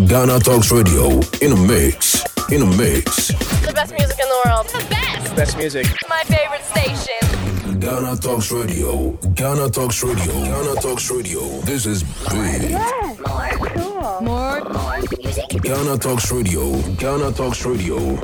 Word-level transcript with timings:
Ghana 0.00 0.40
Talks 0.40 0.72
Radio 0.72 1.20
in 1.42 1.52
a 1.52 1.56
mix. 1.66 2.24
In 2.50 2.62
a 2.62 2.66
mix. 2.76 3.28
The 3.66 3.72
best 3.74 3.92
music 3.92 4.18
in 4.18 4.26
the 4.26 4.42
world. 4.46 4.66
The 4.68 4.86
best. 4.88 5.36
Best 5.36 5.56
music. 5.58 5.86
My 6.08 6.22
favorite 6.24 6.64
station. 6.64 7.78
Ghana 7.78 8.16
Talks 8.16 8.50
Radio. 8.50 9.10
Ghana 9.34 9.68
Talks 9.68 10.02
Radio. 10.02 10.32
Ghana 10.32 10.80
Talks 10.80 11.10
Radio. 11.10 11.42
This 11.60 11.84
is 11.84 12.02
big. 12.30 12.70
Yes. 12.70 13.18
More. 13.18 13.68
Cool. 13.68 14.20
More. 14.22 14.64
More 14.64 14.98
music. 15.18 15.62
Ghana 15.62 15.98
Talks 15.98 16.32
Radio. 16.32 16.80
Ghana 16.94 17.32
Talks 17.32 17.64
Radio. 17.66 18.16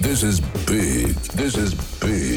This 0.00 0.22
is 0.22 0.40
big. 0.66 1.14
This 1.40 1.56
is 1.56 1.74
big. 2.00 2.35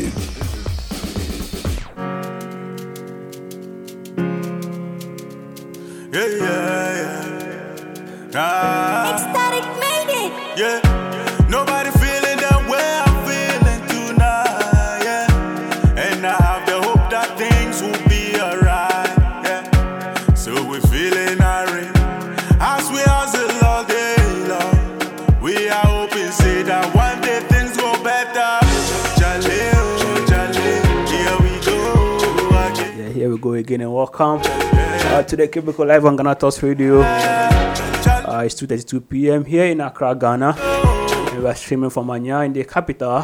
Again 33.59 33.81
and 33.81 33.94
welcome 33.94 34.40
uh, 34.41 35.22
to 35.23 35.36
the 35.36 35.45
Cubicle 35.45 35.86
Live 35.86 36.05
on 36.05 36.16
Ghana 36.16 36.36
Talks 36.36 36.63
Radio. 36.63 37.02
Uh, 37.02 38.44
it's 38.45 38.55
2.32 38.55 39.09
p.m. 39.09 39.44
here 39.44 39.66
in 39.66 39.82
Accra, 39.82 40.16
Ghana. 40.16 40.55
And 40.58 41.43
we 41.43 41.46
are 41.49 41.55
streaming 41.55 41.90
from 41.90 42.10
Anya 42.10 42.37
in 42.40 42.54
the 42.54 42.63
capital. 42.63 43.21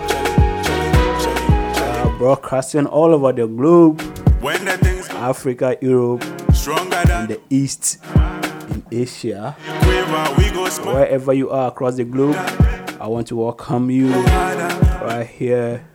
Uh, 1.77 2.17
broadcasting 2.17 2.85
all 2.85 3.13
over 3.13 3.31
the 3.31 3.47
globe, 3.47 4.01
When 4.41 4.65
the 4.65 4.77
things 4.77 5.07
go 5.07 5.15
Africa, 5.15 5.77
Europe, 5.81 6.23
stronger 6.53 7.01
than 7.05 7.27
the 7.27 7.39
East, 7.49 7.99
in 8.69 8.83
Asia. 8.91 9.55
quiver, 9.83 10.35
we 10.37 10.49
go 10.51 10.67
smart. 10.67 10.95
Wherever 10.95 11.33
you 11.33 11.49
are 11.49 11.69
across 11.69 11.95
the 11.95 12.03
globe, 12.03 12.35
I 12.99 13.07
want 13.07 13.27
to 13.27 13.37
welcome 13.37 13.89
you 13.89 14.11
right 14.11 15.25
here 15.25 15.87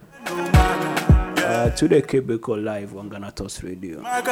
uh, 1.60 1.68
to 1.70 1.88
the 1.88 2.00
Cubicle 2.00 2.56
Live 2.58 2.96
on 2.96 3.08
Ghana 3.10 3.32
Talks 3.32 3.62
Radio. 3.62 4.00
Uh, 4.00 4.22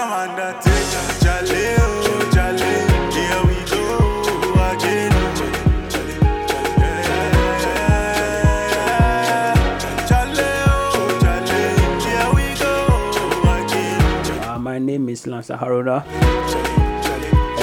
my 14.58 14.78
name 14.78 15.08
is 15.10 15.26
Lansa 15.26 15.58
Haruna. 15.58 16.06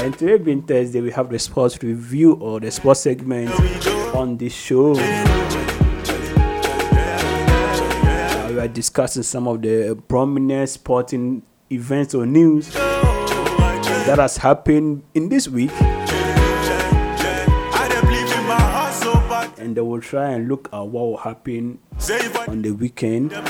And 0.03 0.15
today 0.15 0.37
being 0.37 0.61
Thursday, 0.61 1.01
we 1.01 1.09
have 1.09 1.31
the 1.31 1.39
sports 1.39 1.81
review 1.81 2.33
or 2.33 2.59
the 2.59 2.69
sports 2.69 2.99
segment 2.99 3.49
on 4.13 4.37
this 4.37 4.53
show. 4.53 4.93
Are 8.65 8.67
discussing 8.67 9.23
some 9.23 9.47
of 9.47 9.61
the 9.61 9.97
prominent 10.07 10.67
sporting 10.69 11.43
events 11.71 12.15
or 12.15 12.25
news 12.25 12.73
that 12.73 14.15
has 14.17 14.37
happened 14.37 15.03
in 15.13 15.29
this 15.29 15.47
week, 15.47 15.71
and 19.57 19.75
then 19.75 19.87
we'll 19.87 20.01
try 20.01 20.31
and 20.31 20.47
look 20.47 20.67
at 20.73 20.81
what 20.81 21.05
will 21.05 21.17
happen 21.17 21.77
on 22.47 22.61
the 22.63 22.71
weekend. 22.71 23.33
Uh, 23.33 23.41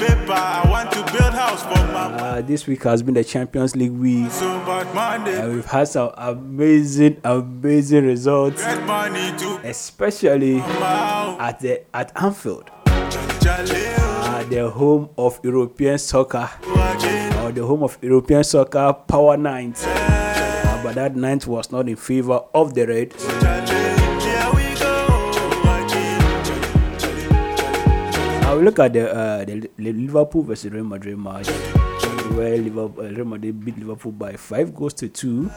this 2.41 2.67
week 2.67 2.83
has 2.83 3.01
been 3.01 3.13
the 3.13 3.23
Champions 3.23 3.73
League 3.75 3.91
week, 3.91 4.29
and 4.41 5.55
we've 5.55 5.65
had 5.65 5.87
some 5.87 6.11
amazing, 6.17 7.21
amazing 7.23 8.05
results, 8.05 8.61
especially 9.63 10.59
at 10.59 11.59
the 11.61 11.83
at 11.93 12.11
Anfield. 12.21 12.69
The 14.49 14.69
home 14.69 15.09
of 15.17 15.39
European 15.43 15.97
soccer 15.97 16.49
or 17.43 17.51
the 17.51 17.65
home 17.65 17.83
of 17.83 17.97
European 18.01 18.43
soccer 18.43 18.93
power 19.07 19.37
night. 19.37 19.83
Uh, 19.85 20.83
but 20.83 20.95
that 20.95 21.15
night 21.15 21.47
was 21.47 21.71
not 21.71 21.89
in 21.89 21.95
favor 21.95 22.41
of 22.53 22.73
the. 22.73 22.85
Jale, 22.85 23.09
here 28.43 28.57
we 28.57 28.63
look 28.63 28.79
at 28.79 28.93
the, 28.93 29.13
uh, 29.13 29.45
the 29.45 29.69
Liverpool 29.77 30.43
versus 30.43 30.71
Real 30.71 30.83
Madrid 30.83 31.17
match 31.17 31.49
where 32.35 32.57
Liverpool, 32.57 33.05
uh, 33.05 33.09
Real 33.09 33.25
Madrid 33.25 33.63
beat 33.63 33.77
Liverpool 33.77 34.11
by 34.11 34.33
five 34.33 34.73
goals 34.73 34.93
to 34.95 35.07
two. 35.07 35.49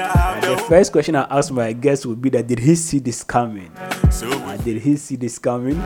And 0.00 0.42
The 0.42 0.56
first 0.68 0.92
question 0.92 1.16
I 1.16 1.26
asked 1.30 1.52
my 1.52 1.72
guest 1.72 2.06
would 2.06 2.20
be 2.22 2.30
that 2.30 2.46
did 2.46 2.58
he 2.58 2.74
see 2.74 2.98
this 2.98 3.22
coming? 3.22 3.70
so 4.10 4.28
Uh, 4.30 4.56
did 4.58 4.80
he 4.82 4.96
see 4.96 5.16
this 5.16 5.38
coming? 5.38 5.78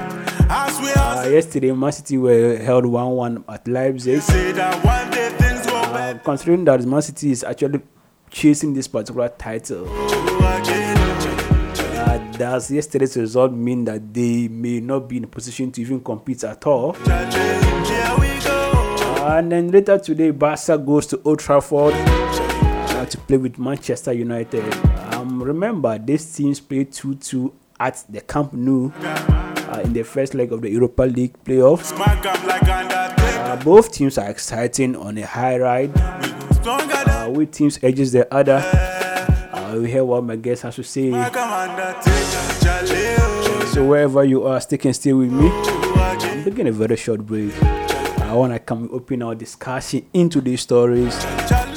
Uh, 0.49 1.27
yesterday, 1.31 1.73
Man 1.73 1.93
City 1.93 2.19
were 2.19 2.57
held 2.59 2.87
1 2.87 3.11
1 3.11 3.45
at 3.49 3.67
Leipzig. 3.69 4.21
say 4.23 4.53
that 4.53 4.85
one 4.85 5.11
day 5.11 5.29
things 5.39 5.67
go 5.67 5.77
Uh, 5.77 6.15
considering 6.25 6.65
that 6.65 6.85
Man 6.85 7.03
City 7.03 7.31
is 7.33 7.43
actually 7.45 7.81
chasing 8.31 8.75
this 8.75 8.87
particular 8.87 9.29
title, 9.29 9.87
uh, 11.99 12.19
does 12.39 12.71
yesterday's 12.71 13.17
result 13.17 13.53
mean 13.53 13.85
that 13.85 14.13
they 14.15 14.47
may 14.49 14.81
not 14.81 15.09
be 15.09 15.17
in 15.19 15.25
a 15.25 15.27
position 15.29 15.71
to 15.73 15.81
even 15.81 16.01
compete 16.01 16.45
at 16.45 16.65
all? 16.67 16.93
Jale, 17.05 17.31
here 17.85 18.15
we 18.21 18.29
go. 18.45 19.25
And 19.27 19.51
then 19.51 19.71
later 19.73 19.99
today, 19.99 20.31
Barca 20.31 20.79
goes 20.79 21.07
to 21.09 21.21
Old 21.25 21.41
Trafford 21.41 21.95
uh, 23.07 23.11
to 23.11 23.19
play 23.19 23.37
with 23.37 23.59
Manchester 23.59 24.13
United. 24.13 24.65
Um, 25.15 25.43
remember, 25.43 25.99
these 25.99 26.35
teams 26.35 26.61
played 26.61 26.93
2 26.93 27.15
2 27.17 27.53
at 27.79 28.05
the 28.09 28.21
Camp 28.21 28.53
Nou 28.53 28.91
uh, 28.97 29.81
in 29.85 29.93
the 29.93 30.03
first 30.03 30.35
leg 30.35 30.53
of 30.53 30.63
the 30.63 30.71
Europa 30.71 31.03
League 31.03 31.35
playoffs. 31.45 31.93
Uh, 31.97 33.57
both 33.65 33.93
teams 33.93 34.19
are 34.19 34.29
exciting 34.29 34.97
on 34.97 35.19
a 35.19 35.27
high 35.27 35.59
ride. 35.59 35.93
Uh, 35.97 37.29
which 37.31 37.53
teams 37.53 37.79
edges 37.83 38.13
the 38.13 38.33
other? 38.35 38.61
Uh, 39.53 39.79
we 39.81 39.91
hear 39.91 40.05
what 40.05 40.25
my 40.25 40.37
guest 40.37 40.63
has 40.63 40.75
to 40.75 40.83
say. 40.83 41.11
So 43.73 43.85
wherever 43.85 44.25
you 44.25 44.45
are, 44.47 44.61
stick 44.61 44.85
and 44.85 44.97
stay 44.97 45.13
with 45.13 45.31
me. 45.31 45.51
I'm 45.53 46.45
taking 46.45 46.67
a 46.67 46.73
very 46.73 46.97
short 46.97 47.25
break. 47.25 47.53
I 48.37 48.39
want 48.39 48.53
to 48.53 48.59
come 48.59 48.91
open 48.93 49.23
our 49.23 49.35
discussion 49.35 50.05
into 50.13 50.43
these 50.43 50.61
stories 50.61 51.17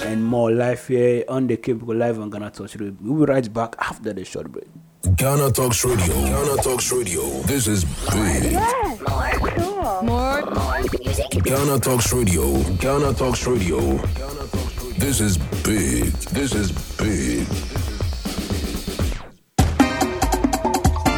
and 0.03 0.21
more 0.21 0.51
life 0.51 0.89
here 0.89 1.23
on 1.29 1.47
the 1.47 1.55
Cubicle 1.55 1.95
Live 1.95 2.19
on 2.19 2.29
Ghana 2.29 2.51
Talks 2.51 2.75
Radio. 2.75 2.93
We'll 2.99 3.25
be 3.25 3.31
right 3.31 3.53
back 3.53 3.77
after 3.79 4.11
the 4.11 4.25
short 4.25 4.51
break. 4.51 4.67
Ghana 5.15 5.51
Talks 5.53 5.85
Radio. 5.85 6.13
Ghana 6.13 6.61
Talks 6.61 6.91
Radio. 6.91 7.21
This 7.43 7.67
is 7.67 7.85
big. 8.11 8.51
Yes, 8.51 8.99
More. 10.03 10.41
Ghana 11.43 11.79
Talks 11.79 12.11
Radio. 12.11 12.61
Ghana 12.73 13.13
Talks 13.13 13.47
Radio. 13.47 13.79
This 14.97 15.21
is 15.21 15.37
big. 15.63 16.11
This 16.35 16.53
is 16.53 16.73
big. 16.97 17.47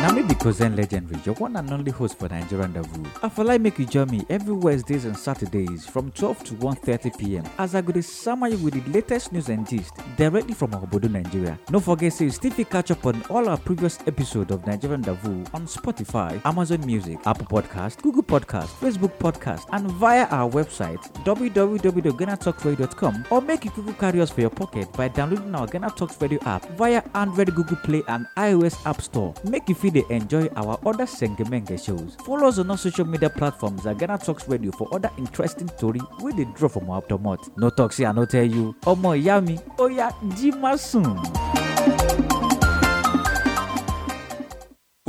Now 0.02 0.12
me 0.14 0.24
be 0.24 0.34
legendary, 0.34 0.88
your 1.24 1.36
one 1.36 1.56
and 1.58 1.72
only 1.72 1.92
host 1.92 2.18
for 2.18 2.28
Nigerian 2.28 2.74
Rendezvous. 2.74 3.06
I 3.22 3.30
feel 3.30 3.46
like 3.46 3.62
make 3.62 3.78
you 3.78 3.86
join 3.86 4.10
me 4.10 4.26
every 4.32 4.56
Wednesdays 4.56 5.06
and 5.06 5.16
Saturdays 5.16 5.86
from 5.86 6.10
12 6.14 6.44
to 6.46 6.54
1.30 6.56 7.20
p.m. 7.20 7.44
as 7.60 7.76
I 7.76 7.82
go 7.82 7.94
to 7.94 8.02
summer 8.02 8.48
you 8.48 8.58
with 8.58 8.74
the 8.74 8.82
latest 8.92 9.32
news 9.32 9.50
and 9.50 9.70
gist 9.70 9.94
directly 10.18 10.56
from 10.56 10.72
Obodo, 10.72 11.08
Nigeria. 11.08 11.60
Don't 11.68 11.84
forget 11.84 12.14
say 12.14 12.26
you 12.26 12.32
still 12.32 12.52
catch 12.66 12.90
up 12.90 13.06
on 13.06 13.22
all 13.30 13.48
our 13.48 13.60
previous 13.60 14.00
episodes 14.08 14.50
of 14.52 14.66
Nigerian 14.66 15.04
Rendezvous 15.04 15.46
on 15.54 15.68
Spotify, 15.68 16.44
Amazon 16.48 16.84
Music, 16.84 17.20
Apple 17.28 17.46
Podcast, 17.46 18.02
Google 18.02 18.24
Podcast, 18.24 18.70
Facebook 18.82 19.16
Podcast, 19.20 19.68
and 19.72 19.86
via 19.92 20.26
our 20.32 20.50
website 20.50 20.98
www.ghanatalkradio.com 21.26 23.26
or 23.30 23.40
make 23.40 23.66
you 23.66 23.72
Google 23.76 23.94
carry 23.94 24.20
us 24.20 24.32
for 24.32 24.42
your 24.42 24.50
pocket 24.50 24.92
by 24.94 25.10
downloading 25.10 25.54
our 25.54 25.68
Ghana 25.68 25.92
Talks 25.92 26.20
Radio 26.20 26.40
app 26.46 26.66
via 26.72 27.04
Android, 27.14 27.54
Google 27.54 27.78
Play, 27.78 28.02
and 28.08 28.26
iOS 28.36 28.84
App 28.88 29.00
Store. 29.00 29.36
Make 29.44 29.70
you 29.70 29.76
feel 29.76 29.91
they 29.92 30.04
enjoy 30.10 30.48
our 30.56 30.80
other 30.86 31.06
Sengemenge 31.06 31.84
shows. 31.86 32.16
Follow 32.26 32.48
us 32.48 32.60
on 32.60 32.72
our 32.72 32.78
social 32.78 33.06
media 33.06 33.30
platforms 33.30 33.86
at 33.86 33.98
Ghana 33.98 34.18
Talks 34.20 34.48
Radio 34.48 34.72
for 34.72 34.88
other 34.94 35.12
interesting 35.18 35.68
story 35.70 36.02
with 36.22 36.38
the 36.38 36.46
draw 36.56 36.70
from 36.70 36.90
our 36.90 37.02
Tomot. 37.04 37.56
No 37.58 37.70
talk, 37.70 37.94
see, 37.94 38.06
I 38.06 38.12
no 38.12 38.26
tell 38.26 38.44
you. 38.46 38.76
Omo 38.82 39.16
yami, 39.22 39.62
oya, 39.80 40.12
jima 40.36 40.78
soon. 40.78 41.71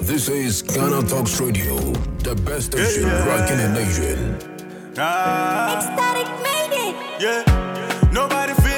This 0.00 0.28
is 0.28 0.62
Ghana 0.62 1.02
Talks 1.08 1.40
Radio, 1.40 1.76
the 2.22 2.34
best 2.46 2.66
station 2.72 3.04
rocking 3.26 3.58
the 3.58 3.68
nation. 3.74 4.38
Ah, 4.96 5.76
Ecstatic 5.76 6.28
made 6.46 6.72
it. 6.88 6.94
yeah. 7.20 7.42
Nobody 8.12 8.54
feeling 8.62 8.75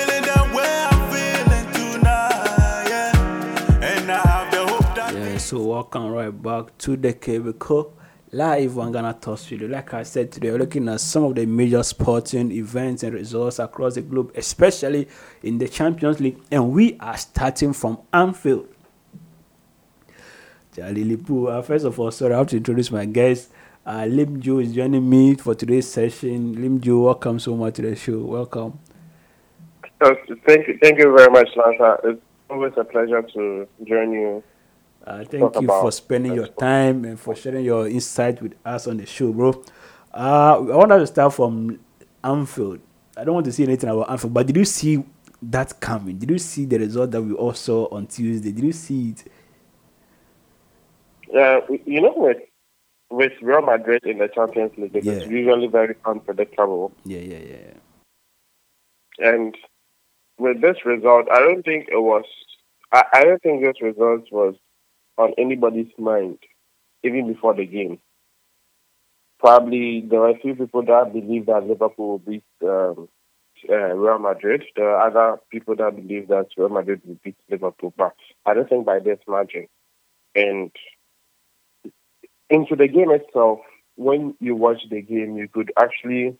so 5.48 5.62
welcome 5.62 6.08
right 6.08 6.42
back 6.42 6.76
to 6.76 6.94
the 6.94 7.10
Cubicle 7.10 7.96
live 8.32 8.78
on 8.78 8.92
Ghana 8.92 9.16
Talk 9.18 9.38
Studio. 9.38 9.66
Like 9.66 9.94
I 9.94 10.02
said 10.02 10.30
today, 10.30 10.50
we're 10.50 10.58
looking 10.58 10.86
at 10.90 11.00
some 11.00 11.24
of 11.24 11.36
the 11.36 11.46
major 11.46 11.82
sporting 11.82 12.52
events 12.52 13.02
and 13.02 13.14
results 13.14 13.58
across 13.58 13.94
the 13.94 14.02
globe, 14.02 14.30
especially 14.34 15.08
in 15.42 15.56
the 15.56 15.66
Champions 15.66 16.20
League, 16.20 16.38
and 16.50 16.70
we 16.70 16.98
are 17.00 17.16
starting 17.16 17.72
from 17.72 17.98
Anfield. 18.12 18.68
Charlie 20.76 21.16
Lipu. 21.16 21.50
Uh, 21.50 21.62
first 21.62 21.86
of 21.86 21.98
all, 21.98 22.10
sorry, 22.10 22.34
I 22.34 22.36
have 22.36 22.48
to 22.48 22.58
introduce 22.58 22.90
my 22.90 23.06
guest. 23.06 23.50
Uh, 23.86 24.04
Lim 24.04 24.42
Joe 24.42 24.58
is 24.58 24.74
joining 24.74 25.08
me 25.08 25.34
for 25.34 25.54
today's 25.54 25.90
session. 25.90 26.60
Lim 26.60 26.78
Joe, 26.78 27.04
welcome 27.04 27.38
so 27.38 27.56
much 27.56 27.76
to 27.76 27.82
the 27.82 27.96
show. 27.96 28.18
Welcome. 28.18 28.78
So, 30.04 30.14
thank 30.46 30.68
you, 30.68 30.78
thank 30.82 30.98
you 30.98 31.10
very 31.16 31.30
much, 31.30 31.48
Lanza. 31.56 32.00
It's 32.04 32.20
always 32.50 32.74
a 32.76 32.84
pleasure 32.84 33.22
to 33.22 33.66
join 33.86 34.12
you. 34.12 34.42
Uh, 35.08 35.24
thank 35.24 35.54
you 35.58 35.66
for 35.66 35.90
spending 35.90 36.34
your 36.34 36.48
time 36.48 37.02
and 37.06 37.18
for 37.18 37.34
sharing 37.34 37.64
your 37.64 37.88
insight 37.88 38.42
with 38.42 38.54
us 38.62 38.86
on 38.86 38.98
the 38.98 39.06
show, 39.06 39.32
bro. 39.32 39.64
Uh, 40.12 40.58
I 40.58 40.76
want 40.76 40.90
to 40.90 41.06
start 41.06 41.32
from 41.32 41.80
Anfield. 42.22 42.80
I 43.16 43.24
don't 43.24 43.32
want 43.32 43.46
to 43.46 43.52
see 43.52 43.62
anything 43.62 43.88
about 43.88 44.10
Anfield, 44.10 44.34
but 44.34 44.46
did 44.46 44.56
you 44.56 44.66
see 44.66 45.02
that 45.40 45.80
coming? 45.80 46.18
Did 46.18 46.28
you 46.30 46.38
see 46.38 46.66
the 46.66 46.78
result 46.78 47.10
that 47.12 47.22
we 47.22 47.32
all 47.32 47.54
saw 47.54 47.86
on 47.90 48.06
Tuesday? 48.06 48.52
Did 48.52 48.62
you 48.62 48.72
see 48.72 49.10
it? 49.10 49.24
Yeah, 51.32 51.60
you 51.86 52.02
know, 52.02 52.12
with 52.14 52.38
with 53.10 53.32
Real 53.40 53.62
Madrid 53.62 54.04
in 54.04 54.18
the 54.18 54.28
Champions 54.28 54.72
League, 54.76 55.02
Yeah. 55.02 55.24
usually 55.24 55.68
very 55.68 55.94
unpredictable. 56.04 56.92
Yeah, 57.06 57.20
yeah, 57.20 57.38
yeah. 59.18 59.26
And 59.30 59.56
with 60.38 60.60
this 60.60 60.84
result, 60.84 61.28
I 61.32 61.38
don't 61.38 61.62
think 61.64 61.88
it 61.90 61.96
was. 61.96 62.24
I, 62.92 63.04
I 63.14 63.24
don't 63.24 63.42
think 63.42 63.62
this 63.62 63.80
result 63.80 64.30
was 64.30 64.54
on 65.18 65.34
anybody's 65.36 65.92
mind, 65.98 66.38
even 67.02 67.30
before 67.32 67.54
the 67.54 67.66
game. 67.66 67.98
Probably 69.38 70.00
there 70.08 70.22
are 70.22 70.30
a 70.30 70.38
few 70.38 70.54
people 70.54 70.82
that 70.84 71.12
believe 71.12 71.46
that 71.46 71.66
Liverpool 71.66 72.08
will 72.08 72.18
beat 72.18 72.44
um, 72.62 73.08
uh, 73.68 73.94
Real 73.94 74.18
Madrid. 74.18 74.64
There 74.74 74.90
are 74.90 75.08
other 75.08 75.40
people 75.50 75.76
that 75.76 75.96
believe 75.96 76.28
that 76.28 76.46
Real 76.56 76.68
Madrid 76.68 77.02
will 77.04 77.18
beat 77.22 77.36
Liverpool, 77.50 77.92
but 77.96 78.14
I 78.46 78.54
don't 78.54 78.68
think 78.68 78.86
by 78.86 79.00
this 79.00 79.18
margin. 79.28 79.68
And 80.34 80.70
into 82.50 82.76
the 82.76 82.88
game 82.88 83.10
itself, 83.10 83.60
when 83.96 84.34
you 84.40 84.54
watch 84.54 84.82
the 84.90 85.02
game, 85.02 85.36
you 85.36 85.48
could 85.48 85.72
actually 85.80 86.36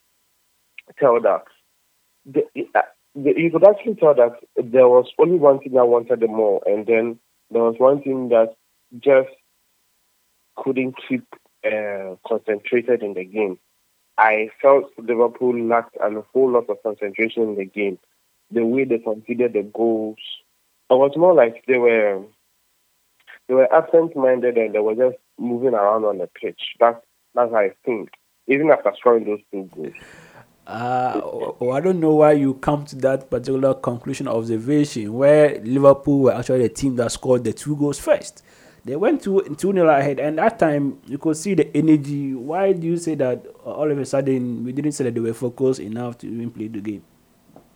tell 0.99 1.21
that 1.21 1.45
the, 2.25 2.43
uh, 2.75 2.83
the, 3.15 3.35
you 3.37 3.51
could 3.51 3.67
actually 3.67 3.97
tell 3.97 4.15
that 4.15 4.39
there 4.57 4.89
was 4.89 5.07
only 5.19 5.37
one 5.37 5.59
thing 5.59 5.77
I 5.79 5.83
wanted 5.83 6.21
the 6.21 6.29
more, 6.29 6.63
and 6.67 6.87
then 6.87 7.19
there 7.51 7.63
was 7.63 7.75
one 7.79 8.03
thing 8.03 8.29
that 8.29 8.55
just 8.99 9.29
couldn't 10.57 10.95
keep 11.09 11.25
uh, 11.65 12.17
concentrated 12.27 13.03
in 13.03 13.15
the 13.15 13.25
game. 13.25 13.59
I 14.17 14.51
felt 14.61 14.91
Liverpool 14.99 15.59
lacked 15.67 15.97
a 16.01 16.11
whole 16.33 16.51
lot 16.51 16.69
of 16.69 16.83
concentration 16.83 17.43
in 17.45 17.57
the 17.57 17.65
game. 17.65 17.99
The 18.51 18.65
way 18.65 18.85
they 18.85 18.99
conceded 18.99 19.53
the 19.53 19.63
goals, 19.63 20.19
it 20.91 20.95
was 20.95 21.13
more 21.17 21.35
like 21.35 21.65
they 21.67 21.79
were 21.79 22.25
they 23.47 23.55
were 23.55 23.73
absent-minded 23.73 24.57
and 24.57 24.75
they 24.75 24.79
were 24.79 24.95
just 24.95 25.17
moving 25.39 25.75
around 25.75 26.05
on 26.05 26.19
the 26.19 26.29
pitch. 26.41 26.61
That's 26.81 27.01
that's 27.35 27.53
how 27.53 27.59
I 27.59 27.71
think. 27.85 28.11
Even 28.49 28.71
after 28.71 28.93
scoring 28.99 29.25
those 29.25 29.41
two 29.53 29.71
goals. 29.75 29.95
Uh, 30.67 31.21
I 31.73 31.81
don't 31.81 32.01
know 32.01 32.15
why 32.15 32.33
you 32.33 32.55
come 32.55 32.85
to 32.87 32.97
that 32.97 33.31
particular 33.31 33.73
conclusion 33.75 34.29
observation 34.29 35.13
where 35.15 35.59
Liverpool 35.61 36.21
were 36.21 36.35
actually 36.35 36.63
the 36.63 36.69
team 36.69 36.97
that 36.97 37.13
scored 37.13 37.45
the 37.45 37.53
two 37.53 37.77
goals 37.77 37.99
first. 37.99 38.43
They 38.89 38.97
went 38.97 39.21
to 39.25 39.43
2 39.43 39.73
0 39.75 39.87
ahead, 39.91 40.19
and 40.19 40.39
that 40.39 40.59
time 40.59 40.99
you 41.07 41.19
could 41.19 41.37
see 41.37 41.53
the 41.53 41.69
energy. 41.77 42.35
Why 42.35 42.73
do 42.73 42.87
you 42.87 42.97
say 42.97 43.17
that 43.17 43.45
uh, 43.67 43.73
all 43.73 43.91
of 43.93 43.99
a 43.99 44.07
sudden 44.07 44.65
we 44.65 44.73
didn't 44.73 44.93
say 44.93 45.05
that 45.05 45.13
they 45.15 45.21
were 45.21 45.35
focused 45.35 45.79
enough 45.81 46.17
to 46.19 46.27
even 46.27 46.51
play 46.51 46.69
the 46.69 46.81
game? 46.81 47.03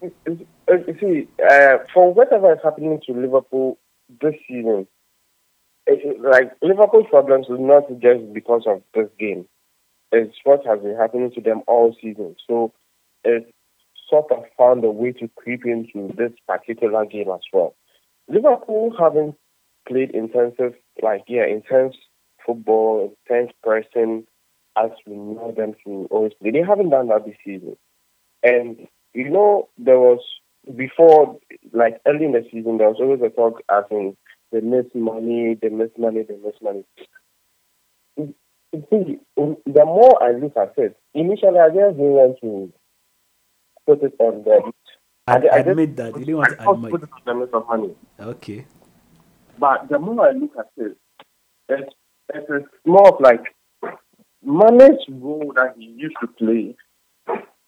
It's- 0.00 0.46
You 0.88 0.96
see, 0.98 1.28
uh, 1.46 1.78
for 1.92 2.14
whatever 2.14 2.50
is 2.54 2.60
happening 2.64 2.98
to 3.06 3.12
Liverpool 3.12 3.76
this 4.22 4.34
season, 4.48 4.86
it, 5.86 6.00
it- 6.02 6.20
like 6.22 6.52
Liverpool's 6.62 7.08
problems 7.10 7.44
is 7.50 7.60
not 7.60 7.82
just 8.00 8.32
because 8.32 8.62
of 8.66 8.80
this 8.94 9.10
game. 9.18 9.44
It's 10.12 10.34
what 10.44 10.64
has 10.64 10.80
been 10.80 10.96
happening 10.96 11.30
to 11.32 11.42
them 11.42 11.60
all 11.66 11.94
season. 12.00 12.36
So 12.48 12.72
it 13.22 13.52
sort 14.08 14.32
of 14.32 14.44
found 14.56 14.82
a 14.84 14.90
way 14.90 15.12
to 15.12 15.28
creep 15.36 15.66
into 15.66 16.10
this 16.16 16.32
particular 16.48 17.04
game 17.04 17.28
as 17.28 17.42
well. 17.52 17.74
Liverpool 18.28 18.94
haven't 18.98 19.34
played 19.88 20.10
intensive, 20.10 20.74
like 21.02 21.24
yeah, 21.28 21.46
intense 21.46 21.96
football, 22.44 23.14
intense 23.28 23.52
pressing, 23.62 24.26
as 24.76 24.90
we 25.06 25.14
know 25.16 25.52
them 25.56 25.74
to 25.84 26.06
always 26.10 26.32
play. 26.40 26.50
They 26.50 26.62
haven't 26.62 26.90
done 26.90 27.08
that 27.08 27.24
this 27.24 27.36
season. 27.44 27.76
And 28.42 28.86
you 29.14 29.30
know, 29.30 29.68
there 29.78 29.98
was 29.98 30.20
before, 30.76 31.38
like 31.72 32.00
early 32.06 32.24
in 32.26 32.32
the 32.32 32.44
season, 32.50 32.78
there 32.78 32.88
was 32.88 32.98
always 33.00 33.20
a 33.22 33.28
talk 33.30 33.60
as 33.70 33.84
in 33.90 34.16
they 34.52 34.60
miss 34.60 34.86
Mane, 34.94 35.58
they 35.60 35.68
miss 35.68 35.90
Mane, 35.98 36.24
they 36.28 36.36
miss 36.36 36.54
Mane. 36.62 36.84
See, 38.90 39.18
the 39.34 39.84
more 39.84 40.22
I 40.22 40.32
look 40.32 40.56
at 40.56 40.72
it, 40.78 40.96
initially 41.14 41.58
I 41.58 41.68
just 41.68 41.96
didn't 41.96 42.12
want 42.12 42.38
to 42.40 42.72
put 43.86 44.02
it 44.02 44.14
on 44.18 44.42
them. 44.44 44.72
I, 45.26 45.32
I- 45.32 45.36
I 45.36 45.40
just- 45.40 45.68
admit 45.68 45.96
that. 45.96 46.18
You 46.18 46.24
didn't 46.24 46.36
want 46.38 46.58
to 46.58 46.70
admit. 46.70 46.90
put 46.92 47.02
it 47.02 47.08
on 47.26 47.40
the 47.40 47.56
of 47.56 47.80
Mane. 47.80 47.96
Okay. 48.18 48.64
But 49.58 49.88
the 49.88 49.98
more 49.98 50.28
I 50.28 50.32
look 50.32 50.52
at 50.58 50.70
it, 50.76 50.96
it's, 51.68 51.94
it's 52.34 52.66
more 52.86 53.08
of 53.14 53.20
like 53.20 53.54
Mane's 54.44 55.00
role 55.08 55.52
that 55.56 55.74
he 55.78 55.84
used 55.84 56.16
to 56.20 56.26
play, 56.26 56.74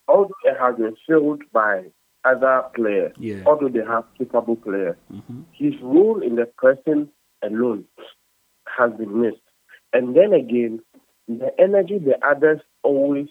although 0.09 0.35
it 0.45 0.57
has 0.59 0.77
been 0.77 0.97
filled 1.07 1.43
by 1.53 1.85
other 2.25 2.65
players, 2.75 3.13
Yeah. 3.19 3.43
although 3.47 3.69
they 3.69 3.85
have 3.85 4.05
capable 4.19 4.57
players, 4.57 4.97
hmm 5.11 5.43
his 5.53 5.75
role 5.83 6.21
in 6.21 6.35
the 6.35 6.47
pressing 6.59 7.09
alone 7.43 7.85
has 8.77 8.91
been 8.95 9.21
missed. 9.21 9.37
And 9.93 10.17
then 10.17 10.33
again, 10.33 10.81
the 11.29 11.53
energy 11.61 11.99
the 11.99 12.19
others 12.27 12.61
always 12.83 13.29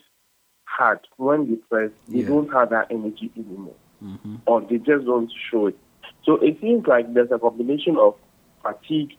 had 0.65 1.00
when 1.17 1.50
they 1.50 1.57
press, 1.57 1.91
they 2.07 2.19
Yeah. 2.19 2.27
don't 2.27 2.50
have 2.53 2.69
that 2.69 2.88
energy 2.91 3.29
anymore 3.36 3.75
hmm 4.00 4.36
or 4.45 4.62
they 4.62 4.77
just 4.77 5.05
don't 5.05 5.31
show 5.51 5.67
it. 5.67 5.77
So 6.24 6.36
it 6.38 6.60
seems 6.62 6.88
like 6.88 7.13
there's 7.13 7.31
a 7.31 7.39
combination 7.39 7.98
of 7.98 8.15
fatigue 8.63 9.15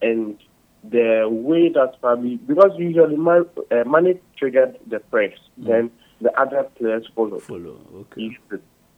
and 0.00 0.38
the 0.84 1.28
way 1.28 1.68
that 1.68 2.00
probably 2.00 2.36
because 2.36 2.70
usually 2.78 3.16
man, 3.16 3.44
uh, 3.70 3.84
Mane 3.88 4.20
triggered 4.36 4.78
the 4.86 5.00
press, 5.00 5.32
then 5.58 5.90
the 6.20 6.32
other 6.40 6.64
players 6.76 7.06
follow. 7.14 7.38
Follow. 7.40 7.78
Okay. 7.94 8.38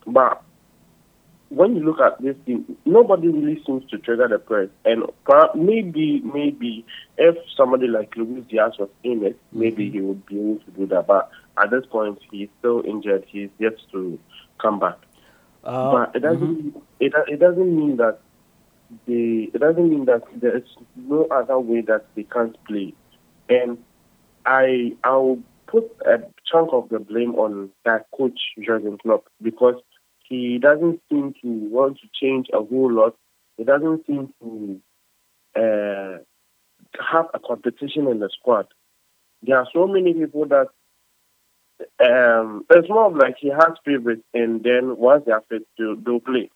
But 0.07 0.43
when 1.51 1.77
you 1.77 1.85
look 1.85 2.01
at 2.01 2.21
this 2.21 2.37
team, 2.47 2.77
nobody 2.85 3.29
really 3.29 3.63
seems 3.67 3.89
to 3.91 3.99
trigger 3.99 4.29
the 4.29 4.39
press. 4.39 4.69
And 4.85 5.05
maybe, 5.55 6.21
maybe 6.21 6.85
if 7.17 7.37
somebody 7.57 7.87
like 7.87 8.17
Luis 8.17 8.45
Diaz 8.49 8.73
was 8.79 8.91
in 9.03 9.25
it, 9.25 9.39
maybe 9.53 9.91
he 9.91 10.01
would 10.01 10.25
be 10.27 10.39
able 10.39 10.59
to 10.61 10.71
do 10.73 10.87
that. 10.87 11.07
But 11.07 11.31
at 11.57 11.71
this 11.71 11.87
point, 11.87 12.19
he's 12.31 12.49
still 12.59 12.83
injured. 12.85 13.25
He's 13.27 13.51
yet 13.59 13.75
to 13.93 14.19
come 14.61 14.79
back. 14.79 14.99
Uh, 15.65 15.93
but 15.93 16.17
it 16.17 16.21
doesn't. 16.21 16.77
It, 17.01 17.13
it 17.27 17.41
doesn't 17.41 17.77
mean 17.77 17.97
that 17.97 18.21
they. 19.07 19.51
It 19.55 19.61
doesn't 19.61 19.89
mean 19.89 20.05
that 20.07 20.23
there 20.41 20.57
is 20.57 20.65
no 20.97 21.27
other 21.31 21.59
way 21.59 21.83
that 21.83 22.07
they 22.15 22.25
can't 22.25 22.57
play. 22.67 22.95
And 23.49 23.79
I 24.47 24.93
I'll 25.05 25.39
put 25.67 25.85
a 26.07 26.19
chunk 26.51 26.71
of 26.73 26.89
the 26.89 26.99
blame 26.99 27.35
on 27.35 27.71
that 27.85 28.07
coach 28.17 28.41
Jurgen 28.65 28.99
Klopp 28.99 29.25
because 29.43 29.75
he 30.29 30.59
doesn't 30.59 31.01
seem 31.11 31.35
to 31.43 31.49
want 31.49 31.99
to 32.01 32.09
change 32.21 32.47
a 32.53 32.59
whole 32.63 32.93
lot. 32.93 33.17
He 33.57 33.65
doesn't 33.65 34.07
seem 34.07 34.33
to 34.41 34.81
uh, 35.57 36.19
have 37.13 37.27
a 37.35 37.39
competition 37.39 38.07
in 38.09 38.21
the 38.21 38.31
squad. 38.39 38.67
There 39.43 39.57
are 39.57 39.67
so 39.73 39.87
many 39.87 40.15
people 40.15 40.47
that 40.47 40.69
um, 42.01 42.65
it's 42.71 42.89
more 42.89 43.13
like 43.13 43.37
he 43.41 43.49
has 43.49 43.73
favorites, 43.85 44.25
and 44.35 44.63
then 44.63 44.97
once 44.97 45.25
they 45.27 45.33
are 45.33 45.45
fit, 45.49 45.67
they'll, 45.79 45.97
they'll 45.97 46.21
play. 46.21 46.51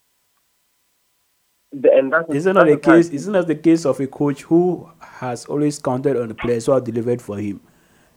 The, 1.73 1.91
and 1.93 2.12
that's 2.12 2.29
Isn't 2.31 2.55
that 2.55 2.67
the 2.67 2.76
case? 2.76 3.09
Isn't 3.09 3.33
that 3.33 3.47
the 3.47 3.55
case 3.55 3.87
of 3.87 3.99
a 4.00 4.07
coach 4.07 4.43
who 4.43 4.91
has 5.00 5.47
always 5.47 5.79
counted 5.79 6.17
on 6.17 6.29
the 6.29 6.35
players 6.35 6.67
who 6.67 6.73
have 6.73 6.85
delivered 6.85 7.23
for 7.23 7.38
him, 7.38 7.61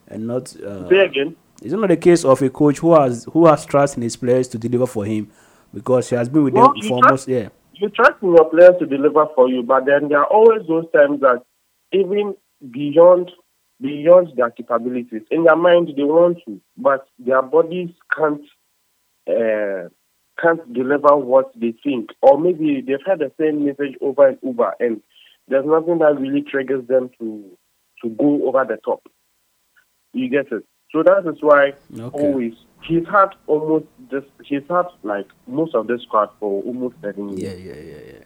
and 0.08 0.28
not? 0.28 0.54
Uh, 0.62 0.90
Say 0.90 1.00
again. 1.06 1.36
Isn't 1.62 1.80
that 1.82 1.88
the 1.88 1.98
case 1.98 2.26
of 2.26 2.42
a 2.42 2.50
coach 2.50 2.80
who 2.80 2.94
has 2.96 3.26
who 3.32 3.46
has 3.46 3.66
trust 3.66 3.96
in 3.96 4.04
his 4.04 4.18
players 4.18 4.48
to 4.50 4.58
deliver 4.58 4.86
for 4.86 5.06
him, 5.06 5.32
because 5.74 6.10
he 6.10 6.16
has 6.18 6.28
been 6.28 6.44
with 6.44 6.54
Well, 6.54 6.74
them 6.74 6.82
for 6.82 7.00
trust- 7.00 7.04
almost 7.06 7.28
yeah. 7.30 7.50
you 7.76 7.90
trust 7.90 8.22
in 8.22 8.30
your 8.36 8.46
players 8.50 8.76
to 8.80 8.86
deliver 8.86 9.26
for 9.36 9.48
you, 9.50 9.64
but 9.64 9.86
then 9.86 10.10
there 10.10 10.20
are 10.20 10.26
always 10.28 10.68
those 10.68 10.86
times 10.94 11.22
that 11.22 11.42
even 11.94 12.36
beyond 12.72 13.32
beyond 13.82 14.30
their 14.36 14.52
capabilities, 14.52 15.22
in 15.32 15.44
their 15.46 15.56
mind 15.56 15.94
they 15.96 16.04
want 16.04 16.40
to, 16.46 16.60
but 16.78 17.08
their 17.20 17.42
bodies 17.42 17.90
can't 18.16 18.42
uh, 19.30 19.88
can't 20.42 20.74
deliver 20.74 21.16
what 21.16 21.52
they 21.60 21.74
think, 21.84 22.10
or 22.22 22.40
maybe 22.40 22.82
they've 22.82 23.06
had 23.06 23.20
the 23.20 23.32
same 23.40 23.66
message 23.66 23.96
over 24.02 24.28
and 24.30 24.38
over, 24.44 24.74
and 24.80 25.02
there's 25.48 25.66
nothing 25.66 26.00
that 26.00 26.20
really 26.20 26.42
triggers 26.42 26.86
them 26.88 27.10
to 27.20 27.44
to 28.04 28.10
go 28.10 28.48
over 28.48 28.66
the 28.68 28.78
top. 28.84 29.08
You 30.14 30.30
get 30.30 30.52
it? 30.52 30.66
So 30.92 31.04
that 31.04 31.26
is 31.30 31.42
why 31.42 31.74
Okay. 31.94 32.10
always 32.28 32.54
he's 32.84 33.06
had 33.08 33.30
almost 33.48 33.86
this 34.12 34.24
he's 34.44 34.64
had 34.70 34.86
like 35.04 35.28
most 35.48 35.76
of 35.76 35.88
the 35.88 36.00
squad 36.00 36.30
for 36.40 36.62
almost 36.64 36.96
seven 37.02 37.38
years. 37.38 37.60
Yeah, 37.60 37.74
yeah, 37.74 37.82
yeah, 37.82 38.14
yeah. 38.14 38.24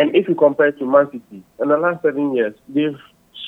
And 0.00 0.14
if 0.14 0.28
you 0.28 0.34
compare 0.34 0.72
to 0.72 0.84
Man 0.86 1.06
City, 1.10 1.42
in 1.60 1.68
the 1.68 1.76
last 1.78 2.02
seven 2.02 2.34
years, 2.34 2.54
they've 2.68 2.98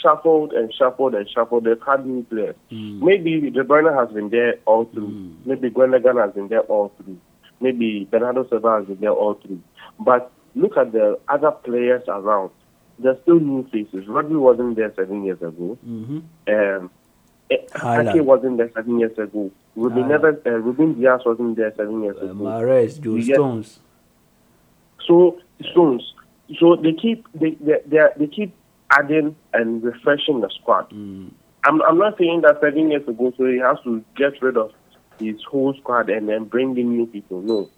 shuffled 0.02 0.52
and 0.52 0.73
shuffled 0.73 1.14
and 1.14 1.28
shuffled. 1.28 1.64
They've 1.64 1.83
had 1.87 2.07
new 2.07 2.23
players. 2.25 2.57
Hmm. 2.71 3.04
Maybe 3.04 3.50
De 3.50 3.62
Bruyne 3.62 3.95
has 3.95 4.12
been 4.14 4.30
there 4.30 4.54
all 4.66 4.85
through. 4.87 5.09
Hmm. 5.09 5.33
Maybe 5.45 5.71
Gundogan 5.71 6.21
has 6.25 6.33
been 6.35 6.49
there 6.49 6.61
all 6.62 6.92
through. 6.97 7.19
Maybe 7.61 8.07
Bernardo 8.11 8.47
Silva 8.49 8.83
been 8.83 8.99
there 9.00 9.11
all 9.11 9.35
three. 9.35 9.61
But 9.99 10.31
look 10.55 10.76
at 10.76 10.93
the 10.93 11.19
other 11.29 11.50
players 11.50 12.02
around. 12.09 12.50
There's 12.99 13.21
still 13.23 13.40
new 13.40 13.67
faces. 13.71 14.05
Rodri 14.07 14.38
wasn't 14.38 14.76
there 14.76 14.93
seven 14.95 15.25
years 15.25 15.38
ago. 15.40 15.79
Um, 15.85 16.23
eh, 17.50 17.57
Haaland. 17.75 18.14
Ake 18.14 18.25
wasn't 18.25 18.57
there 18.59 18.71
seven 18.75 18.99
years 18.99 19.17
ago. 19.19 19.50
Ruben. 19.76 20.05
Neves, 20.05 20.47
uh, 20.47 20.50
Ruben 20.50 20.95
Dias 21.00 21.23
wasn't 21.25 21.57
there 21.57 21.73
seven 21.76 22.02
years 22.02 22.17
Uh, 22.21 22.26
ago. 22.26 22.35
Mahrez, 22.35 23.00
Joe 23.00 23.21
Stones. 23.21 23.81
So 25.07 25.38
Stones. 25.73 26.14
So 26.59 26.76
they 26.76 26.93
keep 26.93 27.26
they 27.35 27.52
they 27.61 27.76
they, 27.87 28.07
they 28.19 28.26
keep 28.26 28.55
adding 28.90 29.37
and 29.55 29.83
refreshing 29.83 30.40
the 30.40 30.50
squad. 30.61 30.90
I'm 30.93 31.83
I'm 31.83 31.99
not 31.99 32.19
saying 32.19 32.40
that 32.43 32.61
seven 32.61 32.90
years 32.90 33.07
ago, 33.07 33.33
so 33.37 33.45
he 33.47 33.59
has 33.59 33.79
to 33.85 34.02
get 34.17 34.40
rid 34.43 34.57
of 34.57 34.73
his 35.21 35.43
whole 35.49 35.75
squad 35.75 36.11
and 36.11 36.29
then 36.29 36.45
bring 36.45 36.77
in 36.77 36.97
new 36.97 37.07
people. 37.07 37.43
No. 37.43 37.71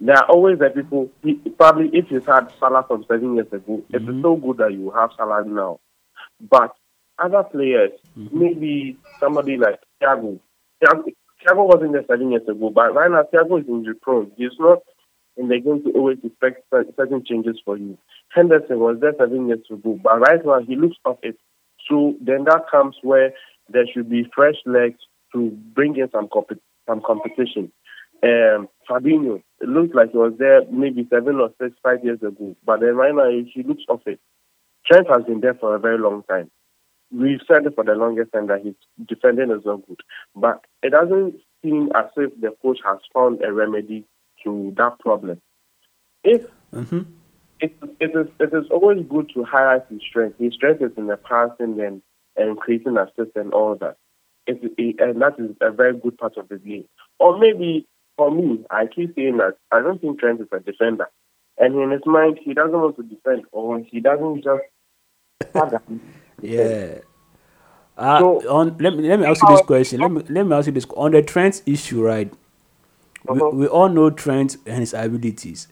There 0.00 0.16
are 0.16 0.26
always 0.26 0.58
the 0.58 0.70
people. 0.70 1.10
He, 1.22 1.34
probably 1.34 1.90
if 1.92 2.08
he's 2.08 2.24
had 2.26 2.52
Salah 2.58 2.84
from 2.86 3.04
seven 3.08 3.36
years 3.36 3.52
ago, 3.52 3.82
it 3.90 3.96
is 3.96 4.02
mm-hmm. 4.02 4.22
so 4.22 4.36
good 4.36 4.58
that 4.58 4.72
you 4.72 4.90
have 4.90 5.10
Salah 5.16 5.44
now. 5.44 5.80
But 6.40 6.74
other 7.18 7.42
players, 7.42 7.92
mm-hmm. 8.18 8.38
maybe 8.38 8.98
somebody 9.18 9.56
like 9.56 9.80
Thiago. 10.02 10.38
Thiago 10.82 11.04
Thiago 11.46 11.66
wasn't 11.66 11.92
there 11.92 12.04
seven 12.06 12.30
years 12.30 12.48
ago, 12.48 12.70
but 12.70 12.94
right 12.94 13.10
now 13.10 13.24
Thiago 13.32 13.60
is 13.60 13.68
injury 13.68 13.94
prone. 13.94 14.32
He's 14.36 14.52
not 14.58 14.82
and 15.36 15.50
they're 15.50 15.60
going 15.60 15.82
to 15.84 15.90
always 15.92 16.18
expect 16.22 16.64
certain 16.70 17.24
changes 17.24 17.60
for 17.64 17.76
you. 17.76 17.96
Henderson 18.28 18.78
was 18.78 18.98
there 19.00 19.14
seven 19.18 19.48
years 19.48 19.60
ago, 19.70 19.98
but 20.02 20.20
right 20.20 20.44
now 20.44 20.60
he 20.60 20.76
looks 20.76 20.96
off 21.04 21.18
it. 21.22 21.36
So 21.88 22.14
then 22.20 22.44
that 22.44 22.64
comes 22.70 22.96
where 23.02 23.32
there 23.68 23.86
should 23.92 24.10
be 24.10 24.30
fresh 24.34 24.56
legs 24.66 24.98
to 25.32 25.50
bring 25.74 25.96
in 25.96 26.10
some 26.10 26.28
comp- 26.28 26.60
some 26.90 27.02
competition. 27.06 27.72
Um, 28.22 28.68
Fabinho, 28.88 29.42
it 29.60 29.68
looks 29.68 29.94
like 29.94 30.10
he 30.12 30.18
was 30.18 30.34
there 30.38 30.62
maybe 30.70 31.06
seven 31.10 31.36
or 31.36 31.50
six, 31.60 31.76
five 31.82 32.04
years 32.04 32.18
ago, 32.22 32.56
but 32.64 32.80
then 32.80 32.96
right 32.96 33.14
now 33.14 33.30
he 33.30 33.62
looks 33.62 33.84
off 33.88 34.02
it. 34.06 34.20
Trent 34.86 35.06
has 35.08 35.24
been 35.24 35.40
there 35.40 35.54
for 35.54 35.74
a 35.74 35.78
very 35.78 35.98
long 35.98 36.22
time. 36.28 36.50
We've 37.12 37.40
said 37.48 37.66
it 37.66 37.74
for 37.74 37.84
the 37.84 37.94
longest 37.94 38.32
time 38.32 38.46
that 38.48 38.64
his 38.64 38.74
defending 39.06 39.50
is 39.50 39.64
not 39.64 39.86
good, 39.86 40.00
but 40.34 40.64
it 40.82 40.90
doesn't 40.90 41.36
seem 41.62 41.90
as 41.94 42.06
if 42.16 42.38
the 42.40 42.54
coach 42.62 42.78
has 42.84 42.98
found 43.14 43.42
a 43.42 43.52
remedy 43.52 44.04
to 44.44 44.74
that 44.76 44.98
problem. 45.00 45.40
If 46.24 46.42
Mm-hmm. 46.74 47.00
it, 47.60 47.76
it 48.00 48.10
is 48.14 48.26
it 48.38 48.54
is 48.54 48.70
always 48.70 49.04
good 49.08 49.30
to 49.34 49.44
highlight 49.44 49.86
his 49.90 50.00
strength. 50.08 50.38
His 50.38 50.54
strength 50.54 50.82
is 50.82 50.92
in 50.96 51.06
the 51.08 51.16
passing 51.16 51.80
and 51.80 52.02
and 52.36 52.56
creating 52.56 52.96
assists 52.96 53.36
and 53.36 53.52
all 53.52 53.76
that. 53.76 53.96
It, 54.78 55.00
and 55.00 55.20
that 55.22 55.38
is 55.38 55.50
a 55.60 55.70
very 55.70 55.96
good 55.98 56.16
part 56.18 56.36
of 56.36 56.48
the 56.48 56.58
game. 56.58 56.84
Or 57.18 57.38
maybe 57.38 57.86
for 58.16 58.30
me, 58.30 58.64
I 58.70 58.86
keep 58.86 59.14
saying 59.14 59.36
that 59.38 59.56
I 59.72 59.80
don't 59.80 60.00
think 60.00 60.20
Trent 60.20 60.40
is 60.40 60.48
a 60.52 60.60
defender, 60.60 61.08
and 61.58 61.74
in 61.74 61.90
his 61.90 62.02
mind 62.06 62.38
he 62.42 62.54
doesn't 62.54 62.72
want 62.72 62.96
to 62.96 63.02
defend, 63.02 63.44
or 63.52 63.78
he 63.80 64.00
doesn't 64.00 64.42
just. 64.44 64.62
Yeah. 66.42 66.98
Uh, 67.98 68.18
So- 68.18 68.48
on 68.50 68.78
let 68.78 68.96
me 68.96 69.06
let 69.08 69.20
me 69.20 69.26
ask 69.26 69.42
you 69.42 69.48
this 69.48 69.62
question. 69.66 70.00
Let 70.00 70.10
me 70.10 70.22
let 70.30 70.46
me 70.46 70.54
ask 70.56 70.66
you 70.66 70.72
this 70.72 70.86
on 70.96 71.10
the 71.12 71.22
Trent 71.22 71.62
issue, 71.66 72.02
right? 72.02 72.32
We, 73.28 73.38
Uh-huh. 73.40 73.50
we 73.52 73.66
all 73.66 73.90
know 73.90 74.08
Trent 74.10 74.56
and 74.66 74.78
his 74.78 74.94
abilities. 74.94 75.68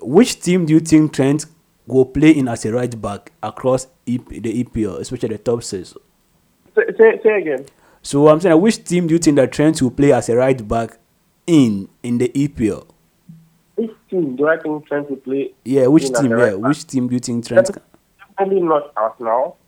Which 0.00 0.40
team 0.40 0.64
do 0.66 0.72
you 0.72 0.80
think 0.80 1.12
Trent 1.12 1.44
will 1.86 2.06
play 2.06 2.30
in 2.30 2.48
as 2.48 2.64
a 2.64 2.72
right 2.72 3.00
back 3.00 3.32
across 3.42 3.86
EP, 4.06 4.26
the 4.28 4.64
EPL, 4.64 4.98
especially 5.00 5.28
the 5.30 5.38
top 5.38 5.62
six? 5.62 5.94
Say, 6.74 6.82
say, 6.98 7.20
say 7.22 7.38
again. 7.42 7.66
So 8.06 8.28
I'm 8.28 8.40
saying, 8.40 8.60
which 8.60 8.84
team 8.84 9.08
do 9.08 9.14
you 9.14 9.18
think 9.18 9.34
that 9.34 9.50
Trent 9.50 9.82
will 9.82 9.90
play 9.90 10.12
as 10.12 10.28
a 10.28 10.36
right 10.36 10.68
back 10.68 10.96
in 11.44 11.88
in 12.04 12.18
the 12.18 12.28
EPL? 12.28 12.86
Which 13.74 13.90
team 14.08 14.36
do 14.36 14.46
I 14.46 14.58
think 14.58 14.86
Trent 14.86 15.10
will 15.10 15.16
play? 15.16 15.52
Yeah, 15.64 15.88
which 15.88 16.12
team? 16.12 16.30
Yeah, 16.30 16.36
right 16.36 16.60
which 16.60 16.86
team 16.86 17.08
do 17.08 17.14
you 17.14 17.18
think 17.18 17.44
Trent? 17.44 17.68
Definitely 18.38 18.62
not 18.62 18.92
Arsenal. 18.96 19.58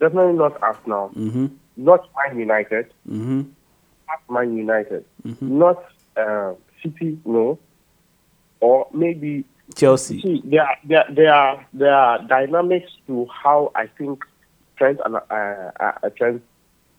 Definitely 0.00 0.32
not 0.32 0.62
Arsenal. 0.62 1.10
Mm-hmm. 1.10 1.46
Not 1.76 2.08
Man 2.16 2.38
United. 2.38 2.86
Mm-hmm. 3.06 3.42
Not 4.08 4.30
Man 4.30 4.56
United. 4.56 5.04
Not 5.42 5.84
uh, 6.16 6.54
City. 6.82 7.18
No. 7.26 7.58
Or 8.60 8.88
maybe 8.94 9.44
Chelsea. 9.76 10.22
see 10.22 10.42
there 10.46 10.62
are, 10.62 10.76
there 10.86 11.04
there 11.10 11.34
are 11.34 11.66
there 11.74 11.94
are 11.94 12.26
dynamics 12.26 12.92
to 13.08 13.26
how 13.26 13.72
I 13.74 13.88
think 13.88 14.24
Trent 14.78 15.00
and 15.04 15.16
uh, 15.16 15.70
uh, 15.80 16.08
Trent 16.16 16.42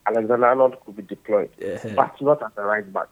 Alexander 0.06 0.46
Arnold 0.46 0.76
could 0.86 0.96
be 0.98 1.04
deployed, 1.04 1.50
Yeah. 1.60 1.80
but 1.96 2.20
not 2.22 2.42
as 2.44 2.52
a 2.58 2.64
right 2.64 2.92
back. 2.92 3.08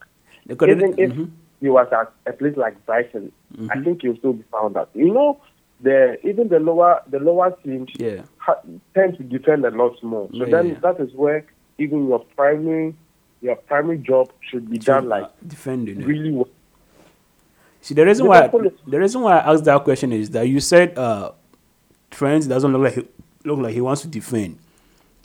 Even 0.50 0.96
if 0.98 1.12
mhm. 1.12 1.30
he 1.60 1.70
was 1.70 1.88
at 1.92 2.12
a 2.26 2.34
place 2.36 2.58
like 2.58 2.84
Brighton, 2.86 3.32
I 3.70 3.80
think 3.82 4.02
he'll 4.02 4.18
still 4.18 4.34
be 4.34 4.44
found 4.52 4.76
out. 4.78 4.90
You 4.94 5.14
know, 5.14 5.40
the 5.82 6.18
even 6.28 6.50
the 6.50 6.60
lower 6.60 7.02
the 7.08 7.20
lower 7.20 7.56
teams 7.64 7.90
Yeah. 7.98 8.24
ha- 8.38 8.62
tend 8.94 9.18
to 9.18 9.24
defend 9.24 9.66
a 9.66 9.72
lot 9.72 10.02
more. 10.04 10.28
So 10.32 10.46
Yeah. 10.46 10.52
then 10.62 10.78
that 10.82 11.00
is 11.00 11.14
where 11.14 11.46
even 11.78 12.08
your 12.08 12.20
primary 12.36 12.96
your 13.42 13.56
primary 13.56 13.98
job 13.98 14.32
should 14.42 14.70
be 14.70 14.78
done 14.78 15.10
like 15.10 15.28
defending. 15.48 16.02
yeah. 16.02 16.06
really 16.06 16.32
well. 16.32 16.50
See, 17.82 17.96
the 17.96 18.06
reason 18.06 18.28
why 18.28 18.48
the 18.88 19.00
reason 19.00 19.22
why 19.22 19.40
I 19.40 19.54
asked 19.54 19.64
that 19.66 19.84
question 19.84 20.12
is 20.12 20.30
that 20.32 20.48
you 20.48 20.60
said 20.60 20.98
uh, 20.98 21.32
Trent 22.12 22.48
doesn't 22.48 22.72
look 22.72 22.82
like 22.84 22.94
he, 22.94 23.08
look 23.44 23.60
like 23.60 23.74
he 23.74 23.82
wants 23.82 24.02
to 24.04 24.08
defend, 24.08 24.60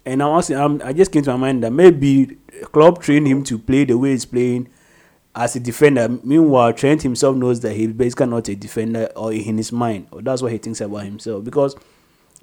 and 0.06 0.22
I 0.22 0.28
was 0.28 0.50
um, 0.52 0.80
I 0.84 0.92
just 0.92 1.12
came 1.12 1.22
to 1.22 1.32
my 1.32 1.36
mind 1.36 1.64
that 1.64 1.72
maybe 1.72 2.38
Klopp 2.72 3.02
trained 3.02 3.26
him 3.26 3.42
to 3.44 3.58
play 3.58 3.84
the 3.84 3.98
way 3.98 4.12
he's 4.12 4.24
playing 4.24 4.68
as 5.34 5.56
a 5.56 5.60
defender. 5.60 6.08
Meanwhile, 6.22 6.72
Trent 6.74 7.02
himself 7.02 7.36
knows 7.36 7.60
that 7.60 7.74
he's 7.74 7.92
basically 7.92 8.26
not 8.26 8.48
a 8.48 8.54
defender 8.54 9.10
or 9.16 9.32
in 9.32 9.56
his 9.58 9.72
mind, 9.72 10.06
or 10.12 10.22
that's 10.22 10.40
what 10.40 10.52
he 10.52 10.58
thinks 10.58 10.80
about 10.80 11.04
himself. 11.04 11.44
Because 11.44 11.74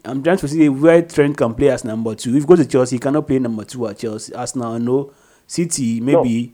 I'm 0.03 0.22
trying 0.22 0.38
to 0.38 0.48
see 0.48 0.67
where 0.67 1.01
Trent 1.01 1.38
can 1.38 1.55
play 1.55 1.70
as 1.70 1.86
number 1.86 2.13
two. 2.13 2.36
If 2.36 2.43
he 2.43 2.48
goes 2.48 2.60
to 2.60 2.65
Chelsea, 2.65 2.98
he 2.98 3.00
cannot 3.00 3.25
play 3.25 3.39
number 3.39 3.63
two 3.63 3.88
at 3.88 3.98
Chelsea. 3.98 4.36
Arsenal, 4.36 4.77
no. 4.77 5.13
City, 5.48 6.01
maybe. 6.01 6.53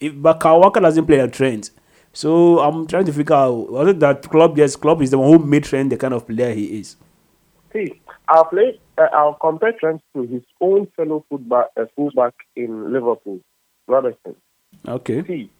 If 0.00 0.20
but 0.20 0.42
Walker 0.44 0.80
doesn't 0.80 1.06
play 1.06 1.20
at 1.20 1.32
Trent. 1.32 1.70
So 2.12 2.58
I'm 2.58 2.88
trying 2.88 3.04
to 3.04 3.12
figure 3.12 3.36
out 3.36 3.70
was 3.70 3.88
it 3.88 4.00
that 4.00 4.28
Klopp? 4.28 4.58
Yes, 4.58 4.74
Klopp 4.74 5.00
is 5.02 5.12
the 5.12 5.18
one 5.18 5.30
who 5.30 5.46
made 5.46 5.62
Trent 5.64 5.90
the 5.90 5.96
kind 5.96 6.12
of 6.14 6.26
player 6.26 6.52
he 6.52 6.80
is. 6.80 6.96
See, 7.72 8.00
I'll 8.26 8.46
play. 8.46 8.80
Uh, 9.00 9.08
I'll 9.14 9.34
compare 9.34 9.72
Trent 9.72 10.02
to 10.14 10.22
his 10.22 10.42
own 10.60 10.86
fellow 10.94 11.24
fullback, 11.30 11.68
uh, 11.76 11.86
fullback 11.96 12.34
in 12.54 12.92
Liverpool, 12.92 13.40
Robertson. 13.86 14.36
Okay. 14.86 15.24
See, 15.26 15.50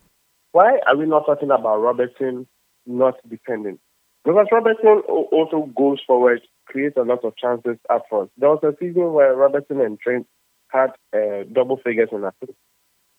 why 0.52 0.78
are 0.86 0.96
we 0.96 1.06
not 1.06 1.24
talking 1.24 1.50
about 1.50 1.78
Robertson 1.78 2.46
not 2.86 3.14
defending? 3.28 3.78
Because 4.24 4.46
Robertson 4.52 5.02
also 5.08 5.70
goes 5.74 6.00
forward, 6.06 6.42
creates 6.66 6.98
a 6.98 7.02
lot 7.02 7.24
of 7.24 7.34
chances 7.36 7.78
up 7.88 8.04
front. 8.10 8.30
There 8.36 8.50
was 8.50 8.62
a 8.62 8.76
season 8.78 9.14
where 9.14 9.34
Robertson 9.34 9.80
and 9.80 9.98
Trent 9.98 10.26
had 10.68 10.90
uh, 11.14 11.44
double 11.50 11.78
figures 11.78 12.10
in 12.12 12.24
assists. 12.24 12.60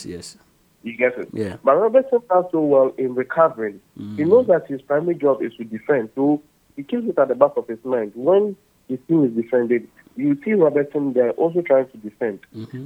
Yes. 0.06 0.38
You 0.84 0.96
get 0.96 1.18
it? 1.18 1.30
Yeah. 1.34 1.58
But 1.64 1.78
Robertson 1.78 2.20
does 2.30 2.46
so 2.52 2.62
well 2.62 2.94
in 2.98 3.16
recovering. 3.16 3.82
He 3.98 4.24
knows 4.24 4.48
that 4.48 4.68
his 4.68 4.82
primary 4.84 5.16
job 5.16 5.42
is 5.42 5.54
to 5.56 5.64
defend, 5.64 6.10
so 6.14 6.42
he 6.76 6.84
keeps 6.84 7.08
it 7.08 7.18
at 7.18 7.28
the 7.28 7.36
back 7.36 7.54
of 7.58 7.68
his 7.68 7.84
mind. 7.84 8.12
When 8.16 8.56
his 8.92 9.00
team 9.08 9.24
is 9.24 9.32
defended, 9.32 9.88
you 10.18 10.38
see 10.44 10.54
Robertson 10.54 11.14
there 11.14 11.32
also 11.32 11.62
trying 11.62 11.88
to 11.90 11.98
defend. 11.98 12.40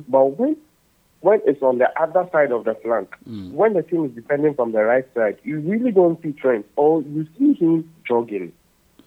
But 0.07 0.25
when 0.39 0.55
when 1.21 1.41
it's 1.45 1.61
on 1.63 1.79
the 1.79 1.89
other 1.99 2.29
side 2.31 2.51
of 2.51 2.65
the 2.65 2.75
flank, 2.83 3.09
when 3.59 3.73
the 3.73 3.81
team 3.81 4.05
is 4.05 4.11
defending 4.11 4.53
from 4.53 4.71
the 4.73 4.83
right 4.83 5.07
side, 5.15 5.37
you 5.43 5.59
really 5.59 5.91
don't 5.91 6.21
see 6.21 6.33
Trent, 6.33 6.65
or 6.75 7.01
you 7.01 7.25
see 7.37 7.53
him 7.53 7.91
jogging. 8.07 8.51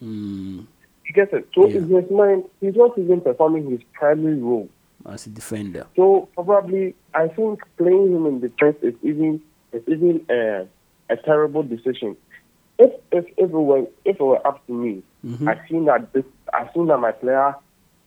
Mm, 0.03 0.65
You 1.07 1.13
get 1.13 1.33
it? 1.33 1.47
So 1.55 1.67
Yeah. 1.67 1.77
in 1.77 1.83
his 1.89 2.11
mind, 2.11 2.43
he's 2.61 2.75
not 2.75 2.97
even 2.97 3.21
performing 3.21 3.69
his 3.71 3.81
primary 3.93 4.37
role. 4.49 4.69
as 5.05 5.25
a 5.27 5.29
defender. 5.29 5.85
So 5.95 6.27
probably, 6.35 6.93
I 7.13 7.29
think 7.29 7.61
playing 7.77 8.07
him 8.15 8.25
in 8.25 8.41
defense 8.41 8.77
is 8.89 8.95
even 9.01 9.41
is 9.71 9.83
even 9.87 10.15
uh, 10.29 10.65
a 11.09 11.17
terrible 11.29 11.63
decision. 11.63 12.17
If 12.79 12.91
if 13.11 13.25
if 13.37 13.49
it 13.49 13.51
were 13.51 13.85
if 14.05 14.15
it 14.15 14.23
were 14.23 14.45
up 14.47 14.65
to 14.67 14.73
me, 14.73 15.03
mm-hmm. 15.25 15.47
I 15.47 15.59
seen 15.67 15.85
that 15.85 16.11
this 16.13 16.25
I 16.53 16.67
seen 16.73 16.87
that 16.87 16.97
my 16.97 17.11
player, 17.11 17.53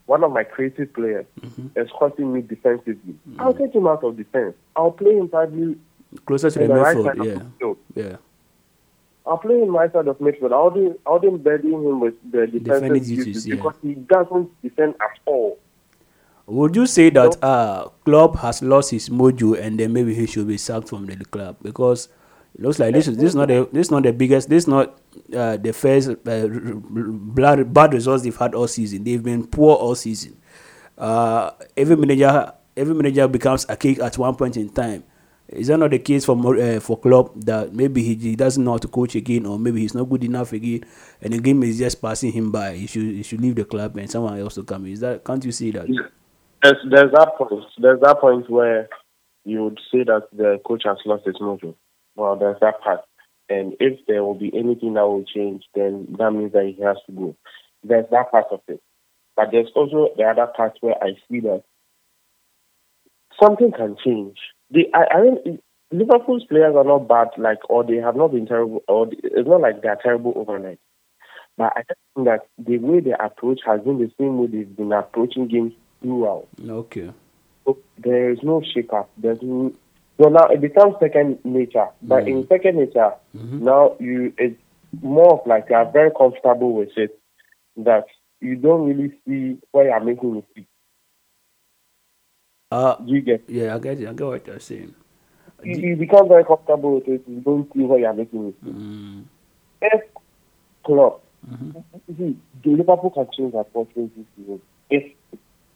one 0.06 0.24
of 0.24 0.32
my 0.32 0.44
creative 0.44 0.92
players, 0.92 1.26
mm-hmm. 1.40 1.78
is 1.78 1.88
hurting 2.00 2.32
me 2.32 2.40
defensively. 2.40 3.14
Mm-hmm. 3.28 3.40
I'll 3.40 3.54
take 3.54 3.74
him 3.74 3.86
out 3.86 4.02
of 4.02 4.16
defense. 4.16 4.54
I'll 4.74 4.90
play 4.90 5.14
him 5.14 5.28
probably 5.28 5.76
Closer 6.26 6.50
to 6.50 6.58
the 6.58 6.66
the 6.66 6.74
right 6.74 6.96
side 6.96 7.18
of 7.18 7.26
Yeah. 7.26 7.34
the 7.34 7.46
field. 7.58 7.78
Yeah. 7.94 8.16
I'll 9.24 9.38
play 9.38 9.60
him 9.60 9.74
right 9.74 9.92
side 9.92 10.08
of 10.08 10.18
midfield. 10.18 10.52
I'll 10.52 10.70
do 10.70 10.98
I'll 11.06 11.18
do 11.18 11.38
burden 11.38 11.72
him 11.72 12.00
with 12.00 12.14
the 12.30 12.46
defensive 12.46 13.06
duties 13.06 13.46
yeah. 13.46 13.56
because 13.56 13.74
he 13.82 13.94
doesn't 13.94 14.50
defend 14.62 14.94
at 15.00 15.18
all. 15.26 15.58
Would 16.46 16.76
you 16.76 16.86
say 16.86 17.10
that 17.10 17.42
uh 17.42 17.88
Klopp 18.04 18.36
has 18.36 18.62
lost 18.62 18.90
his 18.90 19.08
mojo 19.08 19.58
and 19.58 19.78
then 19.78 19.92
maybe 19.92 20.14
he 20.14 20.26
should 20.26 20.48
be 20.48 20.58
sacked 20.58 20.88
from 20.88 21.06
the 21.06 21.24
club 21.24 21.56
because 21.62 22.08
looks 22.59 22.78
like 22.78 22.94
this 22.94 23.09
is 23.09 23.16
this 23.16 23.30
is 23.30 23.35
not 23.35 23.49
the 23.49 23.68
this 23.73 23.87
is 23.87 23.90
not 23.90 24.02
the 24.02 24.12
biggest 24.12 24.49
this 24.49 24.64
is 24.64 24.68
not 24.68 24.99
uh, 25.35 25.56
the 25.56 25.73
first 25.73 26.11
uh, 26.11 26.47
bad, 27.64 27.94
results 27.94 28.23
they've 28.23 28.37
had 28.37 28.54
all 28.54 28.68
season. 28.68 29.04
They've 29.04 29.23
been 29.23 29.47
poor 29.47 29.76
all 29.76 29.94
season. 29.94 30.37
Uh, 30.97 31.52
every 31.76 31.97
manager 31.97 32.52
every 32.76 32.94
manager 32.94 33.26
becomes 33.28 33.66
a 33.68 33.76
cake 33.76 34.00
at 34.00 34.18
one 34.18 34.35
point 34.37 34.56
in 34.56 34.68
time. 34.68 35.04
Is 35.49 35.66
that 35.66 35.76
not 35.78 35.90
the 35.90 35.99
case 35.99 36.25
for 36.25 36.56
uh, 36.56 36.80
for 36.80 36.99
Klopp 36.99 37.32
that 37.37 37.75
maybe 37.75 38.02
he, 38.02 38.14
he 38.14 38.37
doesn't 38.37 38.62
know 38.62 38.73
how 38.73 38.78
to 38.78 38.88
coach 38.88 39.14
again 39.14 39.47
or 39.47 39.59
maybe 39.59 39.80
he's 39.80 39.94
not 39.94 40.04
good 40.04 40.25
enough 40.25 40.52
again 40.52 40.85
and 41.21 41.32
the 41.32 41.38
game 41.38 41.62
is 41.62 41.78
just 41.78 42.00
passing 42.00 42.32
him 42.32 42.50
by. 42.50 42.75
He 42.75 42.87
should 42.87 43.02
he 43.02 43.23
should 43.23 43.40
leave 43.40 43.56
the 43.56 43.64
club 43.64 43.97
and 43.97 44.11
someone 44.11 44.38
else 44.38 44.54
to 44.54 44.62
come. 44.62 44.87
Is 44.87 45.00
that 45.00 45.25
can't 45.25 45.44
you 45.44 45.52
see 45.52 45.71
that? 45.73 45.87
There's, 46.62 46.76
there's 46.88 47.12
that 47.12 47.35
point. 47.37 47.64
There's 47.78 48.00
that 48.00 48.21
point 48.21 48.49
where 48.49 48.88
you 49.44 49.64
would 49.64 49.80
say 49.90 50.04
that 50.04 50.28
the 50.32 50.61
coach 50.64 50.82
has 50.85 50.99
lost 51.04 51.26
his 51.26 51.37
mojo. 51.37 51.75
Well, 52.16 52.37
there's 52.37 52.61
that 52.61 52.81
part. 52.81 53.00
And 53.49 53.75
if 53.81 54.00
there 54.07 54.23
will 54.23 54.35
be 54.35 54.52
anything 54.57 54.95
that 54.95 55.02
will 55.07 55.25
change, 55.25 55.64
then 55.75 56.14
that 56.19 56.31
means 56.31 56.52
that 56.52 56.73
he 56.75 56.83
has 56.83 56.96
to 57.07 57.12
go. 57.12 57.37
There's 57.85 58.07
that 58.11 58.31
part 58.31 58.46
of 58.51 58.61
it. 58.68 58.81
But 59.37 59.48
there's 59.51 59.70
also 59.75 60.09
the 60.16 60.25
other 60.25 60.46
part 60.46 60.79
where 60.81 61.03
I 61.03 61.14
see 61.29 61.40
that 61.40 61.64
something 63.42 63.72
can 63.72 63.96
change. 64.05 64.38
The 64.70 64.87
I, 64.94 65.05
I 65.11 65.16
don't, 65.18 65.62
Liverpool's 65.90 66.44
players 66.44 66.75
are 66.75 66.85
not 66.85 67.09
bad, 67.09 67.29
like, 67.37 67.59
or 67.68 67.85
they 67.85 67.96
have 67.96 68.16
not 68.16 68.33
been 68.33 68.46
terrible, 68.46 68.83
or 68.88 69.09
it's 69.12 69.48
not 69.48 69.61
like 69.61 69.83
they're 69.83 69.98
terrible 70.03 70.33
overnight. 70.37 70.79
But 71.59 71.72
I 71.77 71.81
just 71.81 72.01
think 72.14 72.27
that 72.27 72.46
the 72.59 72.79
way 72.79 73.01
they 73.01 73.12
approach 73.12 73.61
has 73.66 73.83
been 73.83 73.98
the 73.98 74.11
same 74.18 74.38
way 74.38 74.46
they've 74.46 74.77
been 74.77 74.92
approaching 74.92 75.48
games 75.48 75.75
throughout. 76.01 76.48
Okay. 76.66 77.11
So 77.64 77.79
there 77.98 78.31
is 78.31 78.38
no 78.42 78.62
shake 78.62 78.92
up. 78.92 79.11
There's 79.18 79.42
no, 79.42 79.72
so 80.20 80.29
now 80.29 80.46
it 80.48 80.61
becomes 80.61 80.94
second 81.01 81.38
nature. 81.44 81.88
But 82.03 82.29
in 82.29 82.42
mm-hmm. 82.42 82.48
second 82.48 82.77
nature, 82.77 83.12
mm-hmm. 83.37 83.64
now 83.64 83.96
you 83.98 84.33
it's 84.38 84.61
more 85.01 85.40
of 85.40 85.46
like 85.46 85.66
you 85.70 85.77
are 85.77 85.90
very 85.90 86.11
comfortable 86.11 86.75
with 86.75 86.96
it 86.96 87.18
that 87.79 88.05
you 88.40 88.57
don't 88.57 88.87
really 88.87 89.12
see 89.27 89.59
where 89.70 89.87
you're 89.87 90.05
making 90.05 90.35
mistakes. 90.35 90.68
Uh, 92.70 92.96
You 93.05 93.20
get 93.20 93.44
yeah, 93.48 93.75
I 93.75 93.79
get 93.79 94.01
it. 94.01 94.09
I 94.09 94.12
get 94.12 94.27
what 94.27 94.46
you're 94.46 94.61
saying. 94.61 94.94
you, 95.62 95.77
you 95.77 95.96
become 95.96 96.29
very 96.29 96.44
comfortable 96.44 96.96
with 96.96 97.09
it. 97.09 97.22
You 97.27 97.40
don't 97.40 97.72
see 97.72 97.81
where 97.81 98.01
you're 98.01 98.12
making 98.12 98.46
mistakes. 98.46 98.77
Mm-hmm. 98.77 99.20
If 99.83 100.03
Klopp, 100.85 101.25
see, 102.16 102.37
the 102.62 102.70
Liverpool 102.70 103.11
can 103.11 103.29
change 103.37 103.55
at 103.55 103.68
what 103.75 103.88
this 103.94 104.11
season. 104.37 104.61
If 104.90 105.12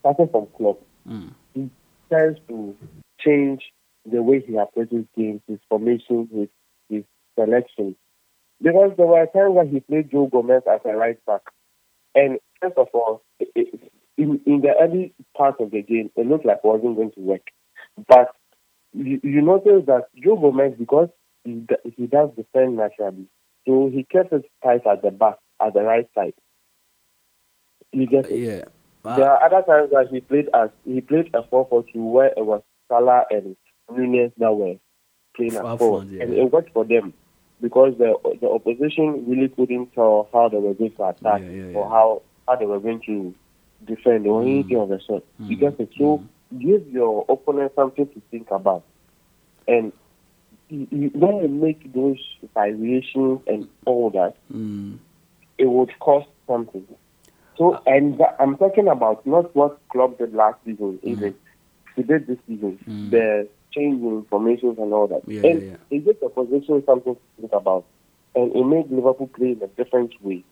starting 0.01 0.29
from 0.29 0.47
Klopp, 0.57 0.81
mm. 1.09 1.31
he 1.55 1.71
tends 2.11 2.39
to 2.49 2.77
change 3.21 3.63
the 4.11 4.23
way 4.23 4.41
he 4.41 4.57
approaches 4.57 5.05
games, 5.17 5.41
his 5.49 5.59
formation, 5.69 6.29
his 6.33 6.49
his 6.89 7.05
selection. 7.39 7.97
Because 8.63 8.93
there 8.97 9.07
were 9.07 9.27
times 9.27 9.55
when 9.55 9.69
he 9.69 9.81
played 9.81 10.11
Joe 10.11 10.29
Gomez 10.33 10.63
as 10.71 10.81
a 10.85 10.97
right 10.97 11.19
back, 11.27 11.43
and 12.15 12.39
first 12.63 12.79
of 12.79 12.89
all, 12.95 13.23
it, 13.39 13.49
it, 13.55 13.93
in 14.17 14.41
in 14.47 14.63
the 14.63 14.73
early 14.81 15.13
part 15.37 15.61
of 15.61 15.71
the 15.71 15.83
game, 15.83 16.11
it 16.17 16.27
looked 16.27 16.47
like 16.47 16.59
it 16.65 16.67
wasn't 16.67 16.97
going 16.97 17.13
to 17.13 17.21
work. 17.21 17.43
But 18.09 18.29
you, 18.95 19.21
you 19.23 19.43
notice 19.43 19.85
that 19.87 20.07
Joe 20.23 20.37
Gomez, 20.37 20.75
because 20.79 21.09
he 21.45 21.67
he 21.97 22.07
does 22.07 22.31
defend 22.35 22.77
naturally, 22.77 23.27
so 23.67 23.91
he 23.93 24.05
kept 24.05 24.33
it 24.33 24.47
tight 24.63 24.87
at 24.87 25.03
the 25.03 25.11
back, 25.11 25.37
at 25.61 25.75
the 25.75 25.83
right 25.83 26.09
side. 26.15 26.35
You 27.93 28.07
get 28.07 28.31
it? 28.31 28.39
Yeah. 28.39 28.65
There 29.05 29.31
Uh, 29.31 29.35
are 29.35 29.45
other 29.45 29.63
times 29.67 29.91
that 29.91 30.09
he 30.11 30.21
played 30.21 30.49
as 30.55 30.71
he 30.85 31.01
played 31.01 31.31
a 31.35 31.43
four 31.45 31.67
four 31.69 31.85
two 31.93 32.05
where 32.05 32.33
it 32.37 32.45
was 32.45 32.63
Salah 32.89 33.25
and 33.31 33.57
Nunez 33.91 34.33
that 34.39 34.53
were 34.53 34.77
playing 35.35 35.57
at 35.57 35.79
four, 35.79 36.05
yeah. 36.05 36.23
and 36.23 36.35
it 36.35 36.53
worked 36.53 36.73
for 36.73 36.85
them 36.85 37.13
because 37.61 37.97
the 37.99 38.15
the 38.41 38.49
opposition 38.49 39.25
really 39.29 39.49
couldn't 39.49 39.95
tell 39.95 40.29
how 40.33 40.49
they 40.49 40.59
were 40.59 40.75
going 40.75 40.93
to 40.93 41.05
attack 41.05 41.41
Yeah, 41.43 41.49
yeah, 41.49 41.77
or 41.77 41.89
how 41.89 42.23
how 42.47 42.57
they 42.57 42.67
were 42.67 42.81
going 42.81 43.01
to 43.07 43.35
defend 43.85 44.27
or 44.27 44.43
anything 44.43 44.79
of 44.79 44.89
the 44.89 45.01
sort. 45.01 45.25
You 45.39 45.57
get 45.57 45.79
it? 45.81 45.91
So 45.99 46.25
give 46.59 46.87
your 46.89 47.25
opponent 47.29 47.73
something 47.75 48.07
to 48.07 48.23
think 48.31 48.51
about, 48.51 48.85
and 49.69 49.93
you, 50.69 50.87
you, 50.91 51.11
when 51.15 51.37
you 51.37 51.49
make 51.49 51.93
those 51.93 52.19
variations 52.55 53.41
and 53.47 53.69
all 53.85 54.11
that, 54.11 54.35
mm, 54.53 54.99
it 55.59 55.67
would 55.67 55.97
cost 56.01 56.29
something. 56.47 56.87
So, 57.57 57.81
and 57.87 58.19
that, 58.19 58.37
I'm 58.39 58.57
talking 58.59 58.89
about 58.89 59.27
not 59.27 59.55
what 59.57 59.81
Klopp 59.89 60.19
did 60.19 60.35
last 60.35 60.59
season, 60.65 60.99
even. 61.03 61.35
He 61.95 62.03
did 62.03 62.27
this 62.27 62.37
season, 62.47 62.79
the 63.09 63.49
change 63.77 64.03
in 64.03 64.25
formations 64.31 64.79
and 64.79 64.93
all 64.93 65.07
that. 65.09 65.23
Yeah, 65.27 65.43
and 65.49 65.63
yeah, 65.63 65.69
yeah. 65.69 65.77
it 65.99 66.05
gives 66.05 66.21
the 66.21 66.27
opposition 66.27 66.83
something 66.87 67.15
to 67.15 67.21
think 67.41 67.53
about, 67.53 67.85
and 68.35 68.55
it 68.55 68.65
made 68.65 68.91
Liverpool 68.91 69.29
play 69.29 69.53
in 69.53 69.63
a 69.63 69.67
different 69.69 70.13
way. 70.23 70.45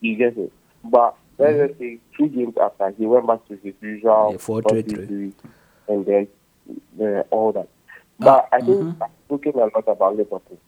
You 0.00 0.16
get 0.16 0.36
it? 0.36 0.52
But 0.84 1.16
let's 1.38 1.68
just 1.68 1.78
say 1.78 1.98
two 2.16 2.28
games 2.28 2.54
after, 2.60 2.90
he 2.90 3.06
went 3.06 3.26
back 3.26 3.46
to 3.48 3.56
his 3.56 3.74
usual 3.80 4.30
Yeah, 4.32 4.38
4-3-3. 4.38 4.84
4-3-3, 4.84 5.32
and 5.88 6.06
then 6.06 6.28
uh, 7.00 7.22
all 7.30 7.52
that. 7.52 7.68
But 8.18 8.48
I 8.52 8.60
think 8.60 8.68
mm-hmm. 8.68 9.02
I'm 9.02 9.10
talking 9.28 9.54
a 9.54 9.58
lot 9.58 9.88
about 9.88 10.16
Liverpool. 10.16 10.58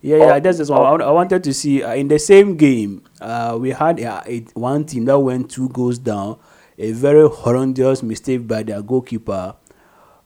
yeah, 0.00 0.16
yeah. 0.16 0.38
That's 0.40 0.58
just 0.58 0.70
what 0.70 1.00
I, 1.00 1.04
I 1.04 1.10
wanted 1.10 1.44
to 1.44 1.54
see. 1.54 1.82
Uh, 1.82 1.94
in 1.94 2.08
the 2.08 2.18
same 2.18 2.56
game, 2.56 3.04
uh, 3.20 3.56
we 3.60 3.70
had 3.70 4.00
uh, 4.00 4.22
a, 4.26 4.40
one 4.54 4.84
team 4.84 5.04
that 5.04 5.18
went 5.18 5.50
two 5.50 5.68
goals 5.68 5.98
down. 5.98 6.38
A 6.76 6.90
very 6.90 7.28
horrendous 7.28 8.02
mistake 8.02 8.48
by 8.48 8.64
their 8.64 8.82
goalkeeper, 8.82 9.54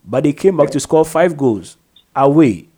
but 0.08 0.24
they 0.24 0.32
came 0.32 0.56
back 0.56 0.70
to 0.70 0.80
score 0.80 1.04
five 1.04 1.36
goals 1.36 1.76
away. 2.16 2.68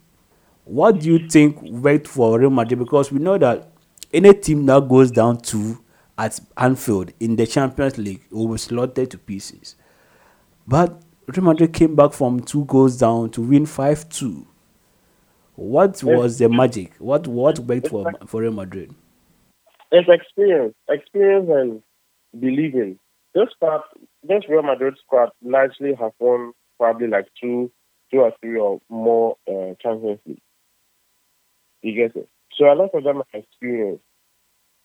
What 0.64 1.00
do 1.00 1.10
you 1.10 1.28
think 1.28 1.62
worked 1.62 2.08
for 2.08 2.38
Real 2.38 2.50
Madrid? 2.50 2.80
Because 2.80 3.10
we 3.12 3.20
know 3.20 3.38
that 3.38 3.70
any 4.12 4.34
team 4.34 4.66
that 4.66 4.88
goes 4.88 5.10
down 5.10 5.38
two 5.38 5.82
at 6.18 6.38
Anfield 6.56 7.12
in 7.20 7.36
the 7.36 7.46
Champions 7.46 7.96
League 7.98 8.22
will 8.30 8.48
be 8.48 8.58
slaughtered 8.58 9.10
to 9.12 9.18
pieces. 9.18 9.76
But 10.66 11.00
Real 11.28 11.44
Madrid 11.44 11.72
came 11.72 11.94
back 11.94 12.12
from 12.12 12.40
two 12.40 12.64
goals 12.64 12.98
down 12.98 13.30
to 13.30 13.40
win 13.40 13.64
five 13.64 14.08
two. 14.08 14.46
What 15.54 16.02
was 16.02 16.38
the 16.38 16.48
magic? 16.48 16.94
What 16.98 17.28
what 17.28 17.58
worked 17.60 17.88
for 17.88 18.12
for 18.26 18.42
Real 18.42 18.52
Madrid? 18.52 18.94
It's 19.92 20.08
experience, 20.08 20.74
experience, 20.88 21.48
and 21.50 21.82
believing. 22.40 22.98
This 23.34 23.48
squad, 23.54 23.82
this 24.22 24.42
Real 24.48 24.62
Madrid 24.62 24.94
squad 25.04 25.30
largely 25.42 25.94
have 25.94 26.12
won 26.18 26.52
probably 26.80 27.06
like 27.08 27.26
two, 27.40 27.70
two 28.10 28.20
or 28.20 28.32
three 28.40 28.58
or 28.58 28.80
more 28.88 29.36
uh, 29.46 29.74
Champions 29.80 30.18
League. 30.26 30.40
You 31.82 31.94
get 31.94 32.16
it? 32.16 32.28
So 32.56 32.64
a 32.64 32.74
lot 32.74 32.90
of 32.94 33.04
them 33.04 33.16
have 33.16 33.42
experienced. 33.44 34.02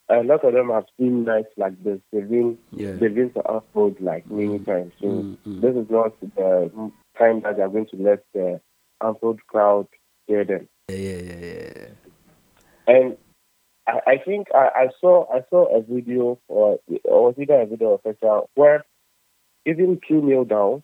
A 0.10 0.18
lot 0.22 0.44
of 0.44 0.54
them 0.54 0.70
have 0.70 0.84
seen 1.00 1.24
nights 1.24 1.48
like 1.58 1.82
this. 1.84 2.00
They've 2.12 2.30
been, 2.30 2.58
Yeah. 2.72 2.92
they've 2.92 3.16
been 3.16 3.32
to 3.34 3.42
Anfield 3.50 4.00
like 4.02 4.30
many 4.30 4.60
times. 4.60 4.94
So 5.00 5.08
Mm, 5.08 5.38
mm. 5.48 5.62
this 5.62 5.76
is 5.76 5.90
not 5.90 6.20
the 6.20 6.92
time 7.18 7.42
that 7.42 7.58
they're 7.58 7.70
going 7.70 7.88
to 7.88 7.98
let 7.98 8.24
the 8.34 8.62
Anfield 9.02 9.40
crowd 9.48 9.88
hear 10.28 10.44
them. 10.44 10.68
Yeah, 10.90 10.98
yeah, 10.98 11.22
yeah, 11.22 11.72
yeah. 11.76 11.88
And 12.88 13.18
I, 13.88 14.00
I 14.06 14.18
think 14.24 14.48
I, 14.54 14.70
I 14.76 14.88
saw 15.02 15.26
I 15.34 15.42
saw 15.50 15.76
a 15.76 15.82
video 15.82 16.38
or 16.48 16.80
or 17.04 17.26
was 17.26 17.36
either 17.40 17.62
a 17.62 17.66
video 17.66 17.88
or 17.90 18.00
picture 18.00 18.42
where 18.54 18.86
even 19.66 20.00
two 20.08 20.22
nil 20.22 20.46
down, 20.46 20.84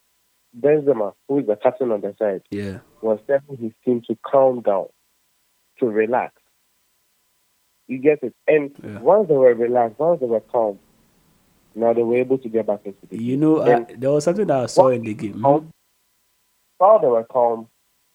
Benzema, 0.59 1.13
who 1.27 1.39
is 1.39 1.47
the 1.47 1.55
captain 1.55 1.91
on 1.91 2.01
the 2.01 2.15
side, 2.17 2.41
Yeah. 2.51 2.79
was 3.01 3.19
telling 3.27 3.57
his 3.57 3.71
team 3.83 4.01
to 4.07 4.17
calm 4.25 4.61
down, 4.61 4.87
to 5.79 5.87
relax. 5.87 6.33
You 7.87 7.97
get 7.99 8.23
it? 8.23 8.35
And 8.47 8.75
Yeah. 8.83 8.99
once 8.99 9.27
they 9.27 9.35
were 9.35 9.53
relaxed, 9.53 9.99
once 9.99 10.19
they 10.19 10.25
were 10.27 10.39
calm, 10.41 10.79
now 11.75 11.93
they 11.93 12.03
were 12.03 12.17
able 12.17 12.37
to 12.37 12.49
get 12.49 12.67
back 12.67 12.81
into 12.85 12.99
the 13.07 13.17
game. 13.17 13.25
You 13.25 13.37
know, 13.37 13.61
I, 13.61 13.83
there 13.95 14.11
was 14.11 14.23
something 14.23 14.47
that 14.47 14.63
I 14.63 14.65
saw 14.67 14.89
in 14.89 15.03
the 15.03 15.13
game. 15.13 15.41
Calm, 15.41 15.71
while 16.77 16.99
they 16.99 17.07
were 17.07 17.23
calm, 17.23 17.67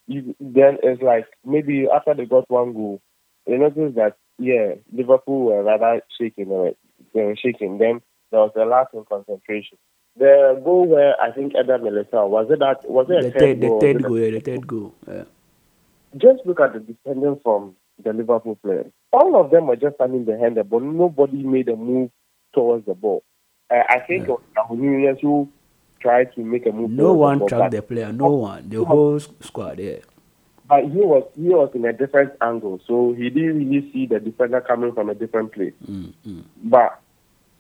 you, 0.07 0.35
then 0.41 0.79
it's 0.83 1.03
like 1.03 1.27
maybe 1.45 1.89
after 1.89 2.15
they 2.15 2.27
got 2.27 2.49
one 2.51 2.73
goal, 2.73 3.01
they 3.47 3.57
noticed 3.57 3.97
that 3.97 4.17
yeah, 4.39 4.75
Liverpool 4.93 5.47
were 5.47 5.63
rather 5.63 6.03
shaking. 6.19 6.49
They 6.49 6.55
were, 6.55 6.73
they 7.15 7.23
were 7.23 7.37
shaking. 7.37 7.79
Then 7.79 8.03
there 8.31 8.41
was 8.41 8.53
a 8.57 8.65
lack 8.65 8.89
in 8.93 9.05
concentration. 9.05 9.79
The 10.19 10.61
goal 10.65 10.87
where 10.87 11.21
I 11.21 11.31
think 11.33 11.55
Eder 11.55 11.79
Militao 11.79 12.29
was 12.29 12.51
it 12.51 12.59
that 12.61 12.89
was 12.89 13.07
it 13.11 13.25
a 13.25 13.31
The 13.31 13.39
third 13.39 13.61
the 13.61 13.67
goal? 13.69 13.81
third 13.81 13.97
Was 13.97 14.03
it 14.03 14.07
a- 14.07 14.09
goal, 14.09 14.19
yeah, 14.19 14.31
the 14.31 14.41
third 14.41 14.67
goal. 14.67 14.95
Yeah. 15.09 15.25
Just 16.17 16.47
look 16.47 16.61
at 16.61 16.73
the 16.73 16.81
defending 16.81 17.39
from 17.43 17.77
the 18.03 18.13
Liverpool 18.13 18.57
players. 18.63 18.91
All 19.13 19.37
of 19.39 19.51
them 19.51 19.67
were 19.67 19.77
just 19.77 19.97
standing 19.97 20.25
behind 20.25 20.57
the 20.57 20.65
ball. 20.65 20.81
Nobody 20.81 21.43
made 21.43 21.69
a 21.69 21.77
move 21.77 22.11
towards 22.55 22.87
the 22.87 22.95
ball. 22.95 23.23
Uh, 23.71 23.83
I 23.89 23.99
think 24.01 24.25
it 24.25 24.31
was 24.31 24.41
Raul 24.57 24.79
Nunez 24.79 25.19
who 25.21 25.49
tried 26.01 26.33
to 26.35 26.41
make 26.43 26.65
a 26.67 26.73
move. 26.73 26.91
No 26.91 27.13
one 27.13 27.41
the 27.41 27.47
tracked 27.47 27.73
the 27.73 27.83
player. 27.83 28.13
No 28.13 28.31
one. 28.31 28.69
The 28.69 28.85
whole 28.85 29.19
squad. 29.21 29.79
Yeah. 29.79 29.99
But 30.69 30.85
he 30.85 30.99
was 30.99 31.25
he 31.37 31.49
was 31.49 31.71
in 31.75 31.85
a 31.85 31.93
different 31.93 32.33
angle, 32.41 32.81
so 32.87 33.13
he 33.13 33.29
didn't 33.31 33.59
really 33.59 33.93
see 33.93 34.07
the 34.07 34.19
defender 34.19 34.61
coming 34.61 34.93
from 34.93 35.11
a 35.11 35.15
different 35.15 35.53
place. 35.53 35.75
Mm, 35.89 36.13
mm. 36.27 36.43
But 36.65 37.01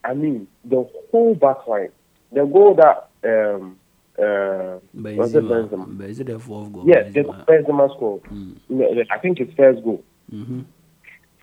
I 0.04 0.14
mean, 0.14 0.48
the 0.64 0.88
whole 1.10 1.34
back 1.34 1.66
line, 1.68 1.90
the 2.32 2.44
goal 2.44 2.74
that 2.74 3.08
um 3.24 3.78
uh 4.18 4.78
was 5.16 5.34
it 5.34 5.44
Benzema. 5.44 5.68
Benzema? 5.70 5.98
But 5.98 6.10
is 6.10 6.20
it 6.20 6.26
the 6.26 6.38
fourth 6.38 6.72
goal? 6.72 6.84
Yes, 6.86 7.12
the 7.12 7.20
Benzema. 7.22 7.44
Benzema 7.46 7.94
scored. 7.96 8.22
Mm. 8.24 9.06
I 9.10 9.18
think 9.18 9.40
it's 9.40 9.54
first 9.54 9.82
goal. 9.84 10.02
Mhm. 10.32 10.64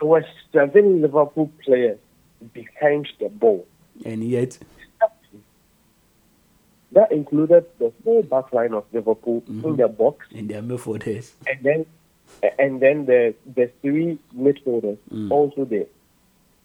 There 0.00 0.08
were 0.08 0.24
seven 0.52 1.00
Liverpool 1.02 1.50
players 1.64 1.98
behind 2.52 3.08
the 3.20 3.28
ball. 3.28 3.66
And 4.04 4.24
yet, 4.24 4.58
That 6.92 7.10
included 7.10 7.64
the 7.78 7.92
whole 8.04 8.22
back 8.22 8.52
line 8.52 8.72
of 8.72 8.84
Liverpool 8.92 9.42
in 9.48 9.76
the 9.76 9.88
box, 9.88 10.26
in 10.30 10.46
their 10.46 10.62
midfielders. 10.62 11.32
and 11.48 11.58
then 11.64 11.86
and 12.58 12.80
then 12.80 13.06
the 13.06 13.34
the 13.56 13.68
three 13.82 14.18
midfielders 14.36 14.98
Mm. 15.10 15.30
also 15.30 15.64
there. 15.64 15.86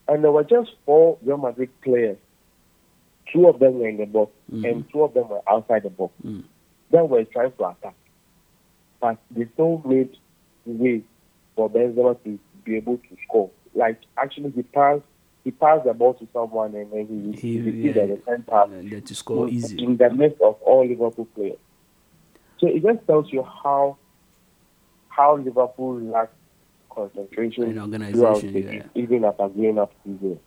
And 0.08 0.24
there 0.24 0.32
were 0.32 0.44
just 0.44 0.72
four 0.86 1.18
Real 1.24 1.38
Madrid 1.38 1.70
players. 1.82 2.18
Two 3.34 3.48
of 3.48 3.60
them 3.60 3.80
were 3.80 3.88
in 3.88 3.98
the 3.98 4.06
box, 4.06 4.32
and 4.52 4.86
two 4.92 5.04
of 5.04 5.14
them 5.14 5.30
were 5.30 5.42
outside 5.48 5.84
the 5.84 5.90
box. 5.90 6.14
Mm. 6.26 6.44
They 6.92 7.02
were 7.02 7.24
trying 7.26 7.52
to 7.52 7.68
attack, 7.70 7.96
but 9.00 9.18
they 9.32 9.48
still 9.54 9.82
made 9.86 10.16
way 10.66 11.04
for 11.56 11.70
Benzema 11.70 12.22
to 12.24 12.40
be 12.66 12.78
able 12.78 12.98
to 12.98 13.18
score. 13.28 13.52
Like 13.76 14.00
actually, 14.18 14.52
he 14.52 14.64
passed 14.64 15.04
he 15.44 15.52
passed 15.52 15.86
the 15.86 15.94
ball 15.94 16.16
to 16.16 16.28
someone, 16.34 16.74
and 16.76 16.92
then 16.92 17.34
he, 17.34 17.40
He- 17.40 17.62
received 17.62 17.96
yeah. 17.96 18.04
a 18.04 18.08
return 18.08 18.44
pass 18.50 18.68
then 18.72 19.02
to 19.02 19.16
score 19.16 19.48
in, 19.48 19.54
easy. 19.54 19.84
in 19.84 19.98
the 19.98 20.10
midst 20.10 20.42
of 20.42 20.56
all 20.64 20.88
Liverpool 20.88 21.26
players. 21.36 21.58
So 22.60 22.68
it 22.68 22.82
just 22.84 23.06
tells 23.06 23.32
you 23.32 23.44
how 23.44 23.98
how 25.10 25.38
Liverpool 25.38 26.00
lacks 26.02 26.34
concentration 26.90 27.64
And 27.64 27.80
organization, 27.80 28.54
the 28.54 28.60
yeah. 28.62 28.84
even 28.96 29.26
after 29.26 29.48
going 29.50 29.78
up. 29.80 29.92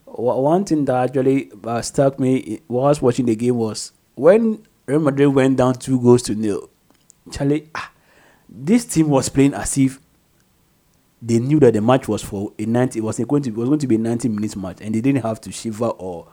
Wha- 0.07 0.39
One 0.41 0.65
thing 0.65 0.85
that 0.87 1.11
actually 1.11 1.51
uh, 1.65 1.81
struck 1.83 2.19
me 2.21 2.61
whilst 2.69 3.03
watching 3.03 3.27
the 3.27 3.35
game 3.37 3.57
was 3.57 3.93
when 4.15 4.63
Real 4.87 5.01
Madrid 5.01 5.35
went 5.35 5.57
down 5.57 5.75
two 5.75 6.01
goals 6.01 6.23
to 6.23 6.35
nil. 6.35 6.69
Charlie, 7.31 7.69
ah, 7.75 7.91
this 8.49 8.85
team 8.85 9.09
was 9.09 9.29
playing 9.29 9.55
as 9.55 9.79
if 9.79 9.99
they 11.25 11.39
knew 11.39 11.61
that 11.61 11.73
the 11.75 11.81
match 11.81 12.09
was 12.09 12.23
for 12.23 12.53
a 12.59 12.67
90. 12.67 12.99
It 12.99 13.03
was 13.03 13.19
going 13.21 13.43
to 13.45 13.51
it 13.51 13.57
was 13.57 13.69
going 13.69 13.79
to 13.79 13.87
be 13.87 13.95
a 13.95 13.99
90 13.99 14.29
minutes 14.29 14.57
match, 14.57 14.79
and 14.81 14.95
they 14.95 15.01
didn't 15.01 15.23
have 15.23 15.41
to 15.43 15.53
shiver 15.53 15.87
or 15.87 16.27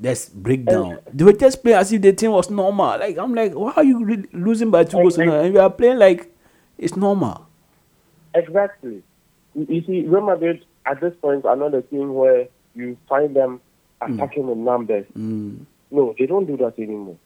just 0.00 0.34
break 0.40 0.64
down. 0.64 0.98
They 1.12 1.24
were 1.24 1.32
just 1.32 1.62
playing 1.62 1.78
as 1.78 1.92
if 1.92 2.00
the 2.02 2.12
team 2.12 2.30
was 2.30 2.48
normal. 2.50 2.98
Like 2.98 3.18
I'm 3.18 3.34
like, 3.34 3.52
why 3.54 3.72
are 3.76 3.84
you 3.84 4.04
re- 4.04 4.24
losing 4.32 4.70
by 4.70 4.84
two 4.84 4.98
goals 4.98 5.16
to 5.16 5.22
I- 5.22 5.24
nil? 5.24 5.34
And 5.40 5.54
we 5.54 5.60
are 5.60 5.70
playing 5.70 5.98
like 5.98 6.32
it's 6.78 6.96
normal. 6.96 7.45
Exactly. 8.36 9.02
You 9.54 9.82
see, 9.86 10.02
Real 10.06 10.20
Madrid 10.20 10.64
at 10.84 11.00
this 11.00 11.14
point 11.20 11.44
are 11.46 11.56
not 11.56 11.74
a 11.74 11.82
team 11.82 12.14
where 12.14 12.46
you 12.74 12.96
find 13.08 13.34
them 13.34 13.60
attacking 14.02 14.48
in 14.48 14.64
numbers. 14.64 15.06
Mm. 15.16 15.64
No, 15.90 16.14
they 16.18 16.26
don't 16.26 16.46
do 16.46 16.56
that 16.58 16.78
anymore. 16.78 17.16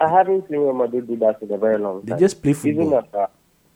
I 0.00 0.08
haven't 0.08 0.48
seen 0.48 0.58
Real 0.58 0.72
Madrid 0.72 1.06
do 1.06 1.16
that 1.18 1.42
in 1.42 1.52
a 1.52 1.58
very 1.58 1.78
long 1.78 2.04
time. 2.06 2.16
They 2.16 2.20
just 2.20 2.42
play 2.42 2.52
Even 2.64 2.90
football. 2.90 3.28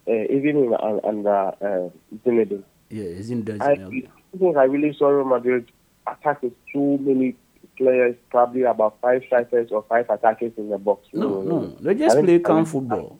under, 0.06 0.22
uh, 0.22 0.34
even 0.36 0.56
in, 0.64 0.74
uh, 0.74 1.00
under 1.04 1.36
uh, 1.60 1.90
Zinedine. 2.24 2.62
Yeah, 2.88 3.04
isn't 3.04 3.44
that 3.46 3.60
I 3.62 3.72
okay. 3.72 4.08
think 4.38 4.56
I 4.56 4.64
really 4.64 4.96
saw 4.98 5.08
Real 5.08 5.26
Madrid 5.26 5.70
attack 6.06 6.42
with 6.42 6.54
too 6.72 6.98
many 7.02 7.36
players, 7.76 8.16
probably 8.30 8.62
about 8.62 8.96
five 9.02 9.22
strikers 9.26 9.70
or 9.70 9.84
five 9.88 10.08
attackers 10.08 10.52
in 10.56 10.70
the 10.70 10.78
box. 10.78 11.06
No, 11.12 11.28
Mm. 11.28 11.46
no, 11.46 11.66
they 11.80 11.94
just 11.94 12.16
I 12.16 12.22
play 12.22 12.38
calm 12.38 12.64
football. 12.64 13.18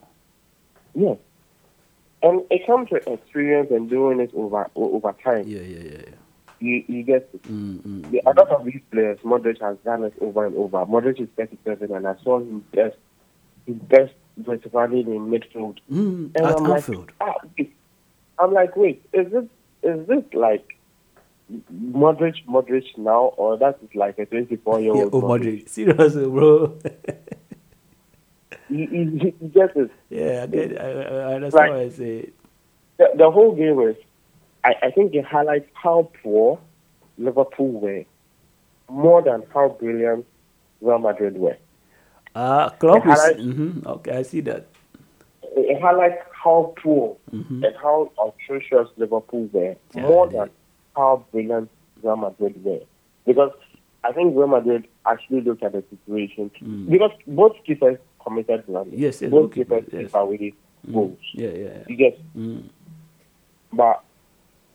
Yes. 0.95 1.19
And 2.23 2.43
it 2.51 2.67
comes 2.67 2.91
with 2.91 3.07
experience 3.07 3.71
and 3.71 3.89
doing 3.91 4.21
it 4.21 4.31
over 4.35 4.69
over 4.75 5.15
time. 5.23 5.47
Yeah, 5.47 5.61
yeah, 5.61 5.79
yeah. 5.79 5.91
yeah. 6.07 6.15
You, 6.59 6.85
you 6.89 7.03
get. 7.03 7.31
Mm, 7.43 7.81
mm. 7.81 8.11
The, 8.11 8.23
a 8.27 8.33
lot 8.33 8.49
of 8.49 8.65
these 8.65 8.81
players, 8.91 9.19
Modric 9.21 9.61
has 9.61 9.77
done 9.85 10.05
it 10.05 10.15
over 10.21 10.47
and 10.47 10.57
over. 10.57 10.79
Modric 10.87 11.21
is 11.21 11.29
37, 11.37 11.93
and 11.95 12.09
I 12.09 12.15
saw 12.25 12.39
him 12.39 12.65
best, 12.73 12.97
his 13.67 13.77
best 13.77 14.15
vertically 14.39 15.01
in 15.01 15.31
midfield. 15.31 15.79
Mm, 15.93 16.33
And 16.35 16.47
at 16.47 16.57
I'm 16.57 16.65
like, 16.65 16.85
ah. 17.21 17.35
I'm 18.39 18.53
like, 18.55 18.75
wait, 18.77 19.03
is 19.13 19.31
this 19.31 19.45
is 19.83 20.07
this 20.09 20.25
like 20.33 20.67
Modric, 21.73 22.37
Modric 22.49 22.85
now, 22.97 23.27
or 23.37 23.57
that 23.59 23.79
is 23.83 23.95
like 23.95 24.19
a 24.19 24.27
24 24.27 24.81
year 24.81 24.95
Yeah, 24.97 25.03
old? 25.05 25.15
oh, 25.15 25.29
Madrid. 25.29 25.69
Seriously, 25.69 26.27
bro. 26.27 26.79
You, 28.69 28.89
you, 28.91 29.35
you 29.41 29.49
get 29.49 29.77
it. 29.77 29.91
yeah, 30.11 30.47
I. 30.53 30.77
I, 30.77 30.91
I 30.91 31.31
I 31.31 31.35
understand 31.35 31.73
I 31.75 31.89
say. 31.89 32.31
The, 32.99 33.11
the 33.17 33.31
whole 33.31 33.55
game 33.55 33.79
is, 33.81 33.97
I, 34.65 34.75
I 34.85 34.91
think 34.91 35.15
it 35.15 35.25
highlights 35.25 35.69
how 35.75 36.11
poor 36.23 36.59
Liverpool 37.19 37.73
were, 37.73 38.05
more 38.89 39.23
than 39.23 39.45
how 39.53 39.69
brilliant 39.79 40.27
Real 40.81 40.99
Madrid 40.99 41.37
were. 41.37 41.57
Uh, 42.35 42.71
Klopp 42.71 43.07
is. 43.07 43.13
highlight- 43.13 43.41
hmm 43.41 43.81
okay, 43.87 44.17
I 44.19 44.23
see 44.23 44.41
that. 44.43 44.67
it 45.43 45.81
highlights 45.81 46.23
how 46.33 46.75
poor 46.83 47.17
Mhm. 47.33 47.65
and 47.67 47.75
how 47.83 48.11
atrocious 48.27 48.89
Liverpool 48.97 49.49
were, 49.53 49.77
Yeah, 49.95 50.03
more 50.03 50.29
than 50.29 50.51
how 50.97 51.25
brilliant 51.33 51.71
Real 52.03 52.17
Madrid 52.17 52.63
were. 52.65 52.81
Because 53.27 53.53
I 54.05 54.13
think 54.13 54.37
Real 54.37 54.49
Madrid 54.49 54.87
actually 55.07 55.41
looked 55.43 55.63
at 55.63 55.73
the 55.73 55.83
situation. 55.91 56.51
Mm. 56.63 56.91
Because 56.91 57.11
both 57.27 57.57
keepers 57.67 57.99
committed 58.27 58.67
blunders. 58.67 58.99
Yes, 58.99 59.23
yes, 59.23 59.31
both 59.31 59.43
both 59.43 59.55
keepers 59.55 59.85
yes. 59.93 60.11
away 60.15 60.53
goals. 60.93 61.19
Yeah, 61.33 61.49
yeah. 61.51 61.65
yeah. 61.65 61.85
You 61.89 61.97
get, 61.97 62.19
Mm. 62.35 62.69
but 63.73 64.03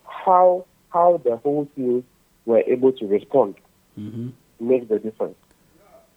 how 0.06 0.66
how 0.90 1.22
the 1.24 1.38
whole 1.38 1.68
team 1.76 2.04
were 2.46 2.64
able 2.68 2.92
to 2.94 3.08
respond 3.08 3.56
hmm 3.96 4.30
makes 4.60 4.88
the 4.90 5.00
difference. 5.00 5.36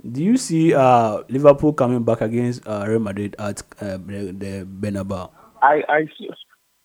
Do 0.05 0.23
you 0.23 0.37
see 0.37 0.75
uh, 0.75 1.23
Liverpool 1.29 1.73
coming 1.73 2.05
back 2.05 2.21
against 2.21 2.67
uh, 2.67 2.85
Real 2.87 3.01
Madrid 3.01 3.35
at 3.39 3.63
uh, 3.81 3.97
the, 3.97 4.35
the 4.37 4.67
Bernabeu? 4.69 5.31
I 5.63 5.83
I 5.89 6.01
see, 6.19 6.29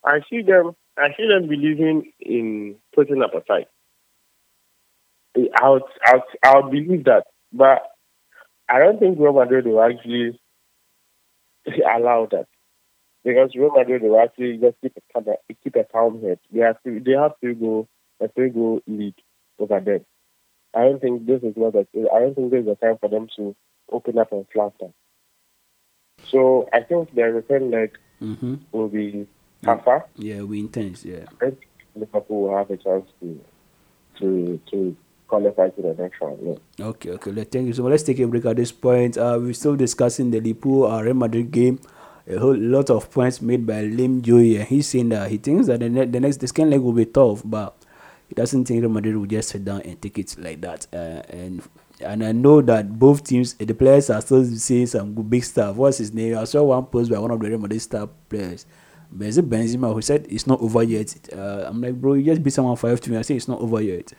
I 0.06 0.20
see 0.30 0.42
them 0.42 0.76
I 0.98 1.10
see 1.18 1.28
them 1.28 1.48
believing 1.48 2.12
in 2.20 2.76
putting 2.96 3.22
up 3.22 3.34
a 3.34 3.42
fight. 3.42 3.68
I'll, 5.56 5.80
I 6.06 6.14
would, 6.14 6.24
I 6.44 6.56
would 6.56 6.72
believe 6.72 7.06
that, 7.06 7.26
but 7.54 7.84
I 8.70 8.80
don't 8.80 9.00
think 9.00 9.20
Real 9.20 9.34
Madrid 9.34 9.66
will 9.66 9.82
actually 9.82 10.40
allow 11.96 12.28
that 12.32 12.48
because 13.24 13.54
Real 13.56 13.72
Madrid 13.72 14.02
will 14.04 14.20
actually 14.20 14.58
just 14.58 14.78
keep 14.82 14.96
a 15.16 15.22
keep 15.64 15.76
a 15.76 15.84
calm 15.86 16.22
head. 16.22 16.40
They 16.52 16.62
have 16.62 16.82
to 16.84 17.00
they 17.00 17.14
have 17.14 17.34
to 17.44 17.54
go 17.54 17.88
a 18.22 18.28
three 18.28 18.50
goal 18.50 18.82
lead 18.88 19.16
over 19.60 19.80
them. 19.80 20.06
I 20.76 20.84
don't 20.84 21.02
think 21.02 21.26
this 21.26 21.42
is 21.42 21.56
not. 21.58 21.76
A, 21.76 21.88
I 22.14 22.20
don't 22.20 22.36
think 22.36 22.52
this 22.52 22.60
is 22.62 22.66
the 22.68 22.76
time 22.76 22.98
for 23.00 23.10
them 23.10 23.28
to 23.38 23.56
open 23.92 24.18
up 24.20 24.32
and 24.32 24.46
flatter. 24.54 24.94
So 26.30 26.70
I 26.74 26.82
think 26.82 27.14
the 27.16 27.24
return 27.24 27.72
leg 27.72 27.98
Mm-hmm. 28.22 28.56
will 28.74 28.90
be 28.90 29.26
tougher. 29.64 30.06
Yeah, 30.18 30.42
we 30.42 30.60
intense. 30.60 31.06
Yeah. 31.06 31.24
I 31.42 31.52
think 31.52 31.68
Liverpool 31.96 32.42
will 32.42 32.58
have 32.58 32.70
a 32.70 32.76
chance 32.76 33.10
to 33.22 33.40
to 34.20 34.60
to 34.72 34.98
qualify 35.30 35.70
to 35.70 35.82
the 35.82 35.94
next 35.94 36.20
round. 36.20 36.40
Yeah. 36.44 36.86
Okay, 36.86 37.12
okay. 37.12 37.32
Let, 37.32 37.52
thank 37.52 37.68
you 37.68 37.74
so 37.74 37.84
much. 37.84 37.92
Let's 37.92 38.04
take 38.04 38.20
a 38.20 38.28
break 38.28 38.46
at 38.46 38.58
this 38.58 38.72
point. 38.72 39.18
Uh, 39.18 39.38
we're 39.40 39.54
still 39.54 39.76
discussing 39.76 40.32
the 40.32 40.42
Liverpool 40.42 40.88
uh, 40.88 41.02
Real 41.02 41.14
Madrid 41.14 41.52
game. 41.52 41.80
A 42.28 42.38
whole 42.38 42.58
lot 42.58 42.90
of 42.90 43.10
points 43.10 43.42
made 43.42 43.66
by 43.66 43.82
Lim 43.82 44.22
and 44.24 44.64
he's 44.68 44.88
saying 44.88 45.10
that 45.10 45.32
he 45.32 45.38
thinks 45.38 45.68
that 45.68 45.80
the, 45.80 45.90
ne- 45.90 46.06
the 46.06 46.20
next 46.20 46.38
the 46.38 46.48
second 46.48 46.70
leg 46.70 46.82
will 46.82 46.94
be 46.94 47.06
tough, 47.06 47.42
but 47.44 47.76
he 48.28 48.36
doesn't 48.36 48.66
think 48.66 48.82
Real 48.82 48.92
Madrid 48.92 49.16
will 49.16 49.26
just 49.26 49.50
sit 49.50 49.66
down 49.66 49.82
and 49.82 50.00
take 50.00 50.20
it 50.20 50.36
like 50.38 50.62
that. 50.62 50.86
Uh, 50.94 51.24
and 51.30 51.64
and 52.02 52.24
I 52.24 52.32
know 52.32 52.62
that 52.62 52.98
both 52.98 53.24
teams, 53.24 53.56
the 53.56 53.74
players 53.74 54.10
are 54.10 54.22
still 54.22 54.46
saying 54.46 54.88
some 54.88 55.14
good 55.16 55.30
big 55.30 55.44
stuff. 55.44 55.76
What's 55.76 55.98
his 55.98 56.14
name? 56.14 56.38
I 56.38 56.44
saw 56.46 56.64
one 56.64 56.86
post 56.86 57.12
by 57.12 57.20
one 57.20 57.32
of 57.32 57.40
the 57.40 57.50
Real 57.50 57.60
Madrid 57.60 57.82
star 57.82 58.08
players. 58.30 58.66
Benzema 59.12 59.92
who 59.92 60.02
said 60.02 60.28
it's 60.30 60.46
not 60.46 60.62
over 60.62 60.84
yet? 60.84 61.16
Uh, 61.34 61.64
I'm 61.66 61.82
like, 61.82 61.96
bro, 61.96 62.14
you 62.14 62.24
just 62.24 62.44
beat 62.44 62.54
someone 62.54 62.76
five 62.76 63.02
to 63.02 63.12
me. 63.12 63.18
I 63.18 63.24
say 63.24 63.36
it's 63.36 63.48
not 63.48 63.60
over 63.60 63.82
yet. 63.82 64.14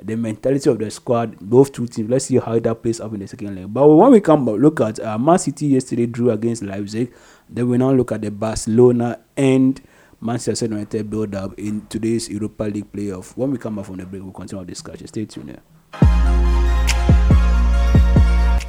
The 0.00 0.16
mentality 0.16 0.70
of 0.70 0.78
the 0.78 0.90
squad, 0.90 1.36
both 1.40 1.72
two 1.72 1.86
teams. 1.88 2.08
Let's 2.08 2.26
see 2.26 2.38
how 2.38 2.58
that 2.58 2.82
plays 2.82 3.00
up 3.00 3.12
in 3.14 3.20
the 3.20 3.26
second 3.26 3.56
leg. 3.56 3.72
But 3.72 3.88
when 3.88 4.12
we 4.12 4.20
come 4.20 4.44
back, 4.44 4.54
look 4.56 4.80
at 4.80 5.00
uh, 5.00 5.18
Man 5.18 5.38
City 5.38 5.66
yesterday 5.66 6.06
drew 6.06 6.30
against 6.30 6.62
Leipzig. 6.62 7.12
Then 7.48 7.68
we 7.68 7.78
now 7.78 7.90
look 7.90 8.12
at 8.12 8.22
the 8.22 8.30
Barcelona 8.30 9.18
and 9.36 9.80
Manchester 10.20 10.66
United 10.66 11.10
build 11.10 11.34
up 11.34 11.58
in 11.58 11.86
today's 11.86 12.28
Europa 12.28 12.64
League 12.64 12.92
playoff. 12.92 13.36
When 13.36 13.50
we 13.50 13.58
come 13.58 13.76
back 13.76 13.86
from 13.86 13.96
the 13.96 14.06
break, 14.06 14.22
we'll 14.22 14.32
continue 14.32 14.60
our 14.60 14.66
discussion. 14.66 15.06
Stay 15.06 15.24
tuned. 15.24 15.48
Yeah. 15.48 16.28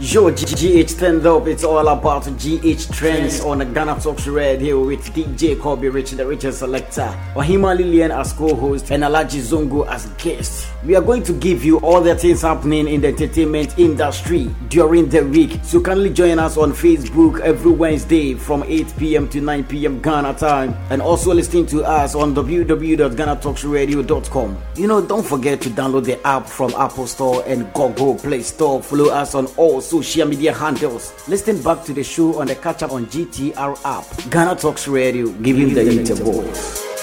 Yo, 0.02 0.32
GH 0.32 0.98
Trend 0.98 1.26
Up, 1.28 1.46
it's 1.48 1.66
all 1.66 1.86
about 1.86 2.24
GH 2.24 2.90
Trends 2.94 3.42
on 3.42 3.58
the 3.58 3.66
Ghana 3.66 4.00
Talks 4.00 4.28
Radio 4.28 4.86
with 4.86 5.14
DJ 5.14 5.60
Kobe 5.60 5.90
Rich, 5.90 6.12
the 6.12 6.26
richest 6.26 6.60
selector, 6.60 7.14
Ohima 7.36 7.76
Lillian 7.78 8.10
as 8.10 8.32
co 8.32 8.56
host, 8.56 8.92
and 8.92 9.04
Alaji 9.04 9.42
Zongo 9.42 9.86
as 9.90 10.06
guest. 10.18 10.70
We 10.86 10.96
are 10.96 11.02
going 11.02 11.24
to 11.24 11.34
give 11.34 11.66
you 11.66 11.80
all 11.80 12.00
the 12.00 12.16
things 12.16 12.42
happening 12.42 12.88
in 12.88 13.02
the 13.02 13.10
entertainment 13.10 13.78
industry 13.78 14.50
during 14.70 15.10
the 15.10 15.26
week. 15.26 15.60
So, 15.62 15.82
kindly 15.82 16.10
join 16.10 16.40
us 16.40 16.56
on 16.56 16.72
Facebook 16.72 17.42
every 17.42 17.72
Wednesday 17.72 18.34
from 18.36 18.64
8 18.64 18.94
p.m. 18.98 19.28
to 19.30 19.42
9 19.42 19.66
p.m. 19.66 20.02
Ghana 20.02 20.36
time, 20.36 20.74
and 20.90 21.02
also 21.02 21.34
listening 21.34 21.66
to 21.68 21.84
us 21.84 22.16
on 22.16 22.34
www.ghanatalksradio.com. 22.34 24.58
You 24.78 24.88
know, 24.88 25.06
don't 25.06 25.26
forget 25.26 25.60
to 25.62 25.70
download 25.70 26.06
the 26.06 26.26
app 26.26 26.48
from 26.48 26.74
Apple 26.76 27.08
Store 27.08 27.44
and 27.46 27.74
Google 27.74 28.16
Play 28.16 28.42
Store. 28.42 28.82
Follow 28.82 29.10
us 29.10 29.36
on 29.36 29.48
all 29.58 29.82
social 29.82 30.30
media 30.30 30.54
handles. 30.54 31.12
Listen 31.28 31.62
back 31.62 31.84
to 31.86 31.92
the 31.94 32.04
show 32.06 32.40
on 32.40 32.48
the 32.48 32.56
catch 32.56 32.84
up 32.84 32.94
on 32.94 33.06
GTR 33.08 33.78
app. 33.84 34.06
Ghana 34.32 34.56
Talks 34.56 34.88
Radio, 34.88 35.28
giving 35.28 35.74
the 35.74 35.82
a 35.82 36.16
voice. 36.16 36.99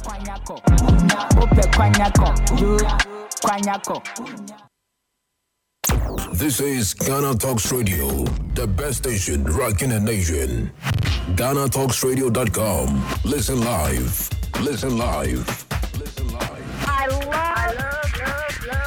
Eh. 3.46 4.64
This 6.32 6.60
is 6.60 6.94
Ghana 6.94 7.34
Talks 7.37 7.70
Radio, 7.72 8.24
the 8.54 8.66
best 8.66 8.98
station 8.98 9.44
rocking 9.44 9.90
the 9.90 10.00
nation. 10.00 10.72
GhanaTalksRadio.com. 11.37 13.04
Listen 13.24 13.60
live. 13.60 14.30
Listen 14.60 14.98
live. 14.98 15.63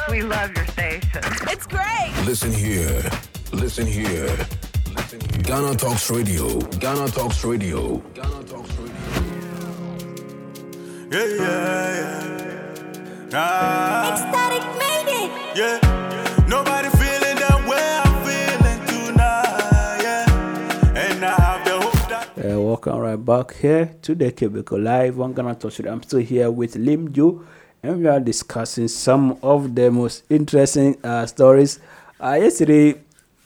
We 0.09 0.21
love 0.23 0.55
your 0.55 0.65
station. 0.67 1.21
It's 1.51 1.67
great. 1.67 2.13
Listen 2.25 2.51
here. 2.51 3.01
Listen 3.51 3.85
here. 3.85 4.29
Listen 4.95 5.19
here. 5.19 5.43
Ghana 5.43 5.75
Talks 5.75 6.09
Radio. 6.09 6.59
Ghana 6.79 7.07
Talks 7.09 7.43
Radio. 7.43 7.97
Ghana 8.15 8.43
Talks 8.45 8.71
Radio. 8.77 8.93
Yeah, 11.11 11.25
yeah, 11.25 11.97
yeah. 11.97 13.29
Ah, 13.33 14.13
Ecstatic 14.13 14.63
made 14.79 15.09
it. 15.25 15.57
yeah. 15.57 16.45
Nobody 16.47 16.89
feeling 16.89 17.35
the 17.35 17.65
way 17.69 17.99
I'm 18.03 18.15
feeling 18.25 18.79
tonight, 18.87 19.99
yeah. 20.01 20.95
And 20.95 21.25
I 21.25 21.31
have 21.35 21.65
the 21.65 21.81
hope 21.81 22.09
that. 22.09 22.27
Uh, 22.53 22.61
welcome 22.61 22.97
right 22.99 23.15
back 23.23 23.53
here 23.55 23.95
to 24.03 24.15
the 24.15 24.31
Cubicle 24.31 24.79
Live 24.79 25.19
on 25.19 25.33
Ghana 25.33 25.55
Talks. 25.55 25.79
I'm 25.79 26.01
still 26.03 26.19
here 26.19 26.49
with 26.49 26.75
Lim 26.77 27.11
Jo, 27.13 27.41
and 27.87 28.01
we 28.01 28.07
are 28.07 28.19
discussing 28.19 28.89
some 28.89 29.39
of 29.41 29.73
the 29.73 29.89
most 29.89 30.25
interesting 30.29 30.97
uh, 31.05 31.25
stories. 31.25 31.79
Uh, 32.19 32.37
yesterday, 32.37 32.95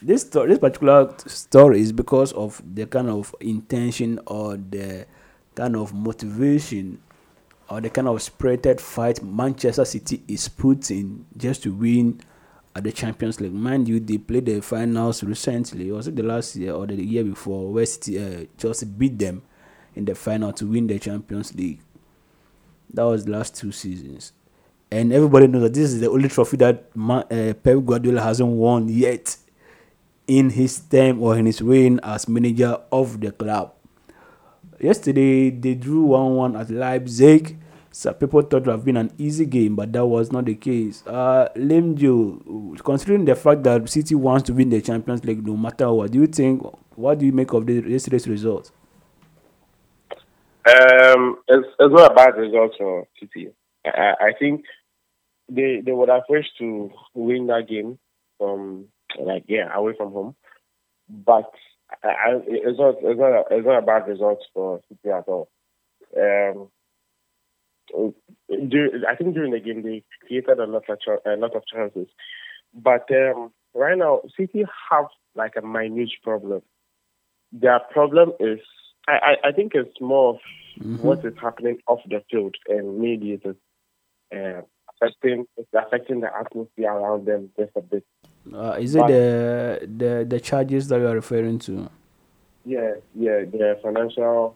this 0.02 0.24
sto- 0.24 0.48
this 0.48 0.58
particular 0.58 1.14
story 1.28 1.80
is 1.80 1.92
because 1.92 2.34
of 2.34 2.60
the 2.74 2.88
kind 2.88 3.08
of 3.08 3.36
intention 3.40 4.20
or 4.26 4.58
the 4.58 5.06
kind 5.54 5.76
of 5.76 5.94
motivation 5.94 7.00
or 7.70 7.82
the 7.82 7.90
kind 7.92 8.08
of 8.08 8.20
spirited 8.20 8.82
fight 8.82 9.24
Manchester 9.24 9.86
City 9.86 10.24
is 10.28 10.48
putting 10.48 11.24
just 11.38 11.62
to 11.62 11.72
win 11.72 12.20
at 12.76 12.84
the 12.84 12.92
Champions 12.92 13.40
League. 13.40 13.54
Mind 13.54 13.88
you, 13.88 14.00
they 14.00 14.18
played 14.18 14.48
the 14.48 14.60
finals 14.62 15.24
recently. 15.24 15.92
Was 15.92 16.08
it 16.08 16.16
the 16.16 16.24
last 16.24 16.56
year 16.56 16.74
or 16.74 16.88
the 16.88 16.96
year 16.96 17.24
before? 17.24 17.72
Where 17.72 17.86
City, 17.86 18.18
uh, 18.18 18.46
Chelsea 18.58 18.88
beat 18.88 19.20
them 19.20 19.44
in 19.94 20.06
the 20.06 20.16
final 20.16 20.52
to 20.54 20.66
win 20.66 20.88
the 20.88 20.98
Champions 20.98 21.54
League. 21.54 21.80
That 22.94 23.04
was 23.04 23.26
the 23.26 23.32
last 23.32 23.56
two 23.56 23.72
seasons, 23.72 24.34
and 24.92 25.14
everybody 25.14 25.48
knows 25.48 25.64
that 25.64 25.74
this 25.74 25.94
is 25.94 26.00
the 26.02 26.10
only 26.10 26.28
trophy 26.28 26.58
that 26.58 26.96
Ma- 26.96 27.24
uh, 27.32 27.54
Pep 27.54 27.86
Guardiola 27.86 28.22
hasn't 28.22 28.50
won 28.50 28.90
yet 28.90 29.38
in 30.28 30.50
his 30.50 30.80
term 30.80 31.22
or 31.22 31.38
in 31.38 31.46
his 31.46 31.62
reign 31.62 32.00
as 32.04 32.28
manager 32.28 32.78
of 32.92 33.20
the 33.22 33.32
club. 33.32 33.74
Yesterday 34.80 35.50
they 35.50 35.76
drew 35.76 36.04
1 36.04 36.36
1 36.36 36.56
at 36.56 36.70
Leipzig. 36.70 37.58
So 37.94 38.14
people 38.14 38.42
thought 38.42 38.62
it 38.62 38.66
would 38.68 38.72
have 38.72 38.86
been 38.86 38.96
an 38.96 39.12
easy 39.18 39.46
game, 39.46 39.76
but 39.76 39.92
that 39.92 40.06
was 40.06 40.32
not 40.32 40.46
the 40.46 40.56
case. 40.56 41.04
Uh, 41.06 41.50
Lemjo, 41.58 42.82
considering 42.84 43.26
the 43.26 43.36
fact 43.36 43.64
that 43.64 43.90
City 43.90 44.16
wants 44.16 44.44
to 44.44 44.54
win 44.54 44.70
the 44.70 44.82
Champions 44.82 45.26
League 45.26 45.46
no 45.46 45.58
matter 45.58 45.92
what, 45.92 46.12
do 46.12 46.20
you 46.20 46.28
think? 46.28 46.64
What 46.96 47.20
do 47.20 47.26
you 47.26 47.34
make 47.34 47.52
of 47.52 47.66
the 47.66 47.82
yesterday's 47.82 48.30
result? 48.30 48.72
Um, 50.64 51.38
it's, 51.48 51.68
it's 51.80 51.94
not 51.94 52.12
a 52.12 52.16
bad 52.16 52.38
result 52.38 52.74
for 52.78 53.08
City. 53.20 53.50
I, 53.86 54.14
I 54.20 54.32
think 54.38 54.64
they 55.50 55.82
they 55.84 55.92
would 55.92 56.10
have 56.10 56.24
wished 56.30 56.58
to 56.60 56.92
win 57.14 57.48
that 57.48 57.68
game 57.68 57.98
from 58.38 58.86
like 59.20 59.46
yeah 59.48 59.74
away 59.74 59.94
from 59.98 60.12
home, 60.12 60.36
but 61.10 61.52
I, 62.04 62.40
it's 62.48 62.80
not 62.80 62.96
it's 63.02 63.20
not 63.20 63.32
a, 63.32 63.44
it's 63.58 63.66
not 63.66 63.80
a 63.80 63.86
bad 63.86 64.08
result 64.08 64.40
for 64.54 64.82
City 64.88 65.10
at 65.10 65.28
all. 65.28 65.50
Um, 66.16 66.68
I 67.94 69.16
think 69.16 69.34
during 69.34 69.52
the 69.52 69.60
game 69.60 69.82
they 69.82 70.04
created 70.28 70.60
a 70.60 70.66
lot 70.66 70.84
of 70.90 71.00
a 71.26 71.36
lot 71.38 71.56
of 71.56 71.64
chances, 71.66 72.08
but 72.74 73.10
um, 73.12 73.52
right 73.74 73.98
now 73.98 74.22
City 74.38 74.64
have 74.92 75.08
like 75.36 75.56
a 75.58 75.66
minute 75.66 76.12
problem. 76.24 76.62
Their 77.52 77.80
problem 77.92 78.34
is 78.40 78.60
I, 79.08 79.36
I, 79.44 79.52
think 79.52 79.74
it's 79.74 80.00
more 80.00 80.36
of 80.36 80.40
mm-hmm. 80.80 80.98
what 80.98 81.26
is 81.26 81.34
happening 81.42 81.80
off 81.88 82.00
the 82.08 82.24
field, 82.30 82.56
and 82.68 83.00
maybe 83.00 83.32
it 83.34 83.42
is 83.44 83.56
uh, 84.34 84.62
affecting 84.96 85.46
it's 85.58 85.68
affecting 85.74 86.22
the 86.22 86.30
atmosphere 86.36 86.92
around 86.92 87.26
them 87.26 87.50
just 87.58 87.72
a 87.76 87.82
bit. 87.82 88.06
Uh, 88.54 88.78
is 88.80 88.96
it 88.96 89.06
the 89.08 89.90
the 89.98 90.26
the 90.28 90.40
charges 90.40 90.88
that 90.88 91.00
you 91.00 91.08
are 91.08 91.16
referring 91.16 91.60
to? 91.60 91.90
Yeah, 92.64 92.94
yeah, 93.16 93.40
the 93.40 93.80
financial 93.82 94.56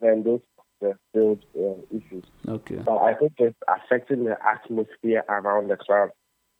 and 0.00 0.24
those 0.24 0.40
the 0.80 0.94
field 1.12 1.44
uh, 1.56 1.96
issues. 1.96 2.24
Okay. 2.46 2.76
But 2.76 2.98
I 2.98 3.14
think 3.14 3.32
it's 3.38 3.56
affecting 3.68 4.24
the 4.24 4.36
atmosphere 4.44 5.24
around 5.28 5.68
the 5.68 5.76
club 5.76 6.10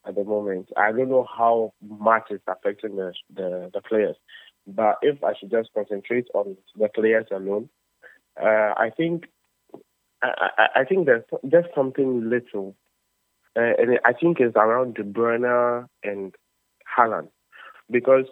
at 0.07 0.15
the 0.15 0.25
moment. 0.25 0.71
I 0.77 0.93
don't 0.93 1.11
know 1.11 1.27
how 1.37 1.73
much 1.87 2.25
it's 2.31 2.45
affecting 2.47 2.97
the 2.97 3.13
the, 3.35 3.71
the 3.73 3.81
players, 3.81 4.17
but 4.67 4.99
if 5.03 5.23
I 5.23 5.35
should 5.39 5.51
just 5.51 5.71
concentrate 5.75 6.29
on 6.35 6.57
the 6.77 6.89
players 6.89 7.27
alone, 7.31 7.69
uh, 8.41 8.75
I 8.77 8.91
think 8.97 9.25
I, 10.23 10.51
I, 10.59 10.81
I 10.81 10.85
think 10.85 11.07
there's 11.07 11.25
just 11.49 11.69
something 11.75 12.29
little, 12.29 12.75
uh, 13.57 13.73
and 13.79 13.99
I 14.05 14.13
think 14.13 14.41
it's 14.41 14.57
around 14.57 14.95
De 14.95 15.03
Bruyne 15.03 15.87
and 16.03 16.35
Haaland, 16.99 17.29
because 17.91 18.27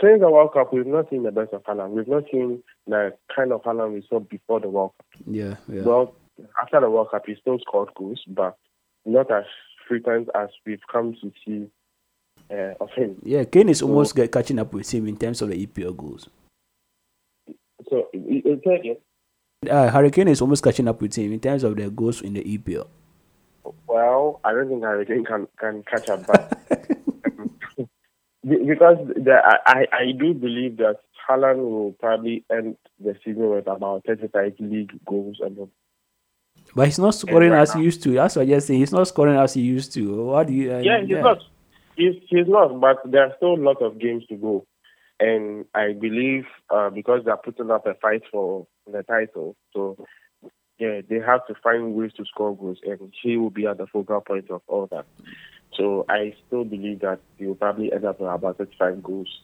since 0.00 0.20
the 0.20 0.30
World 0.30 0.52
Cup, 0.52 0.72
we've 0.72 0.86
not 0.86 1.10
seen 1.10 1.22
the 1.22 1.30
best 1.30 1.52
of 1.52 1.62
Haaland. 1.64 1.90
We've 1.90 2.08
not 2.08 2.24
seen 2.32 2.62
the 2.86 3.12
kind 3.34 3.52
of 3.52 3.62
Haaland 3.62 3.94
we 3.94 4.06
saw 4.08 4.18
before 4.18 4.60
the 4.60 4.68
World 4.68 4.92
Cup. 4.96 5.22
Yeah, 5.26 5.56
yeah. 5.68 5.82
Well, 5.82 6.16
after 6.60 6.80
the 6.80 6.90
World 6.90 7.10
Cup, 7.10 7.24
he 7.26 7.36
still 7.40 7.58
scored 7.60 7.90
goals, 7.94 8.22
but 8.26 8.56
not 9.04 9.30
as 9.30 9.44
frequent 9.86 10.28
as 10.34 10.48
we've 10.66 10.80
come 10.90 11.14
to 11.20 11.32
see 11.44 11.66
uh, 12.50 12.74
of 12.80 12.90
him. 12.92 13.16
Yeah, 13.22 13.44
Kane 13.44 13.68
is 13.68 13.78
so, 13.78 13.88
almost 13.88 14.14
catching 14.30 14.58
up 14.58 14.72
with 14.72 14.92
him 14.92 15.06
in 15.06 15.16
terms 15.16 15.42
of 15.42 15.50
the 15.50 15.66
EPL 15.66 15.96
goals. 15.96 16.28
So, 17.88 18.08
again? 18.12 18.96
Uh, 19.68 19.90
Harry 19.90 20.10
Kane 20.10 20.28
is 20.28 20.40
almost 20.40 20.62
catching 20.62 20.88
up 20.88 21.00
with 21.00 21.14
him 21.14 21.32
in 21.32 21.40
terms 21.40 21.64
of 21.64 21.76
the 21.76 21.90
goals 21.90 22.22
in 22.22 22.34
the 22.34 22.42
EPL. 22.42 22.86
Well, 23.86 24.40
I 24.44 24.52
don't 24.52 24.68
think 24.68 24.82
Harry 24.82 25.06
Kane 25.06 25.24
can, 25.24 25.48
can 25.58 25.82
catch 25.84 26.08
up, 26.08 26.26
but 26.26 26.58
because 28.42 28.98
the, 29.16 29.40
I, 29.66 29.86
I 29.92 30.12
do 30.18 30.34
believe 30.34 30.76
that 30.78 30.98
Haaland 31.28 31.58
will 31.58 31.92
probably 31.92 32.44
end 32.50 32.76
the 33.00 33.16
season 33.24 33.48
with 33.48 33.66
about 33.66 34.04
35 34.06 34.54
league 34.60 34.92
goals 35.06 35.38
and 35.40 35.68
but 36.74 36.86
he's 36.86 36.98
not 36.98 37.14
scoring 37.14 37.50
right 37.50 37.62
as 37.62 37.74
now. 37.74 37.80
he 37.80 37.84
used 37.84 38.02
to. 38.02 38.12
That's 38.12 38.36
what 38.36 38.42
I 38.42 38.46
just 38.46 38.66
say. 38.66 38.76
He's 38.76 38.92
not 38.92 39.06
scoring 39.06 39.36
as 39.36 39.54
he 39.54 39.60
used 39.60 39.92
to. 39.94 40.24
What 40.24 40.48
do 40.48 40.54
you? 40.54 40.72
Uh, 40.72 40.78
yeah, 40.78 41.00
he's 41.00 41.10
yeah. 41.10 41.20
not. 41.20 41.38
He's, 41.96 42.14
he's 42.28 42.48
not. 42.48 42.80
But 42.80 43.10
there 43.10 43.24
are 43.24 43.34
still 43.36 43.54
a 43.54 43.62
lot 43.62 43.82
of 43.82 43.98
games 43.98 44.24
to 44.28 44.36
go, 44.36 44.66
and 45.20 45.64
I 45.74 45.92
believe 45.92 46.44
uh, 46.70 46.90
because 46.90 47.22
they're 47.24 47.36
putting 47.36 47.70
up 47.70 47.86
a 47.86 47.94
fight 47.94 48.22
for 48.30 48.66
the 48.90 49.02
title, 49.02 49.56
so 49.72 49.96
yeah, 50.78 51.00
they 51.08 51.16
have 51.16 51.46
to 51.46 51.54
find 51.62 51.94
ways 51.94 52.12
to 52.16 52.24
score 52.24 52.56
goals, 52.56 52.78
and 52.84 53.12
he 53.22 53.36
will 53.36 53.50
be 53.50 53.66
at 53.66 53.78
the 53.78 53.86
focal 53.86 54.20
point 54.20 54.50
of 54.50 54.62
all 54.66 54.86
that. 54.88 55.06
So 55.76 56.04
I 56.08 56.34
still 56.46 56.64
believe 56.64 57.00
that 57.00 57.20
he 57.38 57.46
will 57.46 57.54
probably 57.54 57.92
end 57.92 58.04
up 58.04 58.20
with 58.20 58.30
about 58.30 58.58
35 58.58 59.02
goals 59.02 59.40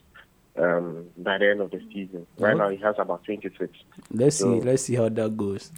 um, 0.57 1.07
by 1.17 1.37
the 1.37 1.49
end 1.49 1.61
of 1.61 1.71
the 1.71 1.79
season. 1.93 2.27
Right 2.37 2.55
now, 2.55 2.69
he 2.69 2.77
has 2.77 2.95
about 2.99 3.23
26. 3.25 3.71
Let's 4.11 4.37
so, 4.37 4.59
see. 4.59 4.65
Let's 4.65 4.83
see 4.83 4.95
how 4.95 5.09
that 5.09 5.37
goes. 5.37 5.71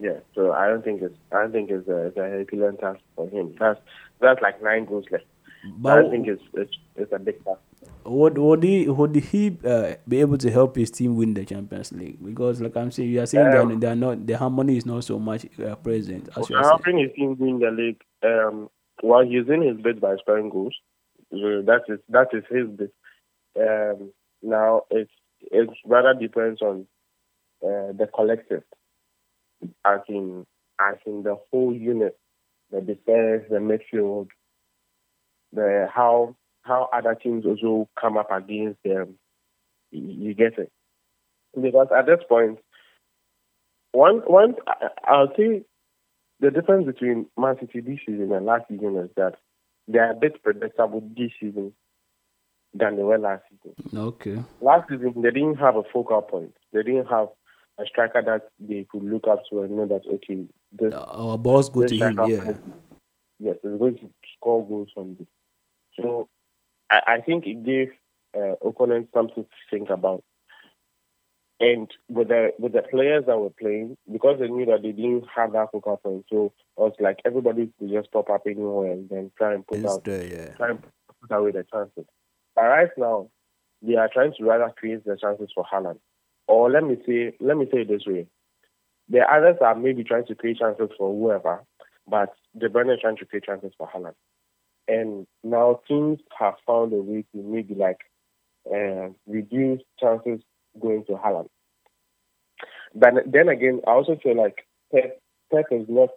Yeah, 0.00 0.18
so 0.34 0.52
I 0.52 0.68
don't 0.68 0.82
think 0.82 1.02
it's 1.02 1.14
I 1.30 1.42
don't 1.42 1.52
think 1.52 1.70
it's 1.70 1.86
a, 1.86 2.06
it's 2.06 2.16
a 2.16 2.22
Herculean 2.22 2.78
task 2.78 3.00
for 3.14 3.28
him. 3.28 3.54
That's 3.58 3.78
that's 4.18 4.40
like 4.40 4.62
nine 4.62 4.86
goals 4.86 5.04
left. 5.10 5.24
But 5.64 6.06
I 6.06 6.10
think 6.10 6.26
it's, 6.26 6.42
it's 6.54 6.72
it's 6.96 7.12
a 7.12 7.18
big 7.18 7.44
task. 7.44 7.60
Would 8.04 8.38
would 8.38 8.62
he 8.62 8.88
would 8.88 9.14
he 9.14 9.58
uh, 9.64 9.94
be 10.08 10.20
able 10.20 10.38
to 10.38 10.50
help 10.50 10.76
his 10.76 10.90
team 10.90 11.16
win 11.16 11.34
the 11.34 11.44
Champions 11.44 11.92
League? 11.92 12.24
Because 12.24 12.60
like 12.60 12.76
I'm 12.76 12.90
saying, 12.90 13.10
you 13.10 13.20
are 13.20 13.26
saying 13.26 13.54
um, 13.54 13.68
that 13.68 13.80
they 13.80 13.86
are 13.86 13.96
not 13.96 14.26
the 14.26 14.34
harmony 14.34 14.76
is 14.76 14.86
not 14.86 15.04
so 15.04 15.18
much 15.18 15.46
uh, 15.60 15.74
present 15.76 16.28
as 16.36 16.48
you 16.48 16.56
are 16.56 16.62
helping 16.62 16.98
his 16.98 17.10
team 17.14 17.36
win 17.38 17.58
the 17.58 17.70
league. 17.70 18.00
Um, 18.22 18.70
while 19.02 19.24
he's 19.24 19.48
in 19.48 19.62
his 19.62 19.76
bid 19.82 20.00
by 20.00 20.16
scoring 20.16 20.50
goals, 20.50 20.74
so 21.30 21.62
that 21.62 21.82
is 21.88 22.00
that 22.08 22.28
is 22.32 22.44
his 22.50 22.66
bid. 22.68 22.90
Um, 23.58 24.12
now 24.42 24.82
it's 24.90 25.10
it 25.42 25.68
rather 25.84 26.18
depends 26.18 26.62
on 26.62 26.86
uh, 27.62 27.92
the 27.92 28.08
collective 28.14 28.62
as 29.84 30.00
in 30.08 30.46
as 30.80 30.96
in 31.06 31.22
the 31.22 31.36
whole 31.50 31.74
unit, 31.74 32.18
the 32.70 32.80
defense, 32.80 33.44
the 33.50 33.58
midfield, 33.58 34.28
the 35.52 35.88
how 35.92 36.36
how 36.62 36.88
other 36.92 37.14
teams 37.14 37.44
also 37.46 37.88
come 38.00 38.16
up 38.16 38.30
against 38.30 38.82
them. 38.84 39.18
You 39.90 40.34
get 40.34 40.58
it? 40.58 40.70
Because 41.60 41.88
at 41.96 42.06
this 42.06 42.20
point, 42.28 42.58
one 43.92 44.18
one 44.26 44.54
I'll 45.04 45.32
say 45.36 45.62
the 46.38 46.50
difference 46.50 46.86
between 46.86 47.26
Man 47.36 47.56
City 47.60 47.80
this 47.80 47.98
season 48.06 48.32
and 48.32 48.46
last 48.46 48.64
season 48.68 48.96
is 48.96 49.10
that 49.16 49.34
they 49.88 49.98
are 49.98 50.12
a 50.12 50.14
bit 50.14 50.42
predictable 50.42 51.02
this 51.16 51.32
season 51.40 51.72
than 52.72 52.96
they 52.96 53.02
were 53.02 53.18
last 53.18 53.42
season. 53.50 53.98
Okay. 53.98 54.42
Last 54.60 54.88
season 54.88 55.14
they 55.16 55.30
didn't 55.30 55.56
have 55.56 55.76
a 55.76 55.82
focal 55.92 56.22
point. 56.22 56.54
They 56.72 56.82
didn't 56.82 57.06
have 57.06 57.28
a 57.78 57.86
striker 57.86 58.22
that 58.22 58.50
they 58.60 58.86
could 58.88 59.02
look 59.02 59.26
up 59.28 59.42
to 59.50 59.62
and 59.62 59.76
know 59.76 59.86
that 59.86 60.02
okay, 60.06 60.44
this, 60.72 60.94
our 60.94 61.36
balls 61.36 61.68
go 61.68 61.86
to 61.86 61.96
him. 61.96 62.20
Yeah. 62.28 62.52
Yes, 63.42 63.56
he's 63.62 63.78
going 63.78 63.96
to 63.96 64.10
score 64.36 64.66
goals 64.68 64.90
from 64.94 65.16
this. 65.18 65.26
So 65.96 66.28
I, 66.90 67.00
I 67.06 67.20
think 67.20 67.46
it 67.46 67.64
gave 67.64 67.90
uh, 68.36 68.54
opponents 68.66 69.10
something 69.14 69.44
to 69.44 69.48
think 69.70 69.90
about. 69.90 70.22
And 71.58 71.90
with 72.08 72.28
the 72.28 72.52
with 72.58 72.72
the 72.72 72.82
players 72.82 73.24
that 73.26 73.38
were 73.38 73.50
playing, 73.50 73.98
because 74.10 74.38
they 74.40 74.48
knew 74.48 74.64
that 74.66 74.80
they 74.82 74.92
didn't 74.92 75.26
have 75.34 75.52
that 75.52 75.70
focal 75.70 75.98
point, 75.98 76.24
so 76.30 76.46
it 76.46 76.80
was 76.80 76.94
like 77.00 77.18
everybody 77.26 77.70
could 77.78 77.90
just 77.90 78.10
pop 78.12 78.30
up 78.30 78.42
anywhere 78.46 78.92
and 78.92 79.10
then 79.10 79.30
try 79.36 79.52
and 79.52 79.66
put 79.66 79.84
out 79.84 80.02
there, 80.04 80.24
yeah. 80.24 80.54
try 80.56 80.70
and 80.70 80.82
put 80.82 81.36
away 81.36 81.50
the 81.50 81.66
chances. 81.70 82.06
But 82.56 82.62
right 82.62 82.88
now, 82.96 83.28
they 83.82 83.96
are 83.96 84.08
trying 84.10 84.32
to 84.38 84.44
rather 84.44 84.72
create 84.74 85.04
the 85.04 85.18
chances 85.20 85.50
for 85.54 85.66
Haaland 85.70 85.98
or 86.50 86.68
let 86.68 86.82
me 86.82 86.96
say, 87.06 87.32
let 87.40 87.56
me 87.56 87.66
say 87.72 87.82
it 87.82 87.88
this 87.88 88.02
way: 88.06 88.26
the 89.08 89.20
others 89.20 89.56
are 89.60 89.76
maybe 89.76 90.02
trying 90.02 90.26
to 90.26 90.34
create 90.34 90.58
chances 90.58 90.90
for 90.98 91.14
whoever, 91.14 91.62
but 92.08 92.34
De 92.58 92.68
Bruyne 92.68 92.92
is 92.92 93.00
trying 93.00 93.16
to 93.18 93.24
create 93.24 93.44
chances 93.44 93.72
for 93.78 93.88
Haaland. 93.88 94.14
And 94.90 95.26
now 95.44 95.80
teams 95.86 96.18
have 96.36 96.54
found 96.66 96.92
a 96.92 96.96
way 96.96 97.24
to 97.32 97.38
maybe 97.38 97.74
like 97.74 98.00
uh, 98.66 99.10
reduce 99.26 99.80
chances 100.00 100.40
going 100.80 101.04
to 101.04 101.12
Haaland. 101.12 101.48
But 102.94 103.14
then 103.26 103.48
again, 103.48 103.82
I 103.86 103.92
also 103.92 104.16
feel 104.20 104.36
like 104.36 104.66
Pep, 104.92 105.20
Pep 105.52 105.66
is 105.70 105.86
not 105.88 106.10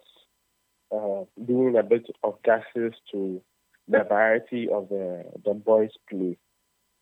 uh, 0.92 1.24
doing 1.42 1.76
a 1.76 1.84
bit 1.84 2.06
of 2.24 2.34
justice 2.44 2.98
to 3.12 3.40
the 3.86 4.02
variety 4.02 4.68
of 4.68 4.88
the 4.88 5.24
the 5.44 5.54
boys' 5.54 5.90
play. 6.10 6.36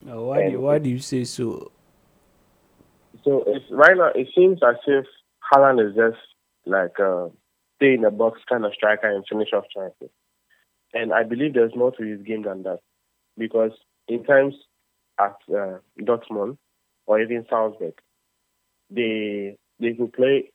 why 0.02 0.44
do 0.46 0.50
you, 0.52 0.60
why 0.60 0.78
do 0.78 0.90
you 0.90 0.98
say 0.98 1.24
so? 1.24 1.72
So 3.24 3.44
it's 3.46 3.64
right 3.70 3.96
now 3.96 4.10
it 4.14 4.28
seems 4.36 4.60
as 4.62 4.76
if 4.86 5.06
Haaland 5.52 5.88
is 5.88 5.94
just 5.94 6.22
like 6.66 6.98
a 6.98 7.30
stay 7.76 7.94
in 7.94 8.02
the 8.02 8.10
box 8.10 8.40
kind 8.48 8.64
of 8.64 8.72
striker 8.74 9.08
and 9.08 9.24
finish 9.28 9.48
off 9.52 9.64
chances. 9.74 10.10
And 10.94 11.12
I 11.12 11.22
believe 11.22 11.54
there's 11.54 11.74
more 11.74 11.92
to 11.92 12.02
his 12.02 12.22
game 12.22 12.42
than 12.42 12.62
that. 12.64 12.80
Because 13.38 13.72
in 14.08 14.24
times 14.24 14.54
at 15.18 15.36
uh, 15.48 15.78
Dortmund 16.00 16.58
or 17.06 17.20
even 17.20 17.46
Salzburg, 17.48 17.94
they 18.90 19.56
they 19.80 19.94
could 19.94 20.12
play 20.12 20.50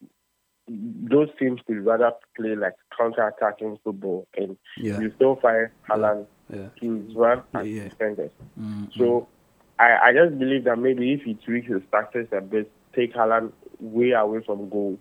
those 0.67 1.30
teams 1.39 1.62
could 1.65 1.86
rather 1.86 2.12
play 2.36 2.56
like 2.56 2.73
counter 2.97 3.26
attacking 3.26 3.78
football 3.84 4.28
and 4.36 4.58
yeah. 4.78 5.00
you 5.00 5.12
still 5.15 5.38
find 5.38 5.69
Haaland 5.89 6.26
yeah. 6.54 6.67
to 6.82 7.08
run 7.15 7.41
yeah, 7.54 7.62
yeah. 7.62 7.84
defenders. 7.88 8.32
Mm-hmm. 8.59 8.86
So 8.97 9.28
I, 9.80 9.97
I 10.07 10.14
just 10.14 10.38
believe 10.38 10.66
that 10.66 10.78
maybe 10.78 11.14
if 11.14 11.22
he 11.22 11.36
tweaks 11.36 11.68
his 11.68 11.82
tactics 11.91 12.30
a 12.34 12.41
bit, 12.41 12.72
take 12.93 13.14
Haaland 13.14 13.53
way 13.80 14.11
away 14.11 14.41
from 14.45 14.70
goal, 14.70 14.97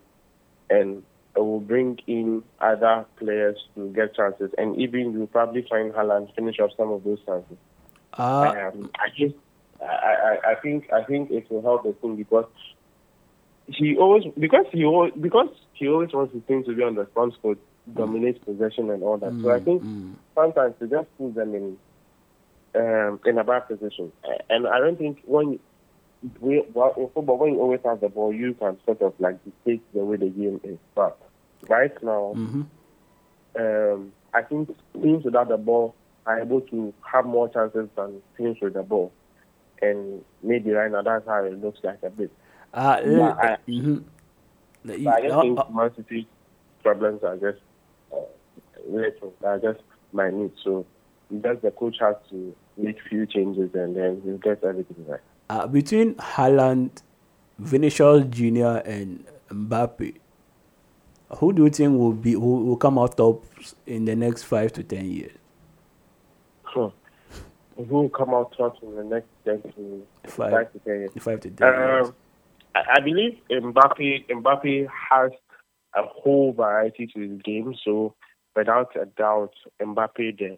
and 0.69 1.03
will 1.39 1.59
bring 1.59 1.99
in 2.07 2.43
other 2.59 3.05
players 3.17 3.57
to 3.75 3.89
get 3.89 4.15
chances, 4.15 4.51
and 4.57 4.79
even 4.79 5.13
you'll 5.13 5.27
probably 5.27 5.65
find 5.69 5.93
Haaland 5.93 6.33
finish 6.35 6.59
off 6.59 6.71
some 6.77 6.91
of 6.91 7.03
those 7.03 7.19
chances. 7.25 7.57
Uh, 8.17 8.71
um, 8.73 8.89
I 8.95 9.09
just, 9.15 9.35
I, 9.81 9.85
I, 9.85 10.51
I 10.51 10.55
think, 10.55 10.91
I 10.91 11.03
think 11.03 11.31
it 11.31 11.49
will 11.51 11.61
help 11.61 11.83
the 11.83 11.93
team 11.93 12.15
because 12.15 12.45
he 13.67 13.97
always, 13.97 14.23
because 14.37 14.65
he 14.71 14.85
always, 14.85 15.13
because 15.19 15.49
he 15.73 15.87
always 15.87 16.11
wants 16.13 16.33
his 16.33 16.43
team 16.47 16.63
to 16.63 16.73
be 16.73 16.83
on 16.83 16.95
the 16.95 17.05
front 17.13 17.33
foot, 17.41 17.59
dominate 17.93 18.43
possession 18.43 18.89
and 18.89 19.03
all 19.03 19.17
that. 19.17 19.31
Mm, 19.31 19.43
so 19.43 19.51
I 19.51 19.59
think 19.59 19.83
mm. 19.83 20.13
sometimes 20.35 20.75
to 20.79 20.87
just 20.87 21.07
put 21.17 21.35
them 21.35 21.53
in 21.55 21.77
um, 22.75 23.19
in 23.25 23.37
a 23.37 23.43
bad 23.43 23.67
position. 23.67 24.11
And 24.49 24.67
I 24.67 24.79
don't 24.79 24.97
think 24.97 25.21
when 25.25 25.59
we, 26.39 26.63
well, 26.73 26.93
in 26.97 27.09
football, 27.13 27.37
when 27.37 27.53
you 27.53 27.59
always 27.61 27.79
have 27.85 28.01
the 28.01 28.09
ball, 28.09 28.33
you 28.33 28.53
can 28.55 28.77
sort 28.85 29.01
of 29.01 29.13
like 29.19 29.37
dictate 29.43 29.81
the 29.93 30.03
way 30.03 30.17
the 30.17 30.29
game 30.29 30.59
is. 30.63 30.77
But 30.95 31.17
right 31.67 31.91
now, 32.03 32.33
Mm-hmm. 32.35 32.61
um, 33.59 34.11
I 34.33 34.41
think 34.43 34.69
teams 35.01 35.23
without 35.25 35.49
the 35.49 35.57
ball 35.57 35.95
are 36.25 36.39
able 36.39 36.61
to 36.61 36.93
have 37.11 37.25
more 37.25 37.49
chances 37.49 37.87
than 37.95 38.21
teams 38.37 38.57
with 38.61 38.73
the 38.73 38.83
ball. 38.83 39.11
And 39.81 40.23
maybe 40.43 40.71
right 40.71 40.91
now 40.91 41.01
that's 41.01 41.25
how 41.27 41.43
it 41.43 41.61
looks 41.61 41.79
like 41.83 41.99
a 42.03 42.09
bit. 42.09 42.31
Uh, 42.73 43.01
Yeah, 43.05 43.35
I- 43.39 43.57
mhm. 43.67 44.03
But 44.83 45.07
I 45.07 45.21
just 45.21 45.33
Uh, 45.33 45.41
think 45.41 45.59
uh, 45.59 45.63
Man 45.71 45.95
City's 45.95 46.25
problems 46.83 47.23
are 47.23 47.37
just 47.37 47.59
uh, 48.11 48.17
little. 48.87 49.33
They're 49.41 49.59
just 49.59 49.81
minute. 50.13 50.53
So 50.63 50.85
just 51.41 51.61
the 51.61 51.71
coach 51.71 51.97
has 51.99 52.15
to 52.29 52.55
make 52.77 52.97
few 53.09 53.25
changes 53.25 53.73
and 53.73 53.95
then 53.95 54.21
he'll 54.23 54.37
get 54.37 54.63
everything 54.63 55.05
right. 55.07 55.19
Uh, 55.49 55.67
between 55.67 56.15
Haaland, 56.15 57.01
Vinicius 57.59 58.25
Junior, 58.29 58.77
and 58.77 59.25
Mbappe, 59.49 60.15
who 61.37 61.53
do 61.53 61.63
you 61.63 61.69
think 61.69 61.97
will 61.97 62.13
be 62.13 62.33
who 62.33 62.65
will 62.65 62.77
come 62.77 62.97
out 62.97 63.17
top 63.17 63.43
in 63.85 64.05
the 64.05 64.15
next 64.15 64.43
five 64.43 64.71
to 64.73 64.83
ten 64.83 65.09
years? 65.09 65.37
Who 67.77 67.83
will 67.83 68.09
come 68.09 68.33
out 68.33 68.53
top 68.57 68.81
in 68.81 68.95
the 68.95 69.03
next 69.03 69.27
10 69.45 69.61
to 69.73 70.07
Five. 70.25 70.51
5 70.51 70.73
to 70.73 70.79
10 70.79 70.93
years? 70.99 71.11
Five 71.19 71.39
to 71.41 71.49
ten 71.51 71.67
years. 71.67 72.07
Um, 72.07 72.15
I, 72.75 72.81
I 72.95 72.99
believe 73.01 73.37
Mbappe 73.51 74.27
Mbappe 74.29 74.87
has 75.11 75.31
a 75.95 76.03
whole 76.03 76.53
variety 76.53 77.07
to 77.07 77.19
his 77.19 77.41
game, 77.43 77.75
so 77.83 78.15
without 78.55 78.95
a 78.95 79.05
doubt, 79.05 79.53
Mbappe 79.81 80.39
there. 80.39 80.57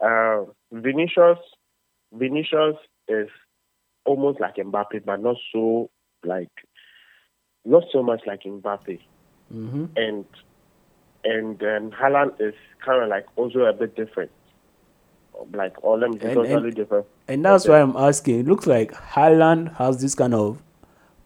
Uh, 0.00 0.46
Vinicius 0.72 1.38
Vinicius 2.12 2.76
is 3.08 3.28
almost 4.06 4.40
like 4.40 4.56
Mbappe, 4.56 5.04
but 5.04 5.20
not 5.22 5.36
so 5.52 5.90
like 6.24 6.50
not 7.64 7.84
so 7.92 8.02
much 8.02 8.22
like 8.26 8.42
Mbappe, 8.44 9.00
Mm-hmm. 9.54 9.84
and 9.96 10.24
and 11.24 11.58
then 11.58 11.90
Haaland 11.92 12.40
is 12.40 12.54
kind 12.84 13.02
of 13.02 13.08
like 13.08 13.26
also 13.36 13.60
a 13.64 13.72
bit 13.72 13.94
different. 13.96 14.30
Like 15.52 15.74
all 15.84 15.98
them 16.00 16.14
is 16.16 16.22
And- 16.22 16.34
totally 16.34 16.52
and- 16.68 16.74
different. 16.74 17.06
And 17.28 17.44
that's 17.44 17.66
why 17.68 17.80
I'm 17.80 17.96
asking. 17.96 18.40
It 18.40 18.46
looks 18.46 18.66
like 18.66 18.92
Haaland 18.92 19.74
has 19.76 20.00
this 20.00 20.14
kind 20.14 20.32
of 20.34 20.62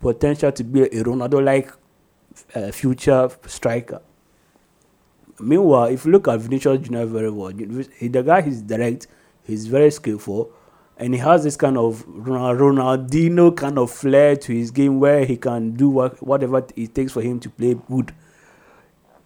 potential 0.01 0.51
to 0.51 0.64
be 0.64 0.83
a 0.85 1.05
Ronaldo-like 1.05 1.70
uh, 2.55 2.70
future 2.72 3.28
striker. 3.47 4.01
Meanwhile, 5.39 5.87
if 5.87 6.05
you 6.05 6.12
look 6.12 6.28
at 6.28 6.41
Vinicius 6.41 6.78
Junior 6.81 7.07
very 7.07 7.31
well, 7.31 7.49
the 7.51 8.22
guy 8.24 8.41
is 8.41 8.62
direct, 8.62 9.07
he's 9.45 9.66
very 9.66 9.91
skillful, 9.91 10.51
and 11.01 11.15
he 11.15 11.19
has 11.21 11.43
this 11.43 11.57
kind 11.57 11.77
of 11.77 12.07
Ronal- 12.07 12.57
Ronaldinho 12.59 13.57
kind 13.57 13.79
of 13.79 13.91
flair 13.91 14.37
to 14.37 14.53
his 14.53 14.71
game 14.71 15.01
where 15.01 15.25
he 15.25 15.37
can 15.37 15.73
do 15.73 15.89
what, 15.89 16.23
whatever 16.23 16.65
it 16.77 16.95
takes 16.95 17.13
for 17.13 17.23
him 17.23 17.41
to 17.41 17.51
play 17.51 17.75
good. 17.75 18.13